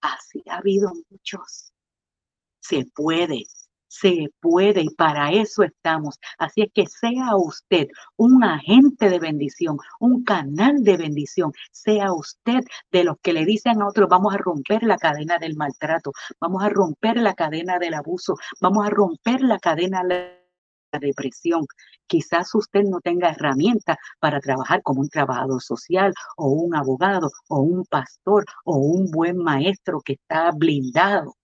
así 0.00 0.42
ha 0.48 0.56
habido 0.58 0.90
muchos 1.10 1.71
se 2.62 2.86
puede, 2.94 3.44
se 3.88 4.28
puede 4.40 4.82
y 4.82 4.90
para 4.90 5.32
eso 5.32 5.62
estamos. 5.62 6.18
Así 6.38 6.62
es 6.62 6.68
que 6.72 6.86
sea 6.86 7.36
usted 7.36 7.88
un 8.16 8.42
agente 8.44 9.10
de 9.10 9.18
bendición, 9.18 9.78
un 10.00 10.24
canal 10.24 10.82
de 10.82 10.96
bendición, 10.96 11.52
sea 11.72 12.12
usted 12.12 12.60
de 12.90 13.04
los 13.04 13.16
que 13.20 13.34
le 13.34 13.44
dicen 13.44 13.82
a 13.82 13.88
otros, 13.88 14.08
vamos 14.08 14.34
a 14.34 14.38
romper 14.38 14.82
la 14.84 14.96
cadena 14.96 15.38
del 15.38 15.56
maltrato, 15.56 16.12
vamos 16.40 16.62
a 16.64 16.70
romper 16.70 17.18
la 17.18 17.34
cadena 17.34 17.78
del 17.78 17.94
abuso, 17.94 18.36
vamos 18.60 18.86
a 18.86 18.90
romper 18.90 19.42
la 19.42 19.58
cadena 19.58 20.02
de 20.04 20.40
la 20.92 20.98
depresión. 20.98 21.66
Quizás 22.06 22.54
usted 22.54 22.84
no 22.84 23.00
tenga 23.00 23.30
herramientas 23.30 23.96
para 24.20 24.40
trabajar 24.40 24.82
como 24.82 25.00
un 25.00 25.08
trabajador 25.08 25.62
social 25.62 26.14
o 26.36 26.48
un 26.48 26.74
abogado 26.74 27.30
o 27.48 27.60
un 27.60 27.84
pastor 27.86 28.44
o 28.64 28.76
un 28.76 29.10
buen 29.10 29.36
maestro 29.38 30.00
que 30.00 30.14
está 30.14 30.50
blindado 30.52 31.34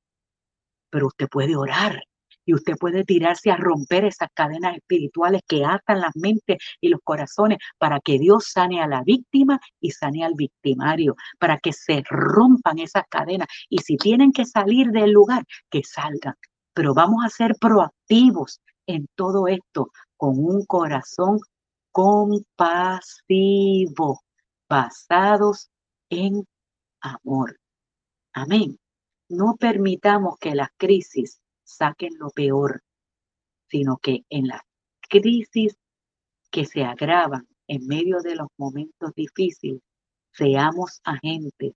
pero 0.90 1.08
usted 1.08 1.28
puede 1.28 1.56
orar 1.56 2.02
y 2.48 2.54
usted 2.54 2.76
puede 2.80 3.04
tirarse 3.04 3.50
a 3.50 3.56
romper 3.56 4.06
esas 4.06 4.30
cadenas 4.32 4.74
espirituales 4.74 5.42
que 5.46 5.66
atan 5.66 6.00
las 6.00 6.16
mentes 6.16 6.56
y 6.80 6.88
los 6.88 7.00
corazones 7.04 7.58
para 7.76 8.00
que 8.00 8.18
Dios 8.18 8.46
sane 8.50 8.80
a 8.80 8.86
la 8.86 9.02
víctima 9.02 9.60
y 9.80 9.90
sane 9.90 10.24
al 10.24 10.32
victimario, 10.34 11.14
para 11.38 11.58
que 11.58 11.74
se 11.74 12.02
rompan 12.08 12.78
esas 12.78 13.02
cadenas. 13.10 13.48
Y 13.68 13.80
si 13.80 13.98
tienen 13.98 14.32
que 14.32 14.46
salir 14.46 14.86
del 14.92 15.10
lugar, 15.10 15.44
que 15.68 15.82
salgan. 15.84 16.36
Pero 16.72 16.94
vamos 16.94 17.22
a 17.22 17.28
ser 17.28 17.54
proactivos 17.60 18.62
en 18.86 19.06
todo 19.14 19.46
esto 19.46 19.90
con 20.16 20.38
un 20.38 20.64
corazón 20.64 21.40
compasivo, 21.92 23.20
basados 24.70 25.68
en 26.08 26.46
amor. 27.02 27.58
Amén. 28.32 28.78
No 29.28 29.56
permitamos 29.56 30.38
que 30.38 30.54
las 30.54 30.70
crisis 30.78 31.42
saquen 31.62 32.16
lo 32.18 32.30
peor, 32.30 32.82
sino 33.68 33.98
que 33.98 34.24
en 34.30 34.46
las 34.48 34.62
crisis 35.08 35.76
que 36.50 36.64
se 36.64 36.82
agravan 36.82 37.46
en 37.66 37.86
medio 37.86 38.20
de 38.20 38.36
los 38.36 38.48
momentos 38.56 39.14
difíciles, 39.14 39.82
seamos 40.32 41.00
agentes 41.04 41.74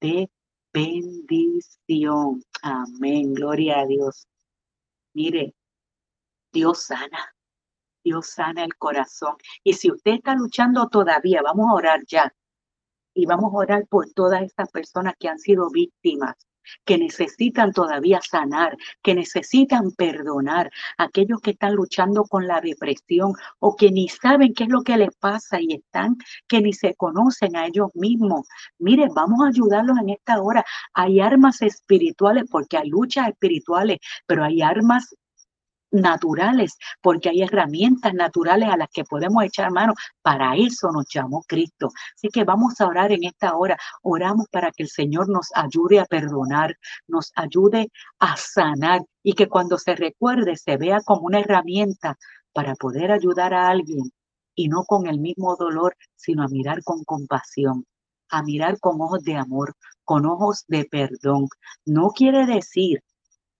de 0.00 0.28
bendición. 0.72 2.42
Amén, 2.62 3.32
gloria 3.32 3.80
a 3.80 3.86
Dios. 3.86 4.26
Mire, 5.14 5.54
Dios 6.52 6.82
sana, 6.82 7.32
Dios 8.02 8.26
sana 8.26 8.64
el 8.64 8.74
corazón. 8.76 9.36
Y 9.62 9.74
si 9.74 9.92
usted 9.92 10.14
está 10.14 10.34
luchando 10.34 10.88
todavía, 10.88 11.42
vamos 11.42 11.70
a 11.70 11.74
orar 11.74 12.04
ya. 12.08 12.34
Y 13.14 13.26
vamos 13.26 13.52
a 13.52 13.56
orar 13.56 13.86
por 13.86 14.10
todas 14.12 14.42
estas 14.42 14.68
personas 14.72 15.14
que 15.18 15.28
han 15.28 15.38
sido 15.38 15.70
víctimas 15.70 16.34
que 16.84 16.98
necesitan 16.98 17.72
todavía 17.72 18.20
sanar, 18.28 18.76
que 19.02 19.14
necesitan 19.14 19.92
perdonar, 19.92 20.70
aquellos 20.96 21.40
que 21.40 21.52
están 21.52 21.74
luchando 21.74 22.24
con 22.24 22.46
la 22.46 22.60
depresión 22.60 23.32
o 23.58 23.76
que 23.76 23.90
ni 23.90 24.08
saben 24.08 24.54
qué 24.54 24.64
es 24.64 24.70
lo 24.70 24.82
que 24.82 24.96
les 24.96 25.14
pasa 25.16 25.60
y 25.60 25.74
están 25.74 26.16
que 26.46 26.60
ni 26.60 26.72
se 26.72 26.94
conocen 26.94 27.56
a 27.56 27.66
ellos 27.66 27.88
mismos. 27.94 28.46
Miren, 28.78 29.10
vamos 29.14 29.40
a 29.44 29.48
ayudarlos 29.48 29.98
en 29.98 30.10
esta 30.10 30.40
hora. 30.40 30.64
Hay 30.94 31.20
armas 31.20 31.62
espirituales 31.62 32.44
porque 32.50 32.76
hay 32.78 32.88
luchas 32.88 33.28
espirituales, 33.28 33.98
pero 34.26 34.44
hay 34.44 34.62
armas 34.62 35.14
naturales, 35.90 36.76
porque 37.02 37.30
hay 37.30 37.42
herramientas 37.42 38.14
naturales 38.14 38.68
a 38.68 38.76
las 38.76 38.88
que 38.90 39.04
podemos 39.04 39.44
echar 39.44 39.70
mano. 39.70 39.94
Para 40.22 40.56
eso 40.56 40.90
nos 40.92 41.06
llamó 41.12 41.42
Cristo. 41.46 41.90
Así 42.14 42.28
que 42.28 42.44
vamos 42.44 42.80
a 42.80 42.86
orar 42.86 43.12
en 43.12 43.24
esta 43.24 43.56
hora. 43.56 43.76
Oramos 44.02 44.46
para 44.50 44.70
que 44.70 44.82
el 44.82 44.88
Señor 44.88 45.28
nos 45.28 45.48
ayude 45.54 46.00
a 46.00 46.04
perdonar, 46.04 46.76
nos 47.06 47.32
ayude 47.34 47.90
a 48.18 48.36
sanar 48.36 49.02
y 49.22 49.32
que 49.34 49.48
cuando 49.48 49.78
se 49.78 49.94
recuerde 49.94 50.56
se 50.56 50.76
vea 50.76 51.00
como 51.04 51.22
una 51.22 51.40
herramienta 51.40 52.16
para 52.52 52.74
poder 52.74 53.12
ayudar 53.12 53.54
a 53.54 53.68
alguien 53.68 54.10
y 54.54 54.68
no 54.68 54.84
con 54.84 55.06
el 55.06 55.20
mismo 55.20 55.56
dolor, 55.56 55.96
sino 56.16 56.42
a 56.42 56.48
mirar 56.48 56.82
con 56.82 57.04
compasión 57.04 57.84
a 58.30 58.42
mirar 58.42 58.78
con 58.80 59.00
ojos 59.00 59.22
de 59.24 59.36
amor, 59.36 59.74
con 60.04 60.26
ojos 60.26 60.64
de 60.68 60.84
perdón. 60.84 61.48
No 61.84 62.10
quiere 62.10 62.46
decir 62.46 63.02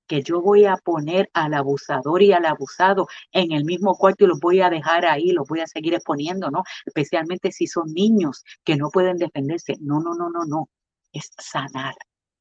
que 0.09 0.23
yo 0.23 0.41
voy 0.41 0.65
a 0.65 0.77
poner 0.77 1.31
al 1.35 1.55
abusador 1.55 2.23
y 2.23 2.33
al 2.33 2.47
abusado 2.47 3.07
en 3.33 3.53
el 3.53 3.65
mismo 3.65 3.97
cuarto 3.97 4.25
y 4.25 4.29
los 4.29 4.41
voy 4.41 4.61
a 4.61 4.71
dejar 4.71 5.07
ahí, 5.07 5.31
los 5.31 5.47
voy 5.47 5.61
a 5.61 5.67
seguir 5.67 5.95
exponiendo, 5.95 6.51
¿no? 6.51 6.65
Especialmente 6.85 7.53
si 7.53 7.67
son 7.67 7.93
niños 7.93 8.43
que 8.65 8.77
no 8.77 8.89
pueden 8.91 9.19
defenderse. 9.19 9.77
No, 9.81 10.01
no, 10.01 10.15
no, 10.15 10.31
no, 10.31 10.45
no. 10.47 10.69
Es 11.13 11.31
sanar, 11.39 11.95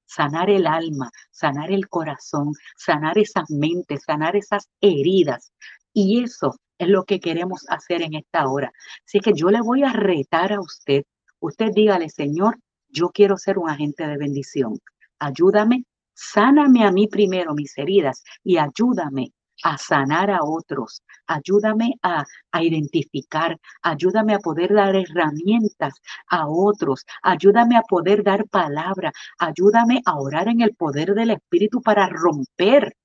sanar 0.06 0.50
el 0.50 0.66
alma, 0.66 1.12
sanar 1.32 1.72
el 1.72 1.88
corazón, 1.90 2.54
sanar 2.78 3.18
esas 3.18 3.50
mentes, 3.50 4.04
sanar 4.06 4.36
esas 4.36 4.70
heridas. 4.82 5.52
Y 5.94 6.24
eso 6.24 6.56
es 6.78 6.88
lo 6.88 7.04
que 7.04 7.20
queremos 7.20 7.66
hacer 7.70 8.02
en 8.02 8.16
esta 8.16 8.48
hora. 8.48 8.72
Así 9.06 9.20
que 9.20 9.34
yo 9.34 9.50
le 9.50 9.62
voy 9.62 9.84
a 9.84 9.94
retar 9.94 10.54
a 10.54 10.62
usted. 10.62 11.04
Usted 11.40 11.72
dígale, 11.74 12.10
Señor, 12.10 12.58
yo 12.90 13.10
quiero 13.10 13.38
ser 13.38 13.58
un 13.58 13.70
agente 13.70 14.08
de 14.08 14.18
bendición. 14.18 14.80
Ayúdame 15.20 15.84
Sáname 16.20 16.84
a 16.84 16.92
mí 16.92 17.08
primero 17.08 17.54
mis 17.54 17.78
heridas 17.78 18.24
y 18.44 18.58
ayúdame 18.58 19.34
a 19.64 19.78
sanar 19.78 20.32
a 20.32 20.40
otros, 20.44 21.04
ayúdame 21.28 21.94
a, 22.02 22.26
a, 22.52 22.64
identificar, 22.64 23.56
ayúdame 23.84 24.34
a 24.34 24.40
poder 24.40 24.74
dar 24.74 24.96
herramientas 24.96 25.94
a 26.28 26.48
otros, 26.48 27.06
ayúdame 27.22 27.78
a 27.78 27.84
poder 27.84 28.24
dar 28.24 28.48
palabra, 28.48 29.12
ayúdame 29.38 30.02
a 30.06 30.20
orar 30.20 30.48
en 30.48 30.62
el 30.62 30.74
poder 30.74 31.14
del 31.14 31.32
Espíritu 31.32 31.82
para 31.82 32.08
romper, 32.10 32.96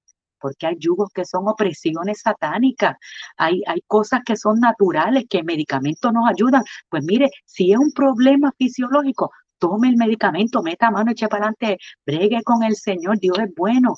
porque 0.40 0.66
hay 0.66 0.76
yugos 0.78 1.10
que 1.14 1.26
son 1.26 1.48
opresiones 1.48 2.22
satánicas, 2.22 2.96
hay, 3.36 3.62
hay 3.66 3.80
cosas 3.86 4.20
que 4.24 4.36
son 4.36 4.58
naturales, 4.58 5.24
que 5.28 5.42
medicamentos 5.42 6.12
nos 6.12 6.28
ayudan. 6.28 6.64
Pues 6.88 7.04
mire, 7.04 7.30
si 7.44 7.72
es 7.72 7.78
un 7.78 7.92
problema 7.92 8.52
fisiológico, 8.58 9.30
tome 9.62 9.88
el 9.88 9.96
medicamento, 9.96 10.60
meta 10.60 10.90
mano, 10.90 11.12
eche 11.12 11.28
para 11.28 11.46
adelante, 11.46 11.78
bregue 12.04 12.42
con 12.42 12.64
el 12.64 12.74
Señor, 12.74 13.20
Dios 13.20 13.38
es 13.38 13.54
bueno. 13.56 13.96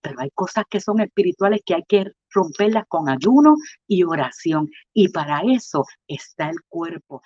pero 0.00 0.20
hay 0.20 0.30
cosas 0.34 0.64
que 0.70 0.80
son 0.80 1.00
espirituales 1.00 1.60
que 1.64 1.74
hay 1.74 1.84
que 1.88 2.06
romperlas 2.30 2.84
con 2.88 3.08
ayuno 3.08 3.56
y 3.88 4.04
oración. 4.04 4.68
Y 4.92 5.08
para 5.10 5.42
eso 5.42 5.84
está 6.08 6.50
el 6.50 6.58
cuerpo. 6.68 7.22